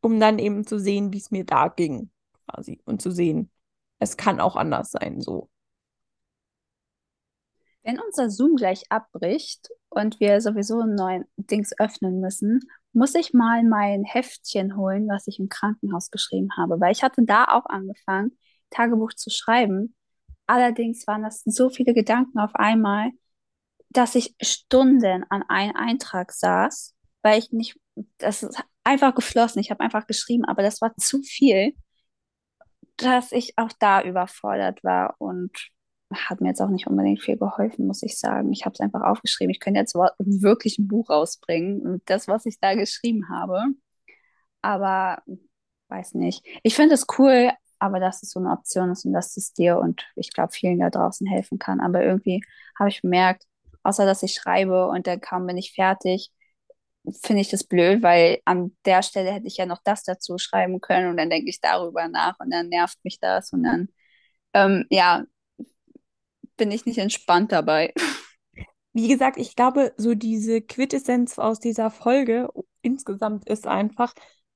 um 0.00 0.20
dann 0.20 0.38
eben 0.38 0.66
zu 0.66 0.78
sehen, 0.78 1.12
wie 1.12 1.18
es 1.18 1.30
mir 1.30 1.44
da 1.44 1.68
ging, 1.68 2.10
quasi. 2.46 2.80
Und 2.84 3.02
zu 3.02 3.10
sehen, 3.10 3.50
es 3.98 4.16
kann 4.16 4.40
auch 4.40 4.56
anders 4.56 4.90
sein, 4.90 5.20
so. 5.20 5.48
Wenn 7.82 8.00
unser 8.00 8.28
Zoom 8.28 8.56
gleich 8.56 8.84
abbricht 8.90 9.70
und 9.88 10.20
wir 10.20 10.40
sowieso 10.40 10.80
einen 10.80 10.94
neuen 10.94 11.24
Dings 11.36 11.72
öffnen 11.78 12.20
müssen, 12.20 12.60
muss 12.92 13.14
ich 13.14 13.32
mal 13.32 13.62
mein 13.64 14.04
Heftchen 14.04 14.76
holen, 14.76 15.08
was 15.08 15.26
ich 15.26 15.38
im 15.38 15.48
Krankenhaus 15.48 16.10
geschrieben 16.10 16.50
habe, 16.56 16.80
weil 16.80 16.92
ich 16.92 17.02
hatte 17.02 17.22
da 17.24 17.44
auch 17.44 17.66
angefangen, 17.66 18.36
Tagebuch 18.70 19.14
zu 19.14 19.30
schreiben. 19.30 19.94
Allerdings 20.46 21.06
waren 21.06 21.22
das 21.22 21.42
so 21.44 21.70
viele 21.70 21.94
Gedanken 21.94 22.38
auf 22.38 22.54
einmal, 22.54 23.10
dass 23.90 24.14
ich 24.14 24.34
Stunden 24.42 25.24
an 25.30 25.42
einem 25.48 25.76
Eintrag 25.76 26.32
saß, 26.32 26.94
weil 27.22 27.38
ich 27.38 27.52
nicht, 27.52 27.78
das 28.18 28.42
ist 28.42 28.62
einfach 28.84 29.14
geflossen. 29.14 29.60
Ich 29.60 29.70
habe 29.70 29.80
einfach 29.80 30.06
geschrieben, 30.06 30.44
aber 30.44 30.62
das 30.62 30.80
war 30.80 30.94
zu 30.96 31.22
viel, 31.22 31.74
dass 32.98 33.32
ich 33.32 33.54
auch 33.56 33.72
da 33.78 34.02
überfordert 34.02 34.84
war 34.84 35.14
und 35.18 35.50
hat 36.12 36.40
mir 36.40 36.48
jetzt 36.48 36.60
auch 36.60 36.70
nicht 36.70 36.86
unbedingt 36.86 37.20
viel 37.20 37.36
geholfen, 37.36 37.86
muss 37.86 38.02
ich 38.02 38.18
sagen. 38.18 38.52
Ich 38.52 38.64
habe 38.64 38.72
es 38.74 38.80
einfach 38.80 39.02
aufgeschrieben. 39.02 39.50
Ich 39.50 39.60
könnte 39.60 39.80
jetzt 39.80 39.94
wirklich 39.94 40.78
ein 40.78 40.88
Buch 40.88 41.10
rausbringen, 41.10 42.02
das, 42.06 42.28
was 42.28 42.46
ich 42.46 42.60
da 42.60 42.74
geschrieben 42.74 43.28
habe. 43.28 43.62
Aber 44.62 45.22
weiß 45.88 46.14
nicht. 46.14 46.44
Ich 46.62 46.74
finde 46.74 46.94
es 46.94 47.06
cool, 47.18 47.50
aber 47.78 48.00
dass 48.00 48.22
es 48.22 48.30
so 48.30 48.40
eine 48.40 48.50
Option 48.50 48.90
ist 48.90 49.04
und 49.04 49.12
dass 49.12 49.36
es 49.36 49.52
dir 49.52 49.78
und 49.78 50.06
ich 50.16 50.32
glaube 50.32 50.52
vielen 50.52 50.80
da 50.80 50.90
draußen 50.90 51.26
helfen 51.26 51.58
kann. 51.58 51.80
Aber 51.80 52.02
irgendwie 52.02 52.42
habe 52.78 52.88
ich 52.88 53.02
bemerkt, 53.02 53.44
außer 53.82 54.04
dass 54.04 54.22
ich 54.22 54.34
schreibe 54.34 54.88
und 54.88 55.06
dann 55.06 55.20
kaum 55.20 55.46
bin 55.46 55.56
ich 55.56 55.72
fertig, 55.72 56.30
finde 57.22 57.40
ich 57.42 57.50
das 57.50 57.64
blöd, 57.64 58.02
weil 58.02 58.40
an 58.44 58.76
der 58.84 59.02
Stelle 59.02 59.32
hätte 59.32 59.46
ich 59.46 59.56
ja 59.56 59.66
noch 59.66 59.80
das 59.84 60.02
dazu 60.04 60.38
schreiben 60.38 60.80
können 60.80 61.10
und 61.10 61.16
dann 61.16 61.30
denke 61.30 61.50
ich 61.50 61.60
darüber 61.60 62.08
nach 62.08 62.38
und 62.40 62.50
dann 62.50 62.68
nervt 62.68 62.98
mich 63.04 63.20
das 63.20 63.52
und 63.52 63.62
dann, 63.64 63.88
ähm, 64.54 64.86
ja, 64.90 65.24
bin 66.56 66.70
ich 66.70 66.86
nicht 66.86 66.98
entspannt 66.98 67.52
dabei. 67.52 67.92
Wie 68.92 69.08
gesagt, 69.08 69.36
ich 69.36 69.54
glaube, 69.54 69.92
so 69.96 70.14
diese 70.14 70.60
Quintessenz 70.60 71.38
aus 71.38 71.60
dieser 71.60 71.90
Folge 71.90 72.48
insgesamt 72.82 73.48
ist 73.48 73.66
einfach, 73.66 74.12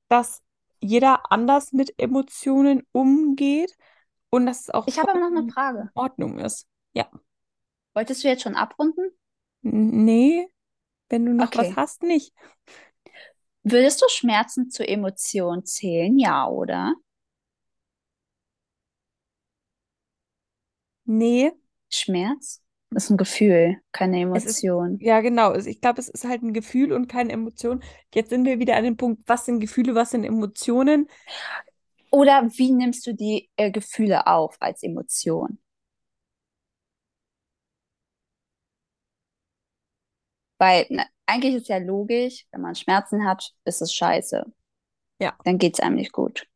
dass 0.09 0.43
jeder 0.81 1.31
anders 1.31 1.73
mit 1.73 1.95
Emotionen 1.99 2.83
umgeht 2.93 3.77
und 4.31 4.47
dass 4.47 4.63
es 4.63 4.71
auch 4.71 4.89
Ich 4.89 4.99
habe 4.99 5.19
noch 5.19 5.31
eine 5.31 5.49
Frage. 5.53 5.81
in 5.83 5.91
Ordnung 5.95 6.39
ist. 6.39 6.67
Ja. 6.93 7.09
Wolltest 7.95 8.23
du 8.23 8.29
jetzt 8.29 8.43
schon 8.43 8.55
abrunden? 8.55 9.13
Nee, 9.63 10.49
wenn 11.13 11.27
du 11.27 11.35
noch 11.35 11.57
was 11.57 11.69
Okay. 11.69 11.77
hast, 11.77 12.03
nicht. 12.03 12.33
Würdest 13.65 14.01
du 14.01 14.07
Schmerzen 14.09 14.71
zur 14.71 14.89
Emotion 14.89 15.65
zählen? 15.65 16.17
Ja, 16.17 16.47
oder? 16.47 16.95
Nee, 21.07 21.53
Schmerz 21.91 22.61
ist 22.91 23.11
ein 23.11 23.17
Gefühl, 23.17 23.81
keine 23.93 24.21
es 24.33 24.45
ist, 24.47 24.67
Emotion. 24.67 24.99
ja 24.99 25.21
genau, 25.21 25.55
ich 25.55 25.81
glaube, 25.81 26.01
es 26.01 26.09
ist 26.09 26.25
halt 26.25 26.43
ein 26.43 26.53
Gefühl 26.55 26.93
und 26.93 27.09
keine 27.09 27.33
Emotion. 27.33 27.83
Jetzt 28.15 28.31
sind 28.31 28.45
wir 28.45 28.59
wieder 28.59 28.77
an 28.77 28.85
dem 28.85 28.97
Punkt, 28.97 29.23
was 29.27 29.45
sind 29.47 29.61
Gefühle, 29.61 29.95
was 29.95 30.11
sind 30.11 30.25
Emotionen? 30.25 31.09
Oder 32.13 32.49
wie 32.57 32.71
nimmst 32.71 33.07
du 33.09 33.13
die 33.15 33.51
äh, 33.57 33.73
Gefühle 33.73 34.27
auf 34.29 34.57
als 34.61 34.83
Emotion? 34.85 35.59
Weil 40.63 40.87
na, 40.91 41.05
eigentlich 41.27 41.57
ist 41.57 41.69
ja 41.69 41.79
logisch, 41.79 42.47
wenn 42.53 42.61
man 42.61 42.77
Schmerzen 42.77 43.27
hat, 43.27 43.53
ist 43.65 43.83
es 43.83 43.93
scheiße. 43.93 44.45
Ja. 45.19 45.37
Dann 45.43 45.59
geht 45.59 45.75
es 45.75 45.81
einem 45.81 45.97
nicht 45.97 46.13
gut. 46.13 46.47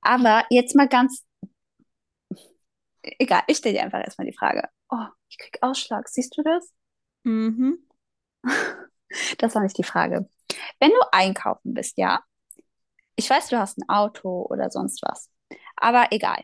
Aber 0.00 0.46
jetzt 0.48 0.74
mal 0.74 0.88
ganz, 0.88 1.22
egal, 3.02 3.42
ich 3.46 3.58
stelle 3.58 3.74
dir 3.74 3.82
einfach 3.82 4.02
erstmal 4.02 4.26
die 4.26 4.34
Frage. 4.34 4.70
Oh, 4.88 5.04
ich 5.28 5.36
krieg 5.36 5.58
Ausschlag, 5.60 6.08
siehst 6.08 6.34
du 6.38 6.42
das? 6.42 6.72
Mhm. 7.24 7.86
Das 9.38 9.54
war 9.54 9.62
nicht 9.62 9.78
die 9.78 9.84
Frage. 9.84 10.28
Wenn 10.80 10.90
du 10.90 10.98
einkaufen 11.12 11.72
bist, 11.72 11.98
ja, 11.98 12.24
ich 13.14 13.30
weiß, 13.30 13.48
du 13.48 13.58
hast 13.58 13.78
ein 13.78 13.88
Auto 13.88 14.44
oder 14.48 14.70
sonst 14.70 15.02
was, 15.02 15.30
aber 15.76 16.08
egal. 16.10 16.42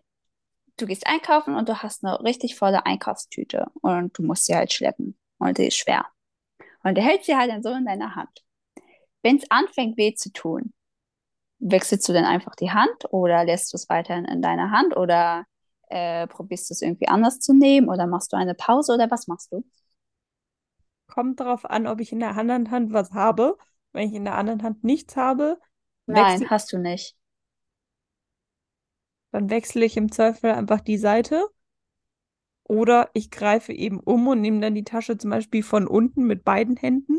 Du 0.77 0.87
gehst 0.87 1.07
einkaufen 1.07 1.57
und 1.57 1.69
du 1.69 1.83
hast 1.83 2.05
eine 2.05 2.23
richtig 2.23 2.55
volle 2.55 2.87
Einkaufstüte 2.87 3.67
und 3.81 4.17
du 4.17 4.23
musst 4.23 4.45
sie 4.45 4.55
halt 4.55 4.73
schleppen 4.73 5.19
und 5.39 5.59
die 5.59 5.67
ist 5.67 5.79
schwer. 5.79 6.07
Und 6.83 6.97
du 6.97 7.03
hältst 7.03 7.27
sie 7.27 7.37
halt 7.37 7.51
dann 7.51 7.63
so 7.63 7.71
in 7.71 7.85
deiner 7.85 8.15
Hand. 8.15 8.45
Wenn 9.23 9.37
es 9.37 9.51
anfängt 9.51 9.97
weh 9.99 10.15
zu 10.15 10.33
tun, 10.33 10.73
wechselst 11.61 12.09
du 12.09 12.13
dann 12.13 12.25
einfach 12.25 12.55
die 12.57 12.71
Hand 12.73 13.07
oder 13.11 13.45
lässt 13.45 13.73
du 13.73 13.77
es 13.77 13.89
weiterhin 13.89 14.25
in 14.27 14.43
deiner 14.43 14.71
Hand 14.71 14.97
oder 14.97 15.45
äh, 15.89 16.27
probierst 16.27 16.71
du 16.71 16.75
es 16.75 16.83
irgendwie 16.83 17.09
anders 17.09 17.41
zu 17.41 17.55
nehmen 17.55 17.89
oder 17.89 18.07
machst 18.07 18.33
du 18.33 18.37
eine 18.37 18.55
Pause 18.55 18.95
oder 18.95 19.11
was 19.11 19.29
machst 19.29 19.53
du? 19.53 19.65
Kommt 21.09 21.41
darauf 21.41 21.65
an, 21.69 21.87
ob 21.87 22.01
ich 22.01 22.13
in 22.13 22.21
der 22.21 22.37
anderen 22.37 22.71
Hand 22.71 22.93
was 22.93 23.13
habe. 23.13 23.59
Wenn 23.93 24.09
ich 24.09 24.15
in 24.15 24.25
der 24.25 24.37
anderen 24.37 24.63
Hand 24.63 24.85
nichts 24.85 25.17
habe, 25.17 25.59
Nein, 26.07 26.51
hast 26.51 26.73
du 26.75 26.79
nicht. 26.79 27.17
dann 29.33 29.51
wechsle 29.51 29.85
ich 29.85 29.97
im 29.97 30.13
Zweifel 30.13 30.53
einfach 30.53 30.81
die 30.81 30.97
Seite. 30.99 31.49
Oder 32.71 33.11
ich 33.15 33.33
greife 33.33 33.73
eben 33.73 33.99
um 33.99 34.29
und 34.29 34.41
nehme 34.41 34.61
dann 34.61 34.77
die 34.77 34.85
Tasche 34.85 35.19
zum 35.19 35.31
Beispiel 35.31 35.65
von 35.65 35.89
unten 35.89 36.23
mit 36.29 36.45
beiden 36.45 36.77
Händen. 36.77 37.19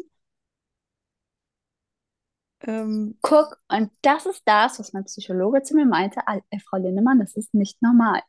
Ähm, 2.62 3.18
Guck, 3.22 3.58
und 3.70 3.92
das 4.02 4.26
ist 4.26 4.42
das, 4.46 4.80
was 4.80 4.94
mein 4.94 5.06
Psychologe 5.06 5.62
zu 5.64 5.76
mir 5.76 5.86
meinte, 5.86 6.28
"Al- 6.28 6.42
äh, 6.50 6.60
Frau 6.60 6.78
Lindemann, 6.78 7.20
das 7.20 7.36
ist 7.36 7.54
nicht 7.54 7.82
normal. 7.82 8.22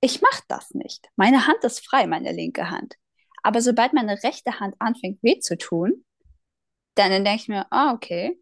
Ich 0.00 0.22
mache 0.22 0.42
das 0.48 0.72
nicht. 0.74 1.08
Meine 1.16 1.46
Hand 1.46 1.64
ist 1.64 1.86
frei, 1.86 2.06
meine 2.06 2.32
linke 2.32 2.70
Hand. 2.70 2.96
Aber 3.42 3.60
sobald 3.62 3.92
meine 3.94 4.22
rechte 4.22 4.60
Hand 4.60 4.76
anfängt 4.80 5.22
weh 5.22 5.40
zu 5.40 5.58
tun, 5.58 6.04
dann 6.96 7.10
denke 7.12 7.36
ich 7.36 7.48
mir, 7.48 7.66
ah, 7.70 7.92
okay, 7.94 8.40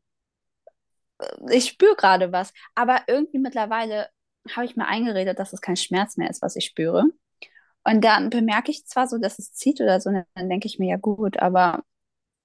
ich 1.50 1.66
spüre 1.68 1.96
gerade 1.96 2.32
was. 2.32 2.52
Aber 2.74 3.02
irgendwie 3.06 3.38
mittlerweile 3.38 4.08
habe 4.54 4.64
ich 4.66 4.76
mir 4.76 4.86
eingeredet, 4.86 5.38
dass 5.38 5.52
es 5.52 5.60
kein 5.60 5.76
Schmerz 5.76 6.16
mehr 6.16 6.30
ist, 6.30 6.42
was 6.42 6.56
ich 6.56 6.64
spüre. 6.66 7.04
Und 7.84 8.04
dann 8.04 8.30
bemerke 8.30 8.70
ich 8.70 8.86
zwar 8.86 9.06
so, 9.08 9.18
dass 9.18 9.38
es 9.38 9.52
zieht 9.52 9.80
oder 9.80 10.00
so, 10.00 10.10
dann 10.10 10.48
denke 10.48 10.66
ich 10.66 10.78
mir, 10.78 10.90
ja 10.90 10.96
gut, 10.96 11.38
aber 11.38 11.82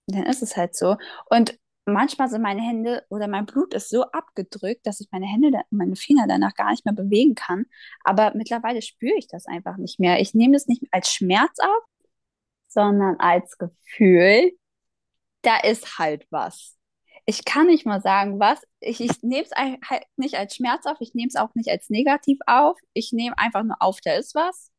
dann 0.08 0.26
ist 0.26 0.42
es 0.44 0.56
halt 0.58 0.76
so. 0.76 0.98
Und 1.30 1.60
manchmal 1.86 2.30
sind 2.30 2.42
meine 2.42 2.62
Hände 2.62 3.06
oder 3.10 3.28
mein 3.28 3.46
Blut 3.46 3.74
ist 3.74 3.90
so 3.90 4.04
abgedrückt, 4.12 4.86
dass 4.86 5.00
ich 5.00 5.08
meine 5.12 5.28
Hände, 5.28 5.62
meine 5.70 5.96
Finger 5.96 6.26
danach 6.28 6.54
gar 6.56 6.72
nicht 6.72 6.86
mehr 6.86 6.94
bewegen 6.94 7.36
kann. 7.36 7.66
Aber 8.04 8.34
mittlerweile 8.36 8.82
spüre 8.82 9.18
ich 9.18 9.28
das 9.28 9.46
einfach 9.46 9.78
nicht 9.78 10.00
mehr. 10.00 10.20
Ich 10.20 10.34
nehme 10.34 10.56
es 10.56 10.68
nicht 10.68 10.84
als 10.92 11.12
Schmerz 11.14 11.60
auf, 11.60 11.84
sondern 12.68 13.18
als 13.20 13.58
Gefühl, 13.58 14.52
da 15.42 15.58
ist 15.60 15.98
halt 16.00 16.28
was. 16.32 16.76
Ich 17.26 17.46
kann 17.46 17.68
nicht 17.68 17.86
mal 17.86 18.02
sagen, 18.02 18.40
was. 18.40 18.62
Ich, 18.80 19.02
ich 19.02 19.24
nehme 19.24 19.44
es 19.44 19.52
halt 19.52 20.04
nicht 20.18 20.36
als 20.36 20.56
Schmerz 20.56 20.86
auf, 20.86 20.98
ich 21.00 21.14
nehme 21.16 21.28
es 21.28 21.36
auch 21.36 21.56
nicht 21.56 21.70
als 21.70 21.90
negativ 21.90 22.40
auf. 22.46 22.78
Ich 22.94 23.14
nehme 23.14 23.38
einfach 23.38 23.64
nur 23.64 23.78
auf, 23.80 24.00
da 24.02 24.14
ist 24.14 24.36
was, 24.36 24.72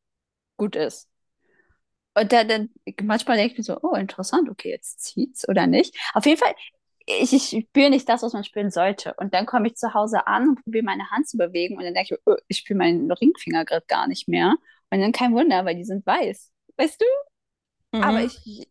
gut 0.57 0.75
ist. 0.75 1.07
Und 2.15 2.31
dann, 2.33 2.47
dann 2.47 2.69
manchmal 3.03 3.37
denke 3.37 3.53
ich 3.53 3.57
mir 3.59 3.63
so, 3.63 3.79
oh, 3.81 3.93
interessant, 3.95 4.49
okay, 4.49 4.71
jetzt 4.71 5.01
zieht's 5.01 5.47
oder 5.47 5.67
nicht. 5.67 5.95
Auf 6.13 6.25
jeden 6.25 6.39
Fall, 6.39 6.53
ich, 7.05 7.31
ich 7.33 7.65
spüre 7.67 7.89
nicht 7.89 8.09
das, 8.09 8.23
was 8.23 8.33
man 8.33 8.43
spüren 8.43 8.71
sollte. 8.71 9.13
Und 9.17 9.33
dann 9.33 9.45
komme 9.45 9.67
ich 9.67 9.75
zu 9.75 9.93
Hause 9.93 10.27
an 10.27 10.49
und 10.49 10.63
probiere 10.63 10.83
meine 10.83 11.09
Hand 11.11 11.27
zu 11.27 11.37
bewegen 11.37 11.77
und 11.77 11.83
dann 11.83 11.93
denke 11.93 12.15
ich, 12.15 12.21
oh, 12.25 12.35
ich 12.47 12.57
spüre 12.57 12.77
meinen 12.77 13.11
Ringfinger 13.11 13.65
gerade 13.65 13.85
gar 13.87 14.07
nicht 14.07 14.27
mehr. 14.27 14.55
Und 14.89 14.99
dann 14.99 15.11
kein 15.11 15.33
Wunder, 15.33 15.63
weil 15.65 15.75
die 15.75 15.85
sind 15.85 16.05
weiß. 16.05 16.51
Weißt 16.77 17.01
du? 17.01 17.05
Aber 18.01 18.19
mhm. 18.19 18.25
ich, 18.25 18.67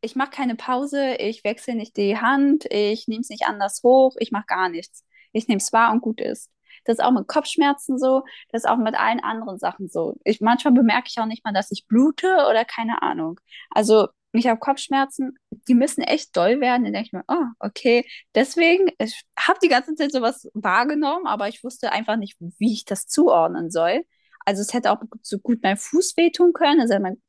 ich 0.00 0.16
mache 0.16 0.30
keine 0.30 0.56
Pause, 0.56 1.16
ich 1.16 1.44
wechsle 1.44 1.74
nicht 1.74 1.96
die 1.96 2.18
Hand, 2.18 2.64
ich 2.70 3.06
nehme 3.06 3.20
es 3.20 3.28
nicht 3.28 3.46
anders 3.46 3.82
hoch, 3.82 4.16
ich 4.18 4.32
mache 4.32 4.46
gar 4.46 4.68
nichts. 4.68 5.04
Ich 5.32 5.48
nehme 5.48 5.58
es 5.58 5.72
wahr 5.72 5.92
und 5.92 6.00
gut 6.00 6.20
ist. 6.20 6.50
Das 6.84 6.98
ist 6.98 7.04
auch 7.04 7.12
mit 7.12 7.28
Kopfschmerzen 7.28 7.98
so, 7.98 8.22
das 8.50 8.64
ist 8.64 8.70
auch 8.70 8.76
mit 8.76 8.94
allen 8.94 9.20
anderen 9.20 9.58
Sachen 9.58 9.88
so. 9.88 10.16
Ich, 10.24 10.40
manchmal 10.40 10.74
bemerke 10.74 11.08
ich 11.08 11.18
auch 11.18 11.26
nicht 11.26 11.44
mal, 11.44 11.52
dass 11.52 11.70
ich 11.70 11.86
blute 11.86 12.46
oder 12.50 12.64
keine 12.64 13.02
Ahnung. 13.02 13.40
Also 13.70 14.08
ich 14.32 14.46
habe 14.46 14.58
Kopfschmerzen, 14.58 15.36
die 15.68 15.74
müssen 15.74 16.02
echt 16.02 16.36
doll 16.36 16.60
werden. 16.60 16.84
Dann 16.84 16.92
denke 16.92 17.06
ich 17.06 17.12
mir, 17.12 17.24
oh, 17.28 17.44
okay. 17.58 18.06
Deswegen, 18.34 18.90
ich 18.98 19.22
habe 19.38 19.58
die 19.62 19.68
ganze 19.68 19.94
Zeit 19.94 20.12
sowas 20.12 20.48
wahrgenommen, 20.54 21.26
aber 21.26 21.48
ich 21.48 21.62
wusste 21.62 21.92
einfach 21.92 22.16
nicht, 22.16 22.38
wie 22.58 22.72
ich 22.72 22.84
das 22.84 23.06
zuordnen 23.06 23.70
soll. 23.70 24.04
Also 24.44 24.62
es 24.62 24.72
hätte 24.72 24.90
auch 24.90 25.02
so 25.22 25.38
gut 25.38 25.60
mein 25.62 25.76
Fuß 25.76 26.16
wehtun 26.16 26.52
können, 26.52 26.80
also 26.80 26.98
mein, 26.98 27.22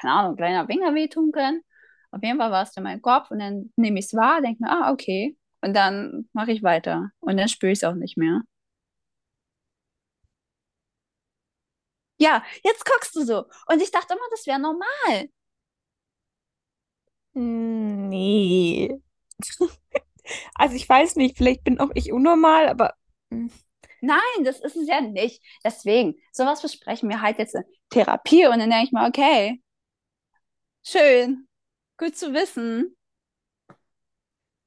keine 0.00 0.12
Ahnung, 0.14 0.36
kleiner 0.36 0.66
Finger 0.66 0.94
wehtun 0.94 1.32
können. 1.32 1.62
Auf 2.10 2.22
jeden 2.22 2.38
Fall 2.38 2.50
war 2.50 2.64
es 2.64 2.72
dann 2.72 2.84
mein 2.84 3.00
Kopf 3.02 3.30
und 3.30 3.38
dann 3.38 3.72
nehme 3.76 3.98
ich 3.98 4.06
es 4.06 4.14
wahr, 4.14 4.42
denke 4.42 4.64
mir, 4.64 4.70
ah, 4.70 4.92
okay. 4.92 5.36
Und 5.62 5.74
dann 5.74 6.28
mache 6.32 6.52
ich 6.52 6.62
weiter. 6.62 7.10
Und 7.20 7.36
dann 7.36 7.48
spüre 7.48 7.72
ich 7.72 7.78
es 7.78 7.84
auch 7.84 7.94
nicht 7.94 8.16
mehr. 8.16 8.40
Ja, 12.20 12.44
jetzt 12.62 12.84
guckst 12.84 13.16
du 13.16 13.24
so. 13.24 13.46
Und 13.66 13.82
ich 13.82 13.90
dachte 13.90 14.14
immer, 14.14 14.22
das 14.30 14.46
wäre 14.46 14.60
normal. 14.60 15.28
Nee. 17.34 18.90
Also 20.54 20.76
ich 20.76 20.88
weiß 20.88 21.16
nicht, 21.16 21.36
vielleicht 21.36 21.64
bin 21.64 21.80
auch 21.80 21.90
ich 21.94 22.12
unnormal, 22.12 22.68
aber 22.68 22.94
hm, 23.32 23.50
Nein, 24.02 24.44
das 24.44 24.60
ist 24.60 24.76
es 24.76 24.88
ja 24.88 25.00
nicht. 25.00 25.42
Deswegen, 25.64 26.14
sowas 26.32 26.62
besprechen 26.62 27.08
wir 27.08 27.20
halt 27.20 27.38
jetzt 27.38 27.54
in 27.54 27.64
Therapie 27.90 28.46
und 28.46 28.58
dann 28.58 28.70
denke 28.70 28.84
ich 28.86 28.92
mir, 28.92 29.06
okay, 29.06 29.60
schön, 30.82 31.48
gut 31.98 32.16
zu 32.16 32.32
wissen. 32.34 32.96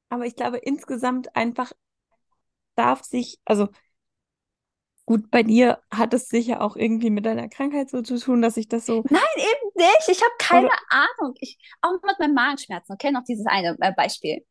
aber 0.09 0.25
ich 0.25 0.35
glaube 0.37 0.57
insgesamt 0.59 1.35
einfach 1.35 1.73
darf 2.75 3.03
sich, 3.03 3.39
also 3.45 3.69
gut, 5.05 5.29
bei 5.31 5.43
dir 5.43 5.81
hat 5.91 6.13
es 6.13 6.29
sicher 6.29 6.61
auch 6.61 6.75
irgendwie 6.75 7.09
mit 7.09 7.25
deiner 7.25 7.49
Krankheit 7.49 7.89
so 7.89 8.01
zu 8.01 8.19
tun, 8.19 8.41
dass 8.41 8.57
ich 8.57 8.67
das 8.67 8.85
so, 8.85 9.03
Nein, 9.09 9.21
eben 9.37 9.71
nicht. 9.75 10.09
Ich 10.09 10.21
habe 10.21 10.33
keine 10.39 10.67
oder, 10.67 10.77
Ahnung. 10.89 11.35
Ich, 11.39 11.57
auch 11.81 11.93
mit 12.03 12.19
meinen 12.19 12.33
Magenschmerzen. 12.33 12.93
Okay, 12.93 13.11
noch 13.11 13.23
dieses 13.23 13.45
eine 13.45 13.75
äh, 13.79 13.91
Beispiel. 13.95 14.45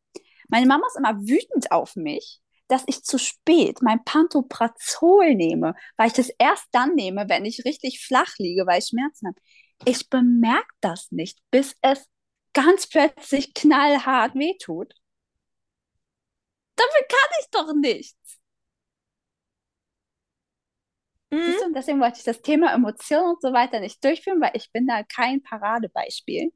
Meine 0.49 0.67
Mama 0.67 0.85
ist 0.87 0.97
immer 0.97 1.19
wütend 1.19 1.71
auf 1.71 1.95
mich, 1.95 2.41
dass 2.67 2.83
ich 2.87 3.03
zu 3.03 3.17
spät 3.17 3.81
mein 3.81 4.03
Pantoprazol 4.03 5.35
nehme, 5.35 5.73
weil 5.97 6.07
ich 6.07 6.13
das 6.13 6.29
erst 6.37 6.67
dann 6.71 6.95
nehme, 6.95 7.27
wenn 7.27 7.45
ich 7.45 7.65
richtig 7.65 8.05
flach 8.05 8.37
liege, 8.37 8.65
weil 8.67 8.79
ich 8.79 8.87
Schmerzen 8.87 9.27
habe. 9.27 9.39
Ich 9.85 10.09
bemerke 10.09 10.73
das 10.81 11.11
nicht, 11.11 11.39
bis 11.49 11.75
es 11.81 12.07
ganz 12.53 12.87
plötzlich 12.87 13.53
knallhart 13.53 14.35
wehtut. 14.35 14.93
Dafür 16.75 17.07
kann 17.07 17.29
ich 17.41 17.49
doch 17.51 17.73
nichts. 17.73 18.39
Siehst 21.45 21.61
du, 21.61 21.65
und 21.65 21.73
deswegen 21.75 21.99
wollte 21.99 22.17
ich 22.19 22.23
das 22.23 22.41
Thema 22.41 22.73
Emotionen 22.73 23.31
und 23.31 23.41
so 23.41 23.53
weiter 23.53 23.79
nicht 23.79 24.03
durchführen, 24.03 24.41
weil 24.41 24.51
ich 24.53 24.71
bin 24.71 24.87
da 24.87 25.03
kein 25.03 25.41
Paradebeispiel. 25.41 26.51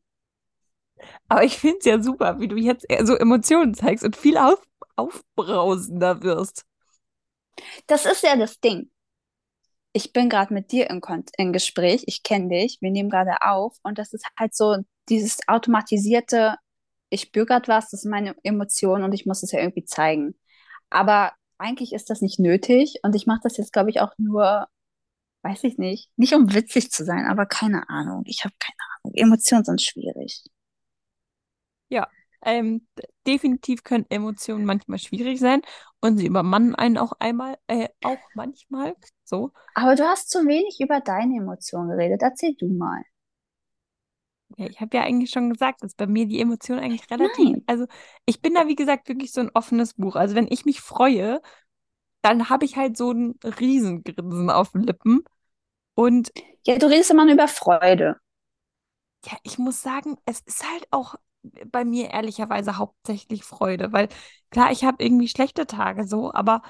Aber 1.27 1.43
ich 1.43 1.57
finde 1.57 1.77
es 1.79 1.85
ja 1.85 2.01
super, 2.01 2.39
wie 2.39 2.47
du 2.47 2.57
jetzt 2.57 2.85
so 3.03 3.15
Emotionen 3.15 3.73
zeigst 3.73 4.03
und 4.03 4.15
viel 4.15 4.37
auf, 4.37 4.61
aufbrausender 4.95 6.21
wirst. 6.23 6.65
Das 7.87 8.05
ist 8.05 8.23
ja 8.23 8.35
das 8.35 8.59
Ding. 8.59 8.91
Ich 9.93 10.13
bin 10.13 10.29
gerade 10.29 10.53
mit 10.53 10.71
dir 10.71 10.89
in, 10.89 11.01
in 11.37 11.53
Gespräch, 11.53 12.03
ich 12.05 12.21
kenne 12.21 12.49
dich, 12.49 12.77
wir 12.81 12.91
nehmen 12.91 13.09
gerade 13.09 13.41
auf 13.41 13.77
und 13.83 13.97
das 13.97 14.13
ist 14.13 14.25
halt 14.37 14.55
so 14.55 14.77
dieses 15.09 15.39
automatisierte, 15.47 16.55
ich 17.09 17.21
spüre 17.21 17.45
gerade 17.45 17.67
was, 17.67 17.89
das 17.89 18.03
ist 18.03 18.09
meine 18.09 18.35
Emotion 18.43 19.03
und 19.03 19.13
ich 19.13 19.25
muss 19.25 19.41
es 19.41 19.51
ja 19.51 19.59
irgendwie 19.59 19.85
zeigen. 19.85 20.35
Aber 20.89 21.33
eigentlich 21.57 21.93
ist 21.93 22.09
das 22.09 22.21
nicht 22.21 22.39
nötig 22.39 22.99
und 23.03 23.15
ich 23.15 23.27
mache 23.27 23.41
das 23.43 23.57
jetzt, 23.57 23.73
glaube 23.73 23.89
ich, 23.89 24.01
auch 24.01 24.13
nur, 24.17 24.67
weiß 25.43 25.63
ich 25.65 25.77
nicht, 25.77 26.11
nicht 26.17 26.33
um 26.33 26.53
witzig 26.53 26.91
zu 26.91 27.05
sein, 27.05 27.25
aber 27.25 27.45
keine 27.45 27.89
Ahnung. 27.89 28.23
Ich 28.27 28.43
habe 28.45 28.55
keine 28.59 28.77
Ahnung. 29.03 29.15
Emotionen 29.15 29.65
sind 29.65 29.81
schwierig. 29.81 30.43
Ja, 31.89 32.07
ähm, 32.43 32.87
definitiv 33.25 33.83
können 33.83 34.05
Emotionen 34.09 34.65
manchmal 34.65 34.99
schwierig 34.99 35.39
sein 35.39 35.61
und 36.01 36.17
sie 36.17 36.27
übermannen 36.27 36.75
einen 36.75 36.97
auch 36.97 37.13
einmal, 37.19 37.57
äh, 37.67 37.89
auch 38.03 38.19
manchmal 38.35 38.95
so. 39.23 39.51
Aber 39.73 39.95
du 39.95 40.03
hast 40.03 40.29
zu 40.29 40.39
wenig 40.45 40.79
über 40.79 40.99
deine 41.01 41.37
Emotionen 41.37 41.89
geredet. 41.89 42.21
Erzähl 42.21 42.55
du 42.55 42.67
mal. 42.67 43.03
Ja, 44.55 44.65
ich 44.67 44.79
habe 44.81 44.95
ja 44.97 45.03
eigentlich 45.03 45.29
schon 45.31 45.49
gesagt, 45.51 45.83
dass 45.83 45.93
bei 45.95 46.07
mir 46.07 46.25
die 46.25 46.39
Emotionen 46.39 46.79
eigentlich 46.81 47.09
relativ, 47.11 47.49
Nein. 47.49 47.67
also 47.67 47.85
ich 48.25 48.41
bin 48.41 48.53
da 48.55 48.67
wie 48.67 48.75
gesagt 48.75 49.07
wirklich 49.09 49.31
so 49.33 49.41
ein 49.41 49.51
offenes 49.53 49.93
Buch. 49.95 50.15
Also 50.15 50.35
wenn 50.35 50.47
ich 50.49 50.65
mich 50.65 50.81
freue, 50.81 51.41
dann 52.21 52.49
habe 52.49 52.65
ich 52.65 52.77
halt 52.77 52.97
so 52.97 53.11
ein 53.11 53.35
Riesengrinsen 53.43 54.49
auf 54.51 54.71
den 54.71 54.83
Lippen 54.83 55.23
und 55.95 56.31
Ja, 56.67 56.77
du 56.77 56.85
redest 56.87 57.09
immer 57.11 57.25
nur 57.25 57.33
über 57.33 57.47
Freude. 57.47 58.19
ja, 59.25 59.37
ich 59.43 59.57
muss 59.57 59.81
sagen, 59.81 60.17
es 60.25 60.41
ist 60.41 60.69
halt 60.69 60.87
auch 60.91 61.15
bei 61.71 61.85
mir 61.85 62.09
ehrlicherweise 62.11 62.77
hauptsächlich 62.77 63.43
Freude, 63.43 63.91
weil 63.93 64.09
klar, 64.51 64.71
ich 64.71 64.83
habe 64.83 65.03
irgendwie 65.03 65.27
schlechte 65.27 65.65
Tage 65.67 66.07
so, 66.07 66.33
aber 66.33 66.61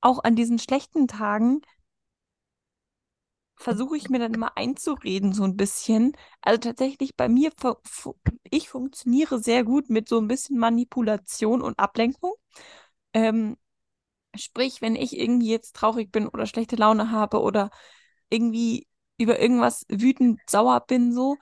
auch 0.00 0.22
an 0.24 0.36
diesen 0.36 0.58
schlechten 0.58 1.08
Tagen 1.08 1.62
versuche 3.60 3.96
ich 3.96 4.10
mir 4.10 4.18
dann 4.18 4.34
immer 4.34 4.56
einzureden, 4.56 5.32
so 5.32 5.44
ein 5.44 5.56
bisschen. 5.56 6.12
Also 6.42 6.58
tatsächlich 6.60 7.16
bei 7.16 7.28
mir, 7.28 7.52
ich 8.50 8.68
funktioniere 8.68 9.38
sehr 9.40 9.64
gut 9.64 9.90
mit 9.90 10.08
so 10.08 10.18
ein 10.20 10.28
bisschen 10.28 10.58
Manipulation 10.58 11.62
und 11.62 11.78
Ablenkung. 11.78 12.32
Ähm, 13.14 13.56
sprich, 14.36 14.82
wenn 14.82 14.96
ich 14.96 15.18
irgendwie 15.18 15.50
jetzt 15.50 15.76
traurig 15.76 16.12
bin 16.12 16.28
oder 16.28 16.46
schlechte 16.46 16.76
Laune 16.76 17.10
habe 17.10 17.40
oder 17.42 17.70
irgendwie 18.30 18.86
über 19.18 19.40
irgendwas 19.40 19.84
wütend 19.88 20.40
sauer 20.48 20.80
bin, 20.86 21.12
so 21.12 21.36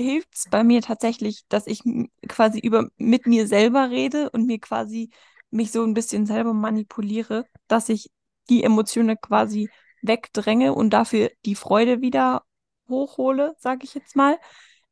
hilft 0.00 0.34
es 0.34 0.46
bei 0.50 0.64
mir 0.64 0.82
tatsächlich, 0.82 1.44
dass 1.48 1.66
ich 1.66 1.82
quasi 2.28 2.58
über 2.60 2.88
mit 2.96 3.26
mir 3.26 3.46
selber 3.46 3.90
rede 3.90 4.30
und 4.30 4.46
mir 4.46 4.58
quasi 4.60 5.10
mich 5.50 5.72
so 5.72 5.84
ein 5.84 5.94
bisschen 5.94 6.26
selber 6.26 6.52
manipuliere, 6.54 7.46
dass 7.68 7.88
ich 7.88 8.10
die 8.48 8.64
Emotionen 8.64 9.18
quasi 9.20 9.70
wegdränge 10.06 10.74
und 10.74 10.90
dafür 10.90 11.30
die 11.44 11.54
Freude 11.54 12.00
wieder 12.00 12.44
hochhole, 12.88 13.54
sage 13.58 13.84
ich 13.84 13.94
jetzt 13.94 14.16
mal. 14.16 14.38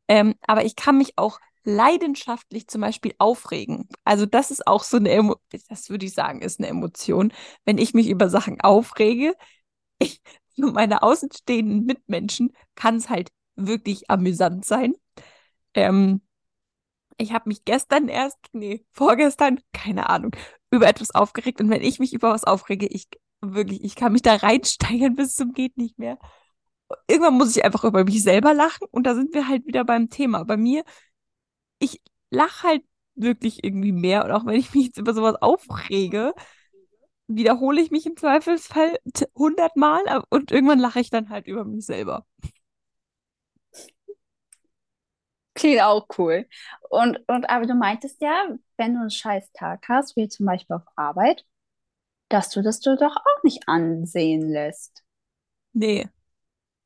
Ähm, 0.08 0.34
aber 0.46 0.64
ich 0.64 0.76
kann 0.76 0.98
mich 0.98 1.12
auch 1.16 1.38
leidenschaftlich 1.64 2.66
zum 2.68 2.80
Beispiel 2.80 3.14
aufregen. 3.18 3.88
Also 4.04 4.26
das 4.26 4.50
ist 4.50 4.66
auch 4.66 4.82
so 4.82 4.96
eine 4.96 5.10
Emo 5.10 5.36
das 5.68 5.90
würde 5.90 6.06
ich 6.06 6.14
sagen, 6.14 6.42
ist 6.42 6.58
eine 6.60 6.68
Emotion, 6.68 7.32
wenn 7.64 7.78
ich 7.78 7.94
mich 7.94 8.08
über 8.08 8.28
Sachen 8.28 8.60
aufrege. 8.60 9.34
Ich, 9.98 10.20
für 10.56 10.72
meine 10.72 11.02
außenstehenden 11.02 11.84
Mitmenschen 11.86 12.52
kann 12.74 12.96
es 12.96 13.08
halt 13.08 13.30
wirklich 13.56 14.10
amüsant 14.10 14.64
sein. 14.64 14.94
Ähm, 15.74 16.22
ich 17.18 17.32
habe 17.32 17.48
mich 17.48 17.64
gestern 17.64 18.08
erst, 18.08 18.38
nee, 18.52 18.84
vorgestern, 18.92 19.60
keine 19.72 20.08
Ahnung, 20.10 20.34
über 20.70 20.88
etwas 20.88 21.14
aufgeregt. 21.14 21.60
Und 21.60 21.70
wenn 21.70 21.82
ich 21.82 21.98
mich 21.98 22.12
über 22.12 22.32
was 22.32 22.44
aufrege, 22.44 22.86
ich 22.86 23.08
wirklich, 23.42 23.84
ich 23.84 23.96
kann 23.96 24.12
mich 24.12 24.22
da 24.22 24.34
reinsteigern 24.36 25.16
bis 25.16 25.34
zum 25.34 25.52
geht 25.52 25.76
nicht 25.76 25.98
mehr. 25.98 26.18
Irgendwann 27.08 27.34
muss 27.34 27.56
ich 27.56 27.64
einfach 27.64 27.84
über 27.84 28.04
mich 28.04 28.22
selber 28.22 28.54
lachen 28.54 28.86
und 28.90 29.04
da 29.06 29.14
sind 29.14 29.34
wir 29.34 29.48
halt 29.48 29.66
wieder 29.66 29.84
beim 29.84 30.10
Thema. 30.10 30.44
Bei 30.44 30.56
mir, 30.56 30.84
ich 31.78 32.02
lache 32.30 32.68
halt 32.68 32.84
wirklich 33.14 33.64
irgendwie 33.64 33.92
mehr 33.92 34.24
und 34.24 34.32
auch 34.32 34.46
wenn 34.46 34.58
ich 34.58 34.74
mich 34.74 34.86
jetzt 34.86 34.98
über 34.98 35.14
sowas 35.14 35.36
aufrege, 35.40 36.34
wiederhole 37.28 37.80
ich 37.80 37.90
mich 37.90 38.06
im 38.06 38.16
Zweifelsfall 38.16 38.98
hundertmal 39.36 40.22
und 40.30 40.50
irgendwann 40.52 40.78
lache 40.78 41.00
ich 41.00 41.10
dann 41.10 41.30
halt 41.30 41.46
über 41.46 41.64
mich 41.64 41.86
selber. 41.86 42.26
Klingt 45.54 45.82
auch 45.82 46.06
cool. 46.18 46.46
Und, 46.90 47.18
und 47.28 47.48
aber 47.50 47.66
du 47.66 47.74
meintest 47.74 48.20
ja, 48.22 48.46
wenn 48.78 48.94
du 48.94 49.00
einen 49.00 49.10
scheiß 49.10 49.52
Tag 49.52 49.86
hast, 49.88 50.16
wie 50.16 50.28
zum 50.28 50.46
Beispiel 50.46 50.76
auf 50.76 50.82
Arbeit, 50.96 51.44
dass 52.32 52.50
du 52.50 52.62
das 52.62 52.80
doch 52.80 53.00
auch 53.00 53.42
nicht 53.42 53.68
ansehen 53.68 54.50
lässt. 54.50 55.02
Nee, 55.72 56.08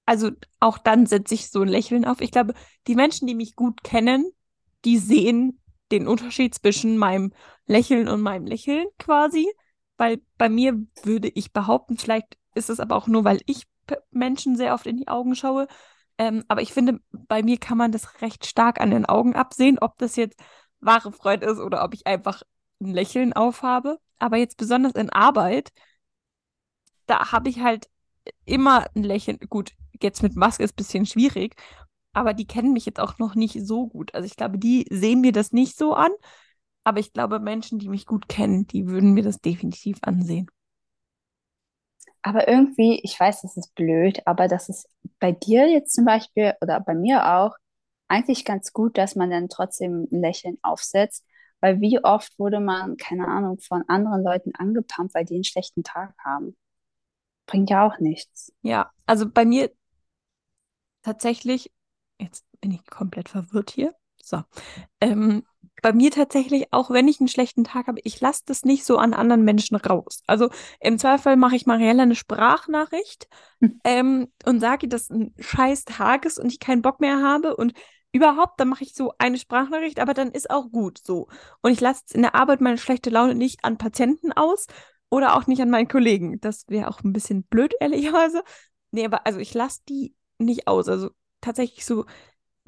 also 0.06 0.30
auch 0.60 0.78
dann 0.78 1.06
setze 1.06 1.34
ich 1.34 1.50
so 1.50 1.62
ein 1.62 1.68
Lächeln 1.68 2.04
auf. 2.04 2.20
Ich 2.20 2.30
glaube, 2.30 2.54
die 2.86 2.94
Menschen, 2.94 3.26
die 3.26 3.34
mich 3.34 3.56
gut 3.56 3.82
kennen, 3.82 4.30
die 4.84 4.98
sehen 4.98 5.60
den 5.90 6.06
Unterschied 6.06 6.54
zwischen 6.54 6.96
meinem 6.96 7.32
Lächeln 7.66 8.08
und 8.08 8.22
meinem 8.22 8.46
Lächeln 8.46 8.86
quasi. 8.98 9.48
Weil 9.98 10.20
bei 10.38 10.48
mir 10.48 10.80
würde 11.02 11.28
ich 11.28 11.52
behaupten, 11.52 11.98
vielleicht 11.98 12.38
ist 12.54 12.70
es 12.70 12.80
aber 12.80 12.96
auch 12.96 13.08
nur, 13.08 13.24
weil 13.24 13.40
ich 13.46 13.64
Menschen 14.10 14.56
sehr 14.56 14.74
oft 14.74 14.86
in 14.86 14.96
die 14.96 15.08
Augen 15.08 15.34
schaue. 15.34 15.66
Ähm, 16.18 16.44
aber 16.48 16.62
ich 16.62 16.72
finde, 16.72 17.00
bei 17.10 17.42
mir 17.42 17.58
kann 17.58 17.76
man 17.76 17.92
das 17.92 18.20
recht 18.22 18.46
stark 18.46 18.80
an 18.80 18.90
den 18.90 19.06
Augen 19.06 19.34
absehen, 19.34 19.78
ob 19.80 19.98
das 19.98 20.16
jetzt 20.16 20.40
wahre 20.80 21.12
Freude 21.12 21.46
ist 21.46 21.58
oder 21.58 21.84
ob 21.84 21.94
ich 21.94 22.06
einfach 22.06 22.42
ein 22.80 22.88
Lächeln 22.88 23.32
aufhabe. 23.32 23.98
Aber 24.18 24.36
jetzt 24.38 24.56
besonders 24.56 24.94
in 24.94 25.10
Arbeit, 25.10 25.72
da 27.06 27.32
habe 27.32 27.48
ich 27.48 27.60
halt 27.60 27.88
immer 28.44 28.86
ein 28.94 29.02
Lächeln. 29.04 29.38
Gut, 29.48 29.72
jetzt 30.02 30.22
mit 30.22 30.36
Maske 30.36 30.64
ist 30.64 30.72
ein 30.74 30.76
bisschen 30.76 31.06
schwierig, 31.06 31.56
aber 32.12 32.34
die 32.34 32.46
kennen 32.46 32.72
mich 32.72 32.86
jetzt 32.86 33.00
auch 33.00 33.18
noch 33.18 33.34
nicht 33.34 33.66
so 33.66 33.86
gut. 33.88 34.14
Also 34.14 34.26
ich 34.26 34.36
glaube, 34.36 34.58
die 34.58 34.86
sehen 34.90 35.20
mir 35.20 35.32
das 35.32 35.52
nicht 35.52 35.76
so 35.76 35.94
an, 35.94 36.12
aber 36.84 37.00
ich 37.00 37.12
glaube, 37.12 37.40
Menschen, 37.40 37.78
die 37.78 37.88
mich 37.88 38.06
gut 38.06 38.28
kennen, 38.28 38.66
die 38.66 38.86
würden 38.88 39.12
mir 39.14 39.22
das 39.24 39.40
definitiv 39.40 39.98
ansehen. 40.02 40.48
Aber 42.22 42.48
irgendwie, 42.48 43.00
ich 43.04 43.18
weiß, 43.18 43.42
das 43.42 43.56
ist 43.56 43.74
blöd, 43.74 44.20
aber 44.26 44.48
das 44.48 44.68
ist 44.68 44.88
bei 45.20 45.32
dir 45.32 45.68
jetzt 45.70 45.94
zum 45.94 46.04
Beispiel 46.04 46.54
oder 46.60 46.80
bei 46.80 46.94
mir 46.94 47.24
auch 47.36 47.56
eigentlich 48.08 48.44
ganz 48.44 48.72
gut, 48.72 48.98
dass 48.98 49.14
man 49.16 49.30
dann 49.30 49.48
trotzdem 49.48 50.08
ein 50.10 50.20
Lächeln 50.20 50.58
aufsetzt, 50.62 51.24
weil 51.60 51.80
wie 51.80 52.02
oft 52.02 52.38
wurde 52.38 52.60
man, 52.60 52.96
keine 52.96 53.28
Ahnung, 53.28 53.58
von 53.60 53.82
anderen 53.88 54.22
Leuten 54.22 54.54
angepumpt, 54.54 55.14
weil 55.14 55.24
die 55.24 55.34
einen 55.34 55.44
schlechten 55.44 55.82
Tag 55.82 56.14
haben. 56.24 56.56
Bringt 57.46 57.70
ja 57.70 57.86
auch 57.86 57.98
nichts. 57.98 58.52
Ja, 58.62 58.90
also 59.06 59.28
bei 59.28 59.44
mir 59.44 59.70
tatsächlich, 61.02 61.72
jetzt 62.18 62.44
bin 62.60 62.72
ich 62.72 62.84
komplett 62.86 63.28
verwirrt 63.28 63.70
hier. 63.70 63.94
So. 64.22 64.42
Ähm, 65.00 65.44
bei 65.82 65.92
mir 65.92 66.10
tatsächlich, 66.10 66.72
auch 66.72 66.90
wenn 66.90 67.06
ich 67.06 67.20
einen 67.20 67.28
schlechten 67.28 67.62
Tag 67.62 67.86
habe, 67.86 68.00
ich 68.02 68.20
lasse 68.20 68.42
das 68.46 68.64
nicht 68.64 68.84
so 68.84 68.98
an 68.98 69.14
anderen 69.14 69.44
Menschen 69.44 69.76
raus. 69.76 70.22
Also 70.26 70.48
im 70.80 70.98
Zweifel 70.98 71.36
mache 71.36 71.54
ich 71.54 71.66
Mariella 71.66 72.02
eine 72.02 72.14
Sprachnachricht 72.14 73.28
Hm. 73.60 73.80
ähm, 73.84 74.32
und 74.44 74.60
sage, 74.60 74.88
dass 74.88 75.10
ein 75.10 75.34
scheiß 75.38 75.84
Tag 75.84 76.24
ist 76.24 76.38
und 76.38 76.52
ich 76.52 76.60
keinen 76.60 76.82
Bock 76.82 77.00
mehr 77.00 77.22
habe 77.22 77.56
und 77.56 77.72
überhaupt, 78.16 78.60
dann 78.60 78.68
mache 78.68 78.84
ich 78.84 78.94
so 78.94 79.12
eine 79.18 79.38
Sprachnachricht, 79.38 80.00
aber 80.00 80.14
dann 80.14 80.30
ist 80.30 80.50
auch 80.50 80.70
gut 80.70 80.98
so. 80.98 81.28
Und 81.62 81.72
ich 81.72 81.80
lasse 81.80 82.02
in 82.12 82.22
der 82.22 82.34
Arbeit 82.34 82.60
meine 82.60 82.78
schlechte 82.78 83.10
Laune 83.10 83.34
nicht 83.34 83.64
an 83.64 83.78
Patienten 83.78 84.32
aus 84.32 84.66
oder 85.10 85.36
auch 85.36 85.46
nicht 85.46 85.62
an 85.62 85.70
meinen 85.70 85.88
Kollegen. 85.88 86.40
Das 86.40 86.64
wäre 86.68 86.88
auch 86.88 87.02
ein 87.02 87.12
bisschen 87.12 87.44
blöd, 87.44 87.74
ehrlicherweise. 87.80 88.42
Nee, 88.90 89.04
aber 89.04 89.26
also 89.26 89.38
ich 89.38 89.54
lasse 89.54 89.80
die 89.88 90.14
nicht 90.38 90.68
aus. 90.68 90.88
Also 90.88 91.10
tatsächlich 91.40 91.84
so, 91.84 92.06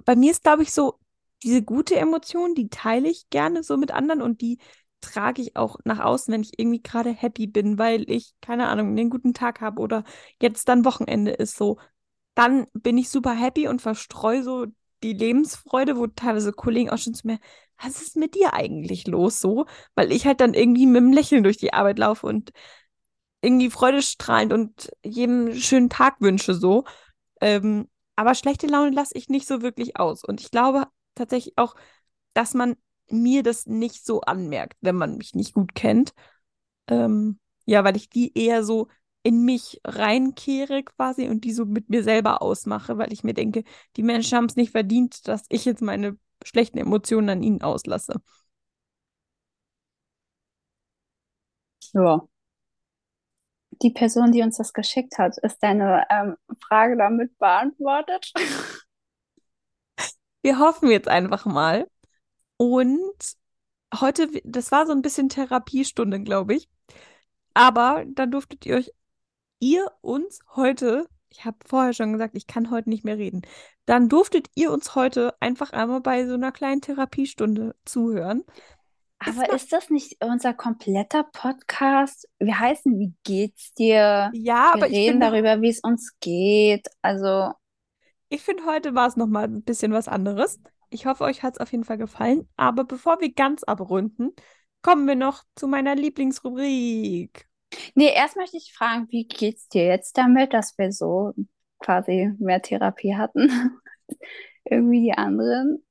bei 0.05 0.17
mir 0.17 0.31
ist, 0.31 0.43
glaube 0.45 0.63
ich, 0.63 0.73
so, 0.73 0.99
diese 1.43 1.63
gute 1.63 1.97
Emotion, 1.97 2.55
die 2.55 2.69
teile 2.69 3.09
ich 3.09 3.31
gerne 3.31 3.63
so 3.63 3.77
mit 3.77 3.93
anderen 3.93 4.23
und 4.23 4.41
die 4.41 4.59
trage 5.01 5.43
ich 5.43 5.57
auch 5.57 5.79
nach 5.85 6.01
außen, 6.01 6.33
wenn 6.33 6.43
ich 6.43 6.59
irgendwie 6.59 6.83
gerade 6.83 7.11
happy 7.11 7.47
bin, 7.47 7.79
weil 7.79 8.11
ich, 8.11 8.35
keine 8.41 8.69
Ahnung, 8.69 8.89
einen 8.89 9.11
guten 9.11 9.35
Tag 9.35 9.61
habe 9.61 9.81
oder 9.81 10.05
jetzt 10.43 10.69
dann 10.69 10.85
Wochenende 10.85 11.31
ist 11.33 11.57
so. 11.57 11.79
Dann 12.35 12.67
bin 12.73 12.99
ich 12.99 13.09
super 13.09 13.33
happy 13.33 13.69
und 13.69 13.83
verstreue 13.83 14.43
so 14.43 14.67
die 15.03 15.13
Lebensfreude, 15.13 15.97
wo 15.97 16.07
teilweise 16.07 16.53
Kollegen 16.53 16.91
auch 16.91 16.99
schon 16.99 17.15
zu 17.15 17.27
mir, 17.27 17.39
was 17.81 18.03
ist 18.03 18.17
mit 18.17 18.35
dir 18.35 18.55
eigentlich 18.55 19.07
los 19.07 19.41
so? 19.41 19.67
Weil 19.95 20.13
ich 20.13 20.27
halt 20.27 20.41
dann 20.41 20.55
irgendwie 20.55 20.87
mit 20.87 20.99
einem 21.03 21.13
Lächeln 21.13 21.45
durch 21.45 21.57
die 21.57 21.73
Arbeit 21.73 21.99
laufe 21.99 22.27
und 22.27 22.53
irgendwie 23.41 23.71
freudestrahlend 23.71 24.53
und 24.53 24.91
jedem 25.05 25.55
schönen 25.55 25.91
Tag 25.91 26.21
wünsche 26.21 26.55
so. 26.55 26.85
Ähm, 27.41 27.89
aber 28.17 28.35
schlechte 28.35 28.67
Laune 28.67 28.91
lasse 28.91 29.17
ich 29.17 29.29
nicht 29.29 29.47
so 29.47 29.63
wirklich 29.63 29.97
aus. 29.97 30.25
Und 30.25 30.41
ich 30.41 30.51
glaube 30.51 30.87
tatsächlich 31.15 31.57
auch, 31.57 31.77
dass 32.35 32.55
man 32.55 32.77
mir 33.11 33.43
das 33.43 33.67
nicht 33.67 34.05
so 34.05 34.21
anmerkt, 34.23 34.77
wenn 34.81 34.97
man 34.97 35.17
mich 35.17 35.35
nicht 35.35 35.55
gut 35.55 35.75
kennt. 35.75 36.13
Ähm, 36.89 37.39
ja, 37.67 37.85
weil 37.85 37.97
ich 37.97 38.11
die 38.11 38.37
eher 38.37 38.65
so 38.65 38.89
in 39.29 39.45
mich 39.45 39.79
reinkehre 39.85 40.83
quasi 40.85 41.29
und 41.29 41.45
die 41.45 41.53
so 41.53 41.67
mit 41.67 41.91
mir 41.91 42.03
selber 42.03 42.41
ausmache, 42.41 42.97
weil 42.97 43.13
ich 43.13 43.25
mir 43.25 43.35
denke, 43.35 43.63
die 43.99 44.03
Menschen 44.03 44.39
haben 44.39 44.47
es 44.47 44.57
nicht 44.57 44.71
verdient, 44.73 45.29
dass 45.29 45.45
ich 45.51 45.67
jetzt 45.67 45.83
meine 45.83 46.17
schlechten 46.43 46.79
Emotionen 46.79 47.29
an 47.29 47.43
ihnen 47.43 47.61
auslasse. 47.61 48.23
Ja. 51.93 52.27
Die 53.83 53.91
Person, 53.91 54.33
die 54.33 54.41
uns 54.41 54.57
das 54.57 54.73
geschickt 54.73 55.19
hat, 55.19 55.37
ist 55.43 55.59
deine 55.63 56.07
ähm, 56.09 56.37
Frage 56.67 56.97
damit 56.97 57.39
beantwortet? 57.39 58.33
Wir 60.43 60.59
hoffen 60.59 60.89
jetzt 60.91 61.09
einfach 61.09 61.45
mal. 61.45 61.87
Und 62.57 63.37
heute, 64.01 64.31
das 64.45 64.73
war 64.73 64.87
so 64.87 64.93
ein 64.93 65.03
bisschen 65.03 65.29
Therapiestunde, 65.29 66.23
glaube 66.23 66.55
ich. 66.55 66.71
Aber 67.53 68.05
dann 68.07 68.31
durftet 68.31 68.65
ihr 68.67 68.77
euch, 68.77 68.93
ihr 69.61 69.91
uns 70.01 70.41
heute, 70.57 71.09
ich 71.31 71.45
habe 71.45 71.59
vorher 71.67 71.93
schon 71.93 72.13
gesagt, 72.13 72.37
ich 72.37 72.47
kann 72.47 72.71
heute 72.71 72.89
nicht 72.89 73.05
mehr 73.05 73.19
reden, 73.19 73.43
dann 73.87 74.09
durftet 74.09 74.49
ihr 74.55 74.71
uns 74.73 74.95
heute 74.95 75.35
einfach 75.41 75.73
einmal 75.73 76.01
bei 76.01 76.27
so 76.27 76.35
einer 76.35 76.53
kleinen 76.53 76.81
Therapiestunde 76.81 77.75
zuhören. 77.85 78.45
Aber 79.21 79.53
ist 79.53 79.73
das 79.73 79.91
nicht 79.91 80.23
unser 80.25 80.55
kompletter 80.55 81.25
Podcast? 81.25 82.29
Wir 82.39 82.59
heißen, 82.59 82.99
wie 82.99 83.15
geht's 83.25 83.73
dir? 83.75 84.31
Ja, 84.33 84.73
Wir 84.75 84.75
aber 84.75 84.87
ich 84.87 84.95
reden 84.95 85.21
darüber, 85.21 85.61
wie 85.61 85.71
es 85.71 85.81
uns 85.81 86.15
geht. 86.21 86.87
Also, 87.03 87.53
ich 88.29 88.43
finde, 88.43 88.65
heute 88.67 88.95
war 88.95 89.09
es 89.09 89.17
nochmal 89.17 89.45
ein 89.45 89.63
bisschen 89.63 89.93
was 89.93 90.07
anderes. 90.07 90.61
Ich 90.91 91.07
hoffe, 91.07 91.25
euch 91.25 91.43
hat 91.43 91.55
es 91.55 91.61
auf 91.61 91.73
jeden 91.73 91.85
Fall 91.85 91.99
gefallen. 91.99 92.49
Aber 92.57 92.85
bevor 92.85 93.21
wir 93.21 93.33
ganz 93.33 93.65
abrunden, 93.65 94.31
kommen 94.83 95.07
wir 95.07 95.17
noch 95.17 95.43
zu 95.57 95.67
meiner 95.67 95.95
Lieblingsrubrik. 95.97 97.49
Nee, 97.95 98.13
erst 98.15 98.37
möchte 98.37 98.57
ich 98.57 98.73
fragen, 98.75 99.07
wie 99.11 99.27
geht's 99.27 99.69
dir 99.69 99.87
jetzt 99.87 100.17
damit, 100.19 100.53
dass 100.53 100.77
wir 100.79 100.93
so 100.93 101.35
quasi 101.79 102.33
mehr 102.39 102.63
Therapie 102.63 103.17
hatten? 103.17 103.51
Irgendwie 104.65 105.03
die 105.03 105.13
anderen. 105.13 105.85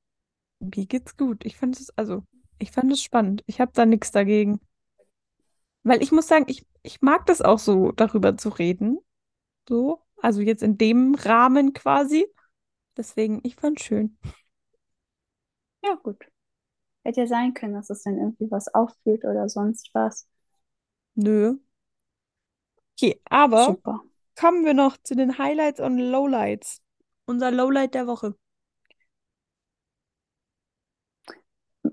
Mir 0.60 0.86
geht's 0.86 1.16
gut. 1.16 1.44
Ich 1.44 1.56
fand 1.56 1.78
es, 1.78 1.90
also, 1.96 2.22
ich 2.58 2.70
fand 2.70 2.92
es 2.92 3.02
spannend. 3.02 3.42
Ich 3.46 3.60
habe 3.60 3.72
da 3.74 3.86
nichts 3.86 4.10
dagegen. 4.10 4.60
Weil 5.82 6.02
ich 6.02 6.12
muss 6.12 6.28
sagen, 6.28 6.44
ich, 6.48 6.66
ich 6.82 7.00
mag 7.00 7.26
das 7.26 7.40
auch 7.42 7.58
so, 7.58 7.92
darüber 7.92 8.36
zu 8.36 8.50
reden. 8.50 8.98
So. 9.68 10.02
Also 10.20 10.40
jetzt 10.40 10.62
in 10.62 10.78
dem 10.78 11.14
Rahmen 11.14 11.72
quasi. 11.72 12.26
Deswegen, 12.96 13.40
ich 13.44 13.54
fand's 13.54 13.84
schön. 13.84 14.18
Ja, 15.82 15.94
gut. 15.94 16.24
Hätte 17.04 17.20
ja 17.20 17.26
sein 17.26 17.54
können, 17.54 17.74
dass 17.74 17.90
es 17.90 18.02
dann 18.02 18.18
irgendwie 18.18 18.50
was 18.50 18.72
auffühlt 18.74 19.24
oder 19.24 19.48
sonst 19.48 19.90
was. 19.94 20.26
Nö. 21.14 21.58
Okay, 23.00 23.20
aber 23.30 23.66
Super. 23.66 24.00
kommen 24.36 24.64
wir 24.64 24.74
noch 24.74 24.96
zu 24.96 25.14
den 25.14 25.38
Highlights 25.38 25.78
und 25.78 25.98
Lowlights. 25.98 26.82
Unser 27.26 27.52
Lowlight 27.52 27.94
der 27.94 28.08
Woche. 28.08 28.34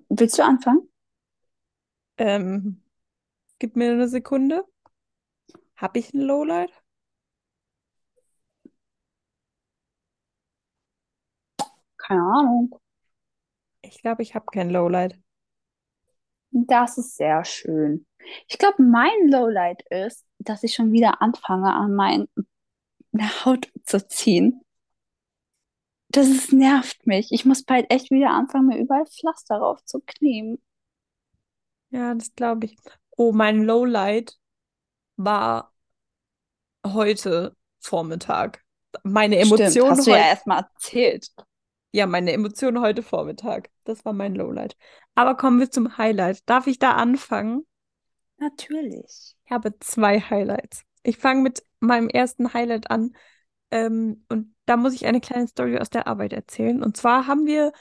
Willst 0.09 0.39
du 0.39 0.43
anfangen? 0.43 0.89
Ähm, 2.17 2.81
gib 3.59 3.75
mir 3.75 3.91
eine 3.91 4.07
Sekunde. 4.07 4.65
Habe 5.75 5.99
ich 5.99 6.11
ein 6.13 6.21
Lowlight? 6.21 6.71
Keine 11.97 12.21
Ahnung. 12.21 12.79
Ich 13.83 14.01
glaube, 14.01 14.23
ich 14.23 14.33
habe 14.33 14.47
kein 14.51 14.71
Lowlight. 14.71 15.19
Das 16.57 16.97
ist 16.97 17.17
sehr 17.17 17.43
schön. 17.43 18.05
Ich 18.47 18.57
glaube, 18.57 18.81
mein 18.81 19.27
Lowlight 19.29 19.83
ist, 19.89 20.25
dass 20.39 20.63
ich 20.63 20.73
schon 20.73 20.93
wieder 20.93 21.21
anfange, 21.21 21.73
an 21.73 21.93
meine 21.93 22.27
Haut 23.45 23.69
zu 23.83 24.07
ziehen. 24.07 24.61
Das 26.07 26.29
ist, 26.29 26.53
nervt 26.53 27.05
mich. 27.05 27.27
Ich 27.31 27.43
muss 27.43 27.63
bald 27.63 27.91
echt 27.91 28.09
wieder 28.09 28.29
anfangen, 28.29 28.67
mir 28.67 28.79
überall 28.79 29.05
Pflaster 29.05 29.57
raufzukleben. 29.57 30.61
Ja, 31.89 32.13
das 32.13 32.33
glaube 32.35 32.67
ich. 32.67 32.77
Oh, 33.17 33.33
mein 33.33 33.63
Lowlight 33.63 34.37
war 35.17 35.73
heute 36.87 37.53
Vormittag. 37.79 38.63
Meine 39.03 39.43
Stimmt, 39.43 39.59
Emotionen 39.59 39.91
hast 39.91 40.07
du 40.07 40.11
ja 40.11 40.17
erstmal 40.17 40.63
erzählt. 40.63 41.33
Ja, 41.91 42.05
meine 42.07 42.31
Emotionen 42.31 42.79
heute 42.79 43.03
Vormittag. 43.03 43.69
Das 43.83 44.05
war 44.05 44.13
mein 44.13 44.35
Lowlight. 44.35 44.77
Aber 45.15 45.35
kommen 45.35 45.59
wir 45.59 45.71
zum 45.71 45.97
Highlight. 45.97 46.47
Darf 46.47 46.67
ich 46.67 46.77
da 46.77 46.91
anfangen? 46.91 47.65
Natürlich. 48.37 49.35
Ich 49.45 49.51
habe 49.51 49.77
zwei 49.79 50.19
Highlights. 50.19 50.83
Ich 51.03 51.17
fange 51.17 51.41
mit 51.41 51.63
meinem 51.79 52.09
ersten 52.09 52.53
Highlight 52.53 52.91
an. 52.91 53.15
Ähm, 53.71 54.25
und 54.29 54.53
da 54.65 54.77
muss 54.77 54.93
ich 54.93 55.05
eine 55.05 55.21
kleine 55.21 55.47
Story 55.47 55.77
aus 55.77 55.89
der 55.89 56.07
Arbeit 56.07 56.33
erzählen. 56.33 56.83
Und 56.83 56.97
zwar 56.97 57.27
haben 57.27 57.45
wir 57.45 57.71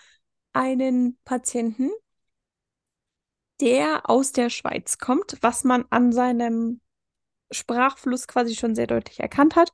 einen 0.52 1.18
Patienten, 1.24 1.90
der 3.60 4.08
aus 4.08 4.32
der 4.32 4.50
Schweiz 4.50 4.98
kommt, 4.98 5.36
was 5.40 5.64
man 5.64 5.84
an 5.90 6.12
seinem 6.12 6.80
Sprachfluss 7.50 8.26
quasi 8.26 8.54
schon 8.54 8.74
sehr 8.74 8.86
deutlich 8.86 9.20
erkannt 9.20 9.56
hat. 9.56 9.70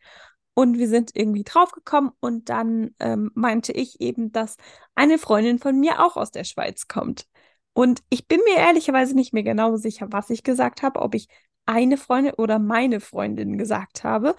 Und 0.54 0.78
wir 0.78 0.88
sind 0.88 1.12
irgendwie 1.14 1.44
draufgekommen 1.44 2.12
und 2.20 2.48
dann 2.48 2.94
ähm, 2.98 3.30
meinte 3.34 3.72
ich 3.72 4.00
eben, 4.00 4.32
dass 4.32 4.56
eine 4.94 5.18
Freundin 5.18 5.58
von 5.58 5.78
mir 5.78 6.04
auch 6.04 6.16
aus 6.16 6.30
der 6.30 6.44
Schweiz 6.44 6.88
kommt. 6.88 7.26
Und 7.72 8.02
ich 8.10 8.26
bin 8.26 8.40
mir 8.44 8.56
ehrlicherweise 8.56 9.14
nicht 9.14 9.32
mehr 9.32 9.42
genau 9.42 9.76
sicher, 9.76 10.08
was 10.10 10.30
ich 10.30 10.42
gesagt 10.42 10.82
habe, 10.82 11.00
ob 11.00 11.14
ich 11.14 11.28
eine 11.66 11.96
Freundin 11.96 12.34
oder 12.34 12.58
meine 12.58 13.00
Freundin 13.00 13.58
gesagt 13.58 14.04
habe. 14.04 14.34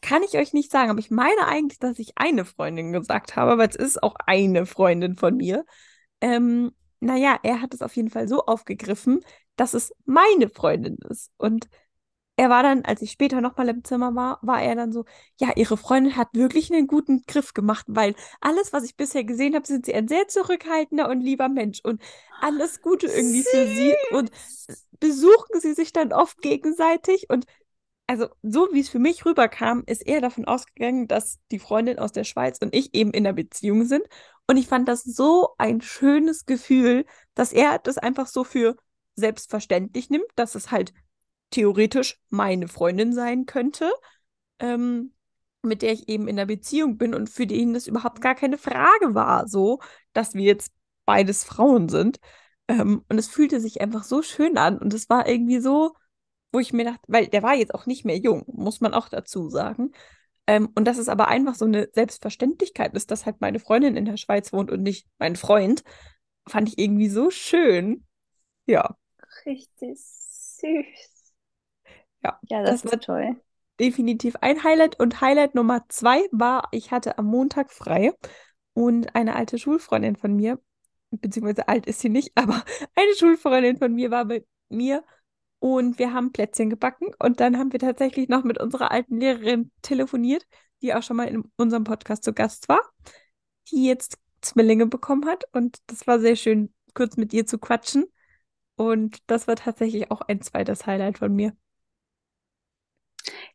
Kann 0.00 0.22
ich 0.22 0.36
euch 0.36 0.52
nicht 0.52 0.70
sagen, 0.70 0.90
aber 0.90 0.98
ich 0.98 1.10
meine 1.10 1.46
eigentlich, 1.46 1.78
dass 1.78 1.98
ich 1.98 2.12
eine 2.16 2.44
Freundin 2.44 2.92
gesagt 2.92 3.36
habe, 3.36 3.52
aber 3.52 3.68
es 3.68 3.76
ist 3.76 4.02
auch 4.02 4.14
eine 4.26 4.66
Freundin 4.66 5.16
von 5.16 5.36
mir. 5.36 5.64
Ähm, 6.20 6.72
naja, 7.00 7.38
er 7.42 7.60
hat 7.60 7.74
es 7.74 7.82
auf 7.82 7.94
jeden 7.96 8.10
Fall 8.10 8.28
so 8.28 8.44
aufgegriffen, 8.46 9.20
dass 9.56 9.74
es 9.74 9.92
meine 10.06 10.48
Freundin 10.48 10.96
ist. 11.08 11.30
Und 11.36 11.68
er 12.40 12.48
war 12.48 12.62
dann, 12.62 12.86
als 12.86 13.02
ich 13.02 13.10
später 13.10 13.42
nochmal 13.42 13.68
im 13.68 13.84
Zimmer 13.84 14.14
war, 14.14 14.38
war 14.40 14.62
er 14.62 14.74
dann 14.74 14.92
so, 14.92 15.04
ja, 15.38 15.50
ihre 15.56 15.76
Freundin 15.76 16.16
hat 16.16 16.28
wirklich 16.32 16.72
einen 16.72 16.86
guten 16.86 17.22
Griff 17.26 17.52
gemacht, 17.52 17.84
weil 17.86 18.14
alles, 18.40 18.72
was 18.72 18.84
ich 18.84 18.96
bisher 18.96 19.24
gesehen 19.24 19.54
habe, 19.54 19.66
sind 19.66 19.84
sie 19.84 19.92
ein 19.92 20.08
sehr 20.08 20.26
zurückhaltender 20.26 21.10
und 21.10 21.20
lieber 21.20 21.50
Mensch 21.50 21.80
und 21.84 22.00
alles 22.40 22.80
Gute 22.80 23.08
irgendwie 23.08 23.42
für 23.42 23.66
sie 23.66 23.94
und 24.12 24.30
Süß. 24.66 24.86
besuchen 25.00 25.60
sie 25.60 25.74
sich 25.74 25.92
dann 25.92 26.14
oft 26.14 26.40
gegenseitig 26.40 27.28
und 27.28 27.44
also 28.06 28.28
so 28.42 28.70
wie 28.72 28.80
es 28.80 28.88
für 28.88 28.98
mich 28.98 29.26
rüberkam, 29.26 29.82
ist 29.86 30.06
er 30.06 30.22
davon 30.22 30.46
ausgegangen, 30.46 31.08
dass 31.08 31.40
die 31.50 31.58
Freundin 31.58 31.98
aus 31.98 32.12
der 32.12 32.24
Schweiz 32.24 32.56
und 32.62 32.74
ich 32.74 32.94
eben 32.94 33.10
in 33.10 33.26
einer 33.26 33.34
Beziehung 33.34 33.84
sind 33.84 34.04
und 34.48 34.56
ich 34.56 34.66
fand 34.66 34.88
das 34.88 35.04
so 35.04 35.50
ein 35.58 35.82
schönes 35.82 36.46
Gefühl, 36.46 37.04
dass 37.34 37.52
er 37.52 37.78
das 37.80 37.98
einfach 37.98 38.28
so 38.28 38.44
für 38.44 38.76
selbstverständlich 39.14 40.08
nimmt, 40.08 40.24
dass 40.36 40.54
es 40.54 40.70
halt 40.70 40.94
theoretisch 41.50 42.18
meine 42.28 42.68
Freundin 42.68 43.12
sein 43.12 43.46
könnte, 43.46 43.90
ähm, 44.58 45.14
mit 45.62 45.82
der 45.82 45.92
ich 45.92 46.08
eben 46.08 46.28
in 46.28 46.38
einer 46.38 46.46
Beziehung 46.46 46.96
bin 46.98 47.14
und 47.14 47.28
für 47.30 47.46
den 47.46 47.74
das 47.74 47.86
überhaupt 47.86 48.20
gar 48.20 48.34
keine 48.34 48.58
Frage 48.58 49.14
war, 49.14 49.48
so, 49.48 49.80
dass 50.12 50.34
wir 50.34 50.44
jetzt 50.44 50.72
beides 51.04 51.44
Frauen 51.44 51.88
sind. 51.88 52.18
Ähm, 52.68 53.04
und 53.08 53.18
es 53.18 53.28
fühlte 53.28 53.60
sich 53.60 53.80
einfach 53.80 54.04
so 54.04 54.22
schön 54.22 54.56
an 54.58 54.78
und 54.78 54.94
es 54.94 55.08
war 55.10 55.28
irgendwie 55.28 55.60
so, 55.60 55.94
wo 56.52 56.60
ich 56.60 56.72
mir 56.72 56.84
dachte, 56.84 57.02
weil 57.08 57.28
der 57.28 57.42
war 57.42 57.54
jetzt 57.54 57.74
auch 57.74 57.86
nicht 57.86 58.04
mehr 58.04 58.18
jung, 58.18 58.44
muss 58.48 58.80
man 58.80 58.94
auch 58.94 59.08
dazu 59.08 59.48
sagen. 59.50 59.92
Ähm, 60.46 60.70
und 60.74 60.86
dass 60.86 60.98
es 60.98 61.08
aber 61.08 61.28
einfach 61.28 61.54
so 61.54 61.64
eine 61.66 61.88
Selbstverständlichkeit 61.92 62.94
ist, 62.94 63.10
dass 63.10 63.26
halt 63.26 63.40
meine 63.40 63.60
Freundin 63.60 63.96
in 63.96 64.04
der 64.04 64.16
Schweiz 64.16 64.52
wohnt 64.52 64.70
und 64.70 64.82
nicht 64.82 65.06
mein 65.18 65.36
Freund, 65.36 65.84
fand 66.48 66.68
ich 66.68 66.78
irgendwie 66.78 67.08
so 67.08 67.30
schön. 67.30 68.06
Ja, 68.66 68.96
Richtig 69.46 69.98
süß. 69.98 71.19
Ja, 72.22 72.40
Ja, 72.42 72.62
das 72.62 72.82
das 72.82 72.92
war 72.92 73.00
toll. 73.00 73.36
definitiv 73.78 74.36
ein 74.40 74.62
Highlight. 74.64 74.98
Und 75.00 75.20
Highlight 75.20 75.54
Nummer 75.54 75.84
zwei 75.88 76.22
war, 76.32 76.68
ich 76.72 76.90
hatte 76.90 77.18
am 77.18 77.26
Montag 77.26 77.72
frei 77.72 78.12
und 78.74 79.14
eine 79.14 79.36
alte 79.36 79.58
Schulfreundin 79.58 80.16
von 80.16 80.34
mir, 80.36 80.60
beziehungsweise 81.10 81.68
alt 81.68 81.86
ist 81.86 82.00
sie 82.00 82.08
nicht, 82.08 82.32
aber 82.36 82.64
eine 82.94 83.14
Schulfreundin 83.18 83.78
von 83.78 83.94
mir 83.94 84.10
war 84.10 84.24
bei 84.26 84.44
mir 84.68 85.04
und 85.58 85.98
wir 85.98 86.12
haben 86.12 86.32
Plätzchen 86.32 86.70
gebacken 86.70 87.08
und 87.18 87.40
dann 87.40 87.58
haben 87.58 87.72
wir 87.72 87.80
tatsächlich 87.80 88.28
noch 88.28 88.44
mit 88.44 88.60
unserer 88.60 88.90
alten 88.90 89.18
Lehrerin 89.20 89.70
telefoniert, 89.82 90.46
die 90.82 90.94
auch 90.94 91.02
schon 91.02 91.16
mal 91.16 91.28
in 91.28 91.44
unserem 91.56 91.84
Podcast 91.84 92.24
zu 92.24 92.32
Gast 92.32 92.68
war, 92.68 92.80
die 93.70 93.86
jetzt 93.86 94.18
Zwillinge 94.42 94.86
bekommen 94.86 95.26
hat 95.26 95.44
und 95.52 95.78
das 95.86 96.06
war 96.06 96.18
sehr 96.20 96.36
schön, 96.36 96.72
kurz 96.94 97.16
mit 97.16 97.32
ihr 97.32 97.46
zu 97.46 97.58
quatschen 97.58 98.06
und 98.76 99.18
das 99.26 99.46
war 99.48 99.56
tatsächlich 99.56 100.10
auch 100.10 100.22
ein 100.22 100.40
zweites 100.42 100.86
Highlight 100.86 101.18
von 101.18 101.34
mir. 101.34 101.54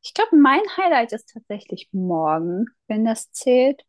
Ich 0.01 0.13
glaube, 0.13 0.35
mein 0.37 0.61
Highlight 0.77 1.11
ist 1.13 1.29
tatsächlich 1.33 1.89
morgen, 1.91 2.67
wenn 2.87 3.05
das 3.05 3.31
zählt. 3.31 3.83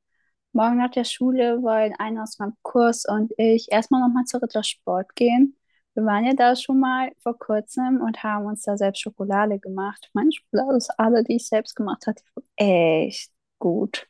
Morgen 0.53 0.79
nach 0.79 0.91
der 0.91 1.05
Schule 1.05 1.63
wollen 1.63 1.95
einer 1.99 2.23
aus 2.23 2.39
meinem 2.39 2.55
Kurs 2.63 3.05
und 3.07 3.33
ich 3.37 3.71
erstmal 3.73 4.01
nochmal 4.01 4.25
zur 4.25 4.43
Rittersport 4.43 5.15
gehen, 5.17 5.57
Wir 5.95 6.05
waren 6.05 6.25
ja 6.27 6.35
da 6.35 6.57
schon 6.57 6.81
mal 6.81 7.11
vor 7.23 7.39
kurzem 7.39 8.01
und 8.03 8.23
haben 8.23 8.47
uns 8.47 8.63
da 8.63 8.77
selbst 8.77 9.01
Schokolade 9.03 9.59
gemacht. 9.59 10.11
Meine 10.15 10.31
Schokolade 10.33 11.25
die 11.25 11.37
ich 11.37 11.49
selbst 11.49 11.75
gemacht 11.77 12.07
habe, 12.07 12.17
die 12.21 12.37
war 12.37 12.45
echt 12.57 13.33
gut. 13.59 14.07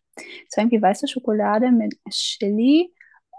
Es 0.48 0.56
war 0.56 0.64
irgendwie 0.64 0.82
weiße 0.82 1.08
Schokolade 1.08 1.70
mit 1.72 1.96
Chili 2.10 2.92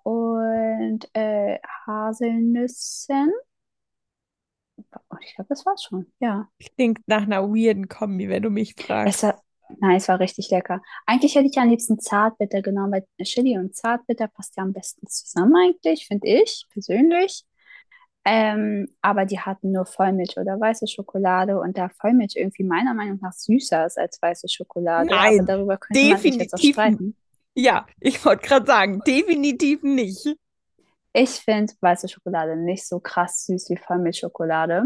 und 0.04 1.10
äh, 1.14 1.60
Haselnüssen. 1.88 3.32
Und 4.78 5.24
ich 5.24 5.36
glaube, 5.36 5.50
das 5.50 5.66
war's 5.66 5.84
schon. 5.84 6.08
Ja. 6.20 6.48
Klingt 6.76 7.00
nach 7.08 7.24
einer 7.24 7.44
weirden 7.44 7.88
Kombi, 7.88 8.30
wenn 8.30 8.44
du 8.44 8.50
mich 8.50 8.76
fragst. 8.76 9.16
Es 9.16 9.24
war, 9.24 9.42
nein, 9.80 9.98
es 9.98 10.08
war 10.08 10.20
richtig 10.20 10.50
lecker. 10.52 10.82
Eigentlich 11.06 11.36
hätte 11.36 11.48
ich 11.48 11.56
ja 11.56 11.64
am 11.64 11.70
liebsten 11.70 12.00
Zartbitter 12.00 12.62
genommen, 12.62 12.94
weil 12.94 13.26
Chili 13.26 13.58
und 13.58 13.76
Zartbitter 13.76 14.28
passt 14.28 14.56
ja 14.58 14.64
am 14.64 14.74
besten 14.74 15.08
zusammen 15.08 15.56
eigentlich, 15.56 16.08
finde 16.08 16.28
ich 16.28 16.66
persönlich. 16.72 17.44
Ähm, 18.30 18.90
aber 19.02 19.26
die 19.26 19.40
hatten 19.40 19.72
nur 19.72 19.86
Vollmilch 19.86 20.38
oder 20.38 20.60
weiße 20.60 20.86
Schokolade 20.86 21.58
und 21.62 21.78
da 21.78 21.88
Vollmilch 21.88 22.36
irgendwie 22.36 22.64
meiner 22.64 22.94
Meinung 22.94 23.20
nach 23.22 23.32
süßer 23.32 23.86
ist 23.86 23.98
als 23.98 24.22
weiße 24.22 24.50
Schokolade. 24.50 25.10
Nein, 25.10 25.40
aber 25.40 25.48
darüber 25.48 25.78
könnte 25.78 26.10
man 26.10 26.18
sich 26.18 26.36
jetzt 26.36 26.54
auch 26.54 26.58
definitiv 26.58 26.76
streiten. 26.76 27.16
Ja, 27.56 27.88
ich 28.02 28.24
wollte 28.26 28.46
gerade 28.46 28.66
sagen, 28.66 29.02
definitiv 29.08 29.82
nicht. 29.82 30.36
Ich 31.20 31.32
finde 31.32 31.74
weiße 31.82 32.08
Schokolade 32.08 32.56
nicht 32.56 32.88
so 32.88 33.00
krass 33.00 33.46
süß 33.48 33.72
wie 33.72 33.78
Vollmilchschokolade. 33.78 34.84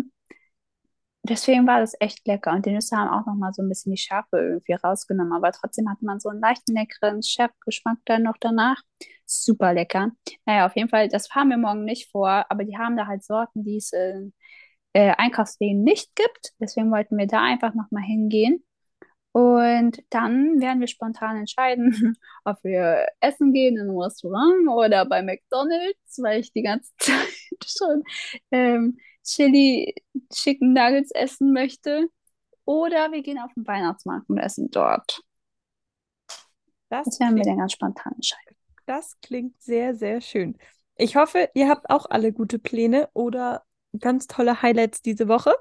Deswegen 1.24 1.68
war 1.68 1.82
das 1.82 1.94
echt 2.00 2.26
lecker. 2.26 2.54
Und 2.54 2.66
die 2.66 2.72
Nüsse 2.72 2.96
haben 2.96 3.10
auch 3.10 3.26
nochmal 3.26 3.52
so 3.54 3.62
ein 3.62 3.68
bisschen 3.68 3.92
die 3.92 3.98
Schärfe 4.02 4.38
irgendwie 4.38 4.74
rausgenommen. 4.74 5.34
Aber 5.34 5.52
trotzdem 5.52 5.90
hatte 5.90 6.06
man 6.06 6.22
so 6.22 6.30
einen 6.30 6.40
leichten, 6.40 6.74
leckeren 6.74 7.22
Schärfgeschmack 7.22 7.98
dann 8.06 8.24
noch 8.24 8.38
danach. 8.40 8.78
Super 9.26 9.74
lecker. 9.74 10.12
Naja, 10.46 10.66
auf 10.68 10.76
jeden 10.78 10.88
Fall, 10.88 11.10
das 11.10 11.30
haben 11.32 11.50
wir 11.50 11.58
morgen 11.58 11.84
nicht 11.84 12.10
vor. 12.12 12.46
Aber 12.48 12.64
die 12.64 12.78
haben 12.78 12.96
da 12.96 13.08
halt 13.08 13.26
Sorten, 13.26 13.66
die 13.66 13.76
es 13.76 13.92
in 13.92 14.34
äh, 14.94 15.14
Einkaufsläden 15.18 15.84
nicht 15.84 16.16
gibt. 16.16 16.54
Deswegen 16.62 16.92
wollten 16.92 17.18
wir 17.18 17.28
da 17.28 17.44
einfach 17.44 17.74
nochmal 17.74 18.04
hingehen. 18.04 18.64
Und 19.34 20.04
dann 20.10 20.60
werden 20.60 20.82
wir 20.82 20.88
spontan 20.88 21.38
entscheiden, 21.38 22.18
ob 22.44 22.64
wir 22.64 23.08
essen 23.22 23.54
gehen 23.54 23.76
in 23.78 23.82
einem 23.82 23.98
Restaurant 23.98 24.68
oder 24.70 25.06
bei 25.06 25.22
McDonald's, 25.22 26.22
weil 26.22 26.42
ich 26.42 26.52
die 26.52 26.64
ganze 26.64 26.92
Zeit 27.00 27.28
schon 27.66 28.04
ähm, 28.52 28.98
Chili 29.24 29.96
Chicken 30.34 30.74
Nuggets 30.74 31.12
essen 31.12 31.54
möchte. 31.54 32.08
Oder 32.66 33.12
wir 33.12 33.22
gehen 33.22 33.40
auf 33.40 33.54
den 33.56 33.66
Weihnachtsmarkt 33.68 34.30
und 34.30 34.38
essen 34.38 34.70
dort. 34.72 35.22
Das 36.90 37.06
Das 37.06 37.20
werden 37.20 37.36
wir 37.38 37.44
dann 37.44 37.58
ganz 37.58 37.72
spontan 37.74 38.14
entscheiden. 38.14 38.56
das 38.86 39.20
klingt 39.22 39.62
sehr, 39.62 39.96
sehr 39.96 40.22
schön. 40.22 40.58
Ich 40.98 41.16
hoffe, 41.16 41.50
ihr 41.54 41.70
habt 41.70 41.90
auch 41.90 42.06
alle 42.10 42.34
gute 42.34 42.60
Pläne 42.60 43.10
oder 43.14 43.64
ganz 44.00 44.28
tolle 44.28 44.62
Highlights 44.62 45.02
diese 45.02 45.28
Woche. 45.28 45.54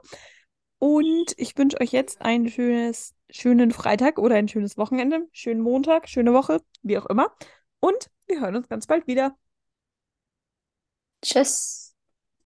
Und 0.78 1.34
ich 1.36 1.56
wünsche 1.56 1.80
euch 1.80 1.92
jetzt 1.92 2.22
ein 2.22 2.48
schönes, 2.48 3.14
schönen 3.32 3.70
Freitag 3.72 4.18
oder 4.18 4.36
ein 4.36 4.48
schönes 4.48 4.76
Wochenende, 4.78 5.28
schönen 5.32 5.60
Montag, 5.62 6.08
schöne 6.08 6.32
Woche, 6.32 6.60
wie 6.82 6.98
auch 6.98 7.06
immer. 7.06 7.34
Und 7.80 8.10
wir 8.26 8.40
hören 8.40 8.56
uns 8.56 8.68
ganz 8.68 8.86
bald 8.86 9.06
wieder. 9.06 9.36
Tschüss. 11.22 11.89